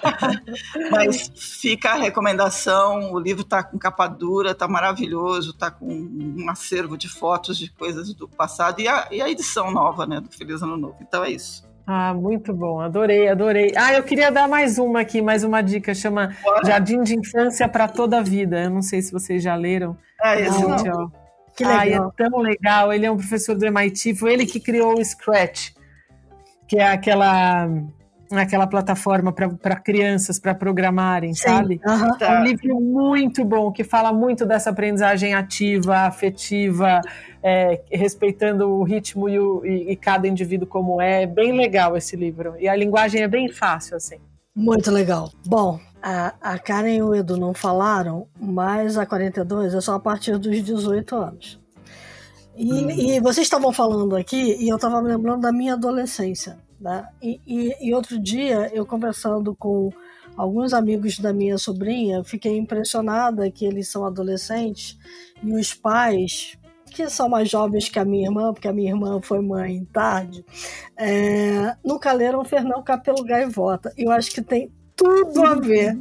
Mas 0.89 1.31
fica 1.35 1.91
a 1.91 1.95
recomendação. 1.95 3.13
O 3.13 3.19
livro 3.19 3.43
está 3.43 3.61
com 3.61 3.77
capa 3.77 4.07
dura, 4.07 4.51
está 4.51 4.67
maravilhoso, 4.67 5.51
está 5.51 5.69
com 5.69 5.87
um 5.87 6.49
acervo 6.49 6.97
de 6.97 7.07
fotos 7.07 7.57
de 7.57 7.69
coisas 7.71 8.13
do 8.13 8.27
passado 8.27 8.79
e 8.79 8.87
a, 8.87 9.07
e 9.11 9.21
a 9.21 9.29
edição 9.29 9.71
nova, 9.71 10.05
né, 10.05 10.19
do 10.19 10.31
Feliz 10.31 10.61
Ano 10.61 10.77
Novo. 10.77 10.97
Então 11.01 11.23
é 11.23 11.31
isso. 11.31 11.67
Ah, 11.91 12.13
muito 12.13 12.53
bom, 12.53 12.79
adorei, 12.79 13.27
adorei. 13.27 13.73
Ah, 13.75 13.93
eu 13.93 14.03
queria 14.03 14.31
dar 14.31 14.47
mais 14.47 14.77
uma 14.77 15.01
aqui, 15.01 15.23
mais 15.23 15.43
uma 15.43 15.59
dica, 15.61 15.91
chama 15.95 16.35
Bora. 16.43 16.63
Jardim 16.63 17.01
de 17.01 17.17
Infância 17.17 17.67
para 17.67 17.87
Toda 17.87 18.19
a 18.19 18.21
Vida. 18.21 18.63
Eu 18.63 18.69
não 18.69 18.83
sei 18.83 19.01
se 19.01 19.11
vocês 19.11 19.41
já 19.41 19.55
leram. 19.55 19.97
É, 20.21 20.39
esse 20.41 20.59
Gente, 20.59 20.83
não. 20.83 21.05
Ó. 21.05 21.29
Que 21.57 21.65
legal. 21.65 21.79
Ai, 21.79 21.93
é 21.93 22.29
tão 22.29 22.39
legal. 22.41 22.93
Ele 22.93 23.05
é 23.07 23.11
um 23.11 23.17
professor 23.17 23.55
do 23.55 23.65
MIT, 23.65 24.15
foi 24.15 24.33
ele 24.33 24.45
que 24.45 24.59
criou 24.59 24.99
o 24.99 25.03
Scratch, 25.03 25.71
que 26.67 26.77
é 26.77 26.87
aquela 26.87 27.67
aquela 28.31 28.67
plataforma 28.67 29.31
para 29.31 29.75
crianças 29.79 30.39
para 30.39 30.53
programarem, 30.53 31.33
Sim. 31.33 31.47
sabe? 31.47 31.81
Uhum. 31.85 32.17
É 32.19 32.39
um 32.39 32.43
livro 32.43 32.79
muito 32.79 33.43
bom 33.43 33.71
que 33.71 33.83
fala 33.83 34.13
muito 34.13 34.45
dessa 34.45 34.69
aprendizagem 34.69 35.33
ativa, 35.33 35.97
afetiva, 35.99 37.01
é, 37.41 37.81
respeitando 37.91 38.69
o 38.69 38.83
ritmo 38.83 39.27
e, 39.27 39.39
o, 39.39 39.65
e, 39.65 39.91
e, 39.91 39.95
cada 39.95 40.27
indivíduo 40.27 40.67
como 40.67 41.01
é. 41.01 41.25
Bem 41.25 41.53
legal 41.53 41.97
esse 41.97 42.15
livro 42.15 42.55
e 42.59 42.67
a 42.67 42.75
linguagem 42.75 43.23
é 43.23 43.27
bem 43.27 43.49
fácil 43.49 43.97
assim. 43.97 44.17
Muito 44.55 44.91
legal. 44.91 45.31
Bom, 45.45 45.79
a, 46.01 46.33
a 46.41 46.59
Karen 46.59 46.95
e 46.95 47.01
o 47.01 47.15
Edu 47.15 47.37
não 47.37 47.53
falaram, 47.53 48.27
mas 48.39 48.97
a 48.97 49.05
42 49.05 49.73
é 49.73 49.81
só 49.81 49.95
a 49.95 49.99
partir 49.99 50.37
dos 50.37 50.63
18 50.63 51.15
anos. 51.15 51.59
E, 52.55 52.73
hum. 52.73 52.89
e 52.89 53.19
vocês 53.21 53.47
estavam 53.47 53.71
falando 53.71 54.15
aqui 54.15 54.57
e 54.59 54.67
eu 54.69 54.75
estava 54.75 55.01
me 55.01 55.07
lembrando 55.07 55.41
da 55.41 55.51
minha 55.51 55.73
adolescência. 55.73 56.57
Né? 56.79 57.07
E, 57.21 57.41
e, 57.45 57.87
e 57.87 57.93
outro 57.93 58.19
dia, 58.19 58.69
eu 58.73 58.85
conversando 58.85 59.53
com 59.55 59.91
alguns 60.37 60.73
amigos 60.73 61.19
da 61.19 61.33
minha 61.33 61.57
sobrinha, 61.57 62.23
fiquei 62.23 62.57
impressionada 62.57 63.51
que 63.51 63.65
eles 63.65 63.89
são 63.89 64.05
adolescentes 64.05 64.97
e 65.43 65.51
os 65.53 65.73
pais, 65.73 66.57
que 66.85 67.09
são 67.09 67.27
mais 67.27 67.49
jovens 67.49 67.89
que 67.89 67.99
a 67.99 68.05
minha 68.05 68.27
irmã, 68.27 68.53
porque 68.53 68.67
a 68.67 68.73
minha 68.73 68.91
irmã 68.91 69.19
foi 69.21 69.41
mãe 69.41 69.85
tarde, 69.91 70.45
é, 70.97 71.75
nunca 71.83 72.13
leram 72.13 72.43
Fernão 72.45 72.81
Capelo 72.81 73.23
Gaivota. 73.23 73.93
Eu 73.97 74.11
acho 74.11 74.31
que 74.31 74.41
tem 74.41 74.71
tudo 74.99 75.45
a 75.45 75.55
ver 75.55 75.97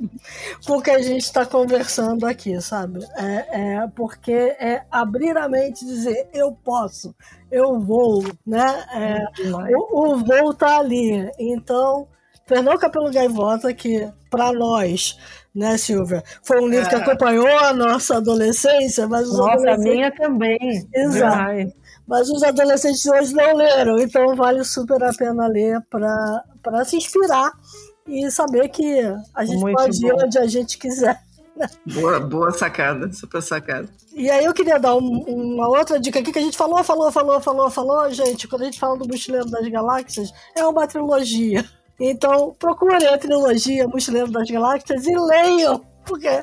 com 0.66 0.78
o 0.78 0.82
que 0.82 0.90
a 0.90 1.00
gente 1.00 1.22
está 1.22 1.46
conversando 1.46 2.26
aqui, 2.26 2.60
sabe? 2.60 2.98
É, 3.16 3.76
é, 3.76 3.86
porque 3.94 4.32
é 4.32 4.82
abrir 4.90 5.38
a 5.38 5.48
mente 5.48 5.84
e 5.84 5.86
dizer 5.86 6.28
eu 6.34 6.50
posso, 6.52 7.14
eu 7.48 7.78
vou, 7.78 8.24
né? 8.44 8.84
É, 8.92 9.72
o, 9.72 10.14
o 10.14 10.18
voo 10.18 10.52
tá 10.52 10.80
ali. 10.80 11.30
Então, 11.38 12.08
Fernão 12.44 12.76
Capelo 12.76 13.12
Gaivota, 13.12 13.72
que 13.72 14.10
para 14.28 14.52
nós, 14.52 15.16
né, 15.54 15.78
Silvia, 15.78 16.24
foi 16.42 16.60
um 16.60 16.66
livro 16.66 16.88
que 16.88 16.96
é. 16.96 16.98
acompanhou 16.98 17.46
a 17.46 17.72
nossa 17.72 18.16
adolescência, 18.16 19.06
mas 19.06 19.28
os 19.28 19.38
nossa, 19.38 19.70
a 19.70 19.78
minha 19.78 20.10
também. 20.10 20.58
Exato. 20.92 21.72
Mas 22.04 22.28
os 22.30 22.42
adolescentes 22.42 23.06
hoje 23.06 23.32
não 23.32 23.54
leram, 23.54 23.98
então 23.98 24.34
vale 24.34 24.64
super 24.64 25.00
a 25.04 25.12
pena 25.12 25.46
ler 25.46 25.78
para 25.88 26.84
se 26.84 26.96
inspirar 26.96 27.52
e 28.08 28.30
saber 28.30 28.68
que 28.68 29.00
a 29.34 29.44
gente 29.44 29.60
Muito 29.60 29.76
pode 29.76 30.00
bom. 30.00 30.08
ir 30.08 30.24
onde 30.24 30.38
a 30.38 30.46
gente 30.46 30.78
quiser. 30.78 31.20
Boa, 31.86 32.20
boa 32.20 32.50
sacada, 32.52 33.12
super 33.12 33.42
sacada. 33.42 33.88
E 34.14 34.30
aí 34.30 34.44
eu 34.44 34.54
queria 34.54 34.78
dar 34.78 34.96
um, 34.96 35.20
uma 35.26 35.68
outra 35.68 35.98
dica 35.98 36.20
aqui 36.20 36.32
que 36.32 36.38
a 36.38 36.42
gente 36.42 36.56
falou, 36.56 36.82
falou, 36.84 37.10
falou, 37.10 37.40
falou, 37.40 37.70
falou, 37.70 38.10
gente. 38.10 38.48
Quando 38.48 38.62
a 38.62 38.64
gente 38.66 38.78
fala 38.78 38.96
do 38.96 39.08
Mochileiro 39.08 39.50
das 39.50 39.66
Galáxias, 39.68 40.32
é 40.56 40.64
uma 40.64 40.86
trilogia. 40.86 41.64
Então 42.00 42.54
procurem 42.58 43.08
a 43.08 43.18
trilogia 43.18 43.88
Mochileiro 43.88 44.30
das 44.30 44.48
Galáxias 44.48 45.06
e 45.06 45.16
leiam, 45.16 45.84
porque 46.06 46.40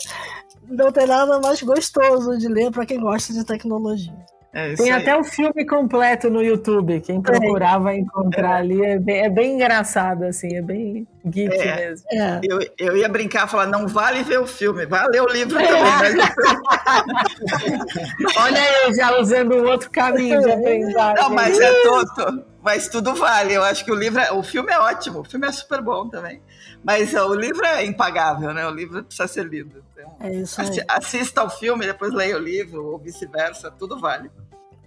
não 0.67 0.91
tem 0.91 1.07
nada 1.07 1.39
mais 1.39 1.61
gostoso 1.61 2.37
de 2.37 2.47
ler 2.47 2.71
para 2.71 2.85
quem 2.85 2.99
gosta 2.99 3.33
de 3.33 3.43
tecnologia. 3.43 4.13
É 4.55 4.73
Tem 4.73 4.89
até 4.89 5.13
o 5.17 5.19
um 5.19 5.23
filme 5.25 5.65
completo 5.65 6.29
no 6.29 6.41
YouTube. 6.41 7.01
Quem 7.01 7.21
procurar 7.21 7.77
vai 7.77 7.97
encontrar 7.97 8.51
é. 8.51 8.59
ali. 8.59 8.85
É 8.85 8.97
bem, 8.97 9.25
é 9.25 9.29
bem, 9.29 9.55
engraçado, 9.55 10.23
assim, 10.23 10.55
é 10.55 10.61
bem 10.61 11.05
geek 11.25 11.53
é. 11.53 11.75
mesmo. 11.75 12.07
É. 12.09 12.39
Eu, 12.41 12.59
eu 12.77 12.95
ia 12.95 13.09
brincar, 13.09 13.49
falar, 13.49 13.65
não 13.65 13.85
vale 13.85 14.23
ver 14.23 14.39
o 14.39 14.47
filme, 14.47 14.85
vale 14.85 15.09
ler 15.09 15.23
o 15.23 15.27
livro 15.27 15.57
também. 15.57 15.75
Olha 18.37 18.61
aí, 18.61 18.93
já 18.93 19.19
usando 19.19 19.55
um 19.55 19.65
outro 19.65 19.91
caminho 19.91 20.41
de 20.41 20.49
aprendizagem. 20.49 21.21
Não, 21.21 21.31
mas 21.31 21.59
é 21.59 21.83
todo. 21.83 22.45
mas 22.63 22.87
tudo 22.87 23.13
vale. 23.13 23.53
Eu 23.53 23.63
acho 23.63 23.83
que 23.83 23.91
o 23.91 23.95
livro, 23.95 24.21
é, 24.21 24.31
o 24.31 24.41
filme 24.41 24.71
é 24.71 24.79
ótimo, 24.79 25.19
o 25.19 25.25
filme 25.25 25.47
é 25.47 25.51
super 25.51 25.81
bom 25.81 26.07
também. 26.07 26.41
Mas 26.81 27.11
uh, 27.13 27.25
o 27.25 27.35
livro 27.35 27.65
é 27.65 27.83
impagável, 27.83 28.53
né? 28.53 28.65
O 28.65 28.71
livro 28.71 29.03
precisa 29.03 29.27
ser 29.27 29.45
lido. 29.45 29.83
Então, 29.91 30.15
é 30.19 30.33
isso 30.33 30.61
aí. 30.61 30.69
Assista 30.87 31.41
ao 31.41 31.49
filme, 31.49 31.85
depois 31.85 32.13
leia 32.13 32.37
o 32.37 32.39
livro, 32.39 32.85
ou 32.85 32.97
vice-versa, 32.99 33.69
tudo 33.71 33.99
vale. 33.99 34.31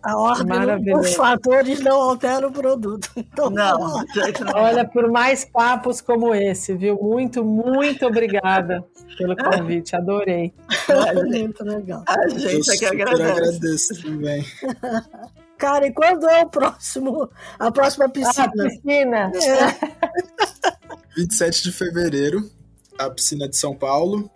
A 0.02 0.16
ordem, 0.16 0.96
os 0.96 1.14
fatores 1.14 1.80
não 1.80 2.00
alteram 2.00 2.48
o 2.48 2.52
produto. 2.52 3.10
Então, 3.16 3.50
não. 3.50 4.04
Olha, 4.54 4.84
por 4.84 5.10
mais 5.10 5.44
papos 5.44 6.00
como 6.00 6.34
esse, 6.34 6.74
viu? 6.74 6.98
Muito, 7.02 7.44
muito 7.44 8.06
obrigada 8.06 8.84
pelo 9.16 9.36
convite, 9.36 9.96
adorei. 9.96 10.54
muito 11.26 11.64
legal. 11.64 12.04
A 12.06 12.28
gente 12.28 12.70
é 12.70 12.76
que 12.76 12.84
agradece. 12.84 13.22
agradeço 13.22 14.02
também. 14.02 14.44
Cara, 15.58 15.88
e 15.88 15.92
quando 15.92 16.28
é 16.28 16.42
o 16.44 16.48
próximo, 16.48 17.28
a 17.58 17.70
próxima 17.72 18.08
piscina? 18.08 18.46
A 18.46 18.50
piscina. 18.50 19.32
É. 19.34 20.88
27 21.16 21.64
de 21.64 21.72
fevereiro, 21.72 22.48
a 22.96 23.10
piscina 23.10 23.48
de 23.48 23.56
São 23.56 23.74
Paulo. 23.74 24.30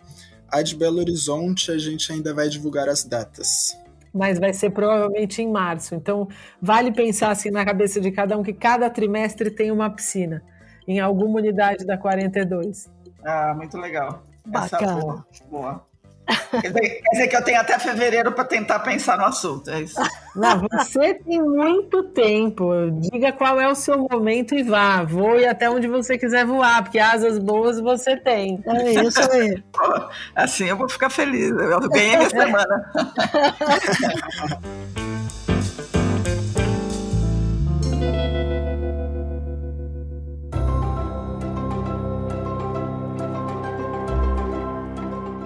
A 0.51 0.61
de 0.61 0.75
Belo 0.75 0.99
Horizonte, 0.99 1.71
a 1.71 1.77
gente 1.79 2.11
ainda 2.11 2.31
vai 2.33 2.47
divulgar 2.47 2.87
as 2.87 3.03
datas 3.03 3.75
mas 4.13 4.39
vai 4.39 4.53
ser 4.53 4.69
provavelmente 4.69 5.41
em 5.41 5.51
março. 5.51 5.95
Então, 5.95 6.27
vale 6.61 6.91
pensar 6.91 7.31
assim 7.31 7.49
na 7.49 7.65
cabeça 7.65 7.99
de 7.99 8.11
cada 8.11 8.37
um 8.37 8.43
que 8.43 8.53
cada 8.53 8.89
trimestre 8.89 9.49
tem 9.49 9.71
uma 9.71 9.89
piscina 9.89 10.43
em 10.87 10.99
alguma 10.99 11.39
unidade 11.39 11.85
da 11.85 11.97
42. 11.97 12.91
Ah, 13.25 13.53
muito 13.55 13.77
legal. 13.77 14.23
Bacana. 14.45 14.91
Essa 14.91 15.01
boa. 15.01 15.25
boa. 15.49 15.92
Quer 16.25 16.71
dizer, 16.71 17.01
quer 17.01 17.09
dizer, 17.11 17.27
que 17.27 17.35
eu 17.35 17.43
tenho 17.43 17.59
até 17.59 17.77
fevereiro 17.79 18.31
para 18.31 18.45
tentar 18.45 18.79
pensar 18.79 19.17
no 19.17 19.25
assunto, 19.25 19.69
é 19.69 19.81
isso? 19.81 19.99
Não, 20.35 20.61
você 20.71 21.13
tem 21.15 21.41
muito 21.41 22.03
tempo. 22.05 22.71
Diga 22.99 23.31
qual 23.31 23.59
é 23.59 23.67
o 23.67 23.75
seu 23.75 23.99
momento 23.99 24.55
e 24.55 24.63
vá. 24.63 25.03
Voe 25.03 25.45
até 25.45 25.69
onde 25.69 25.87
você 25.87 26.17
quiser 26.17 26.45
voar, 26.45 26.83
porque 26.83 26.97
asas 26.97 27.37
boas 27.37 27.79
você 27.79 28.17
tem. 28.17 28.63
É 28.65 29.03
isso 29.03 29.31
aí. 29.31 29.63
assim 30.35 30.65
eu 30.65 30.77
vou 30.77 30.89
ficar 30.89 31.09
feliz. 31.09 31.49
Eu 31.51 31.89
ganhei 31.89 32.17
minha 32.17 32.29
semana. 32.31 32.91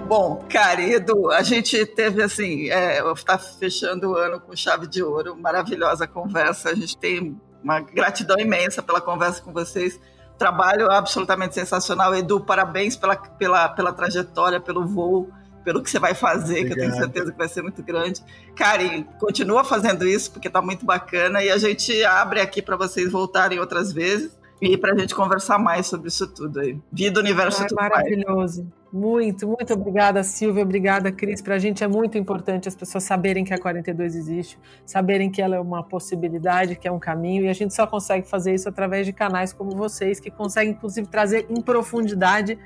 Bom, 0.08 0.36
querido, 0.48 1.30
a 1.30 1.42
gente 1.42 1.84
teve 1.84 2.22
assim, 2.22 2.70
é, 2.70 2.98
está 3.12 3.36
fechando 3.36 4.12
o 4.12 4.16
ano 4.16 4.40
com 4.40 4.56
chave 4.56 4.86
de 4.86 5.02
ouro, 5.02 5.36
maravilhosa 5.36 6.06
conversa. 6.06 6.70
A 6.70 6.74
gente 6.74 6.96
tem 6.96 7.38
uma 7.62 7.80
gratidão 7.80 8.38
imensa 8.38 8.82
pela 8.82 9.02
conversa 9.02 9.42
com 9.42 9.52
vocês. 9.52 10.00
Trabalho 10.38 10.90
absolutamente 10.90 11.54
sensacional. 11.54 12.14
Edu, 12.14 12.40
parabéns 12.40 12.96
pela, 12.96 13.16
pela, 13.16 13.68
pela 13.68 13.92
trajetória, 13.92 14.58
pelo 14.58 14.86
voo, 14.86 15.30
pelo 15.62 15.82
que 15.82 15.90
você 15.90 15.98
vai 15.98 16.14
fazer, 16.14 16.60
Obrigado. 16.60 16.74
que 16.74 16.80
eu 16.80 16.88
tenho 16.88 16.96
certeza 16.96 17.32
que 17.32 17.36
vai 17.36 17.48
ser 17.48 17.60
muito 17.60 17.82
grande. 17.82 18.24
Karen, 18.56 19.02
continua 19.20 19.62
fazendo 19.62 20.08
isso, 20.08 20.32
porque 20.32 20.48
está 20.48 20.62
muito 20.62 20.86
bacana. 20.86 21.42
E 21.42 21.50
a 21.50 21.58
gente 21.58 22.02
abre 22.02 22.40
aqui 22.40 22.62
para 22.62 22.78
vocês 22.78 23.12
voltarem 23.12 23.58
outras 23.58 23.92
vezes 23.92 24.38
e 24.60 24.76
para 24.76 24.92
a 24.92 24.98
gente 24.98 25.14
conversar 25.14 25.58
mais 25.58 25.86
sobre 25.86 26.08
isso 26.08 26.26
tudo 26.32 26.60
aí. 26.60 26.78
Vida, 26.92 27.20
universo, 27.20 27.62
é 27.62 27.66
tudo 27.66 27.76
maravilhoso. 27.76 28.62
Mais. 28.62 28.78
Muito, 28.90 29.46
muito 29.46 29.74
obrigada, 29.74 30.24
Silvia. 30.24 30.62
Obrigada, 30.62 31.12
Cris. 31.12 31.42
Para 31.42 31.56
a 31.56 31.58
gente 31.58 31.84
é 31.84 31.88
muito 31.88 32.16
importante 32.16 32.68
as 32.68 32.74
pessoas 32.74 33.04
saberem 33.04 33.44
que 33.44 33.52
a 33.52 33.60
42 33.60 34.16
existe, 34.16 34.58
saberem 34.86 35.30
que 35.30 35.42
ela 35.42 35.56
é 35.56 35.60
uma 35.60 35.82
possibilidade, 35.82 36.74
que 36.74 36.88
é 36.88 36.92
um 36.92 36.98
caminho, 36.98 37.44
e 37.44 37.48
a 37.48 37.52
gente 37.52 37.74
só 37.74 37.86
consegue 37.86 38.26
fazer 38.26 38.54
isso 38.54 38.68
através 38.68 39.04
de 39.04 39.12
canais 39.12 39.52
como 39.52 39.72
vocês, 39.72 40.18
que 40.18 40.30
conseguem, 40.30 40.72
inclusive, 40.72 41.06
trazer 41.06 41.46
em 41.50 41.60
profundidade 41.60 42.58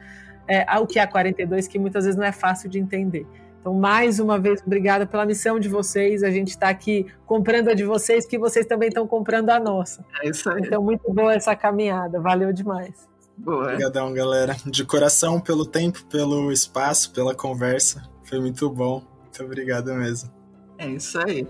é, 0.46 0.64
o 0.78 0.86
que 0.86 0.98
é 0.98 1.02
a 1.02 1.06
42, 1.06 1.66
que 1.66 1.78
muitas 1.78 2.04
vezes 2.04 2.18
não 2.18 2.24
é 2.24 2.32
fácil 2.32 2.70
de 2.70 2.78
entender. 2.78 3.26
Então, 3.62 3.74
mais 3.74 4.18
uma 4.18 4.40
vez, 4.40 4.60
obrigada 4.60 5.06
pela 5.06 5.24
missão 5.24 5.58
de 5.60 5.68
vocês. 5.68 6.24
A 6.24 6.30
gente 6.32 6.48
está 6.48 6.68
aqui 6.68 7.06
comprando 7.24 7.68
a 7.68 7.74
de 7.74 7.84
vocês, 7.84 8.26
que 8.26 8.36
vocês 8.36 8.66
também 8.66 8.88
estão 8.88 9.06
comprando 9.06 9.50
a 9.50 9.60
nossa. 9.60 10.04
É 10.20 10.28
isso 10.28 10.50
aí. 10.50 10.62
Então, 10.66 10.82
muito 10.82 11.10
boa 11.12 11.32
essa 11.32 11.54
caminhada. 11.54 12.20
Valeu 12.20 12.52
demais. 12.52 13.08
Boa. 13.38 13.62
Obrigadão, 13.62 14.12
galera. 14.12 14.56
De 14.66 14.84
coração, 14.84 15.40
pelo 15.40 15.64
tempo, 15.64 16.04
pelo 16.06 16.50
espaço, 16.50 17.12
pela 17.12 17.36
conversa. 17.36 18.02
Foi 18.24 18.40
muito 18.40 18.68
bom. 18.68 19.00
Muito 19.22 19.44
obrigado 19.44 19.94
mesmo. 19.94 20.28
É 20.76 20.88
isso 20.88 21.16
aí. 21.20 21.46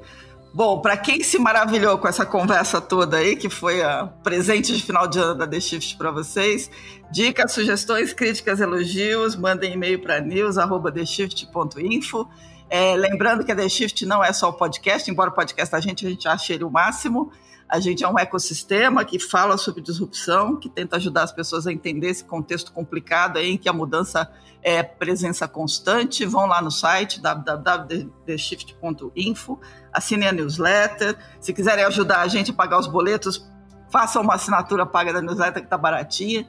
Bom, 0.55 0.83
para 0.83 0.99
quem 0.99 1.23
se 1.23 1.39
maravilhou 1.39 1.97
com 1.97 2.07
essa 2.07 2.27
conversa 2.27 2.79
toda 2.79 3.17
aí, 3.17 3.37
que 3.37 3.49
foi 3.49 3.83
a 3.83 4.07
presente 4.23 4.77
de 4.77 4.83
final 4.83 5.07
de 5.07 5.19
ano 5.19 5.35
da 5.35 5.47
The 5.47 5.59
Shift 5.59 5.97
para 5.97 6.11
vocês, 6.11 6.71
dicas, 7.11 7.53
sugestões, 7.53 8.13
críticas, 8.13 8.61
elogios, 8.61 9.35
mandem 9.35 9.73
e-mail 9.73 10.03
para 10.03 10.21
news@theshift.info. 10.21 12.29
É, 12.69 12.95
lembrando 12.97 13.45
que 13.45 13.53
a 13.53 13.57
The 13.57 13.67
Shift 13.67 14.05
não 14.05 14.23
é 14.23 14.31
só 14.31 14.51
o 14.51 14.53
podcast, 14.53 15.11
embora 15.11 15.31
o 15.31 15.33
podcast 15.33 15.75
a 15.75 15.81
gente 15.81 16.07
a 16.07 16.11
gente 16.11 16.29
ache 16.29 16.53
ele 16.53 16.65
o 16.65 16.71
máximo. 16.71 17.33
A 17.73 17.81
gente 17.81 18.05
é 18.05 18.09
um 18.09 18.19
ecossistema 18.19 19.03
que 19.03 19.19
fala 19.19 19.57
sobre 19.57 19.81
disrupção, 19.81 20.61
que 20.61 20.69
tenta 20.69 20.97
ajudar 20.97 21.23
as 21.23 21.33
pessoas 21.33 21.67
a 21.67 21.73
entender 21.73 22.11
esse 22.11 22.23
contexto 22.23 22.71
complicado 22.71 23.39
em 23.39 23.57
que 23.57 23.67
a 23.67 23.73
mudança 23.73 24.31
é 24.63 24.83
presença 24.83 25.49
constante. 25.49 26.27
Vão 26.27 26.45
lá 26.45 26.61
no 26.61 26.71
site 26.71 27.19
www.theshift.info, 27.19 29.59
assinem 29.91 30.29
a 30.29 30.33
newsletter. 30.33 31.17
Se 31.41 31.55
quiserem 31.55 31.87
ajudar 31.87 32.21
a 32.21 32.29
gente 32.29 32.51
a 32.51 32.55
pagar 32.55 32.79
os 32.79 32.87
boletos, 32.87 33.51
façam 33.91 34.21
uma 34.21 34.35
assinatura 34.35 34.85
paga 34.85 35.11
da 35.11 35.23
newsletter 35.23 35.63
que 35.63 35.67
está 35.67 35.79
baratinha. 35.79 36.47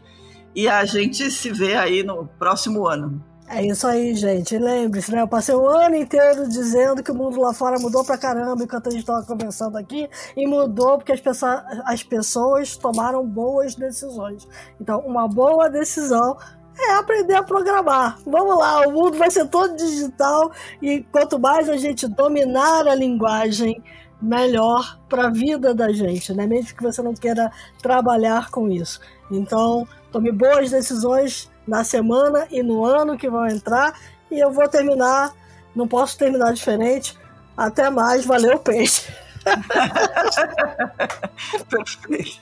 E 0.54 0.68
a 0.68 0.84
gente 0.84 1.32
se 1.32 1.54
vê 1.54 1.78
aí 1.78 2.04
no 2.04 2.28
próximo 2.38 2.86
ano. 2.86 3.24
É 3.48 3.62
isso 3.62 3.86
aí, 3.86 4.16
gente. 4.16 4.58
Lembre-se, 4.58 5.12
né? 5.12 5.22
Eu 5.22 5.28
passei 5.28 5.54
o 5.54 5.68
ano 5.68 5.96
inteiro 5.96 6.48
dizendo 6.48 7.04
que 7.04 7.12
o 7.12 7.16
mundo 7.16 7.40
lá 7.40 7.54
fora 7.54 7.78
mudou 7.80 8.04
pra 8.04 8.18
caramba 8.18 8.64
enquanto 8.64 8.88
a 8.88 8.92
gente 8.92 9.02
estava 9.02 9.24
conversando 9.26 9.78
aqui. 9.78 10.10
E 10.36 10.48
mudou 10.48 10.98
porque 10.98 11.12
as 11.12 11.20
pessoas, 11.20 11.62
as 11.86 12.04
pessoas 12.04 12.78
tomaram 12.78 13.26
boas 13.26 13.76
decisões. 13.76 14.48
Então, 14.80 15.00
uma 15.02 15.28
boa 15.28 15.70
decisão 15.70 16.38
é 16.80 16.94
aprender 16.94 17.36
a 17.36 17.44
programar. 17.44 18.18
Vamos 18.26 18.58
lá, 18.58 18.88
o 18.88 18.92
mundo 18.92 19.18
vai 19.18 19.30
ser 19.30 19.48
todo 19.48 19.76
digital 19.76 20.52
e 20.82 21.04
quanto 21.12 21.38
mais 21.38 21.70
a 21.70 21.78
gente 21.78 22.08
dominar 22.08 22.88
a 22.88 22.96
linguagem, 22.96 23.84
melhor 24.20 25.00
para 25.10 25.28
a 25.28 25.30
vida 25.30 25.74
da 25.74 25.92
gente, 25.92 26.34
né? 26.34 26.48
Mesmo 26.48 26.76
que 26.76 26.82
você 26.82 27.02
não 27.02 27.14
queira 27.14 27.52
trabalhar 27.82 28.50
com 28.50 28.70
isso. 28.70 29.00
Então, 29.30 29.86
tome 30.12 30.32
boas 30.32 30.72
decisões 30.72 31.52
na 31.68 31.84
semana 31.84 32.48
e 32.50 32.64
no 32.64 32.86
ano 32.86 33.18
que 33.18 33.30
vão 33.30 33.48
entrar. 33.48 33.94
E 34.30 34.40
eu 34.40 34.52
vou 34.52 34.68
terminar, 34.68 35.34
não 35.76 35.88
posso 35.88 36.18
terminar 36.18 36.54
diferente. 36.54 37.18
Até 37.56 37.90
mais, 37.90 38.26
valeu, 38.26 38.60
peixe. 38.60 39.12
Perfeito. 41.70 42.42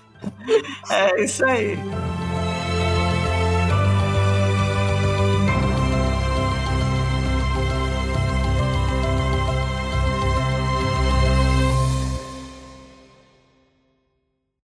É 0.89 1.23
isso 1.23 1.45
aí. 1.45 1.77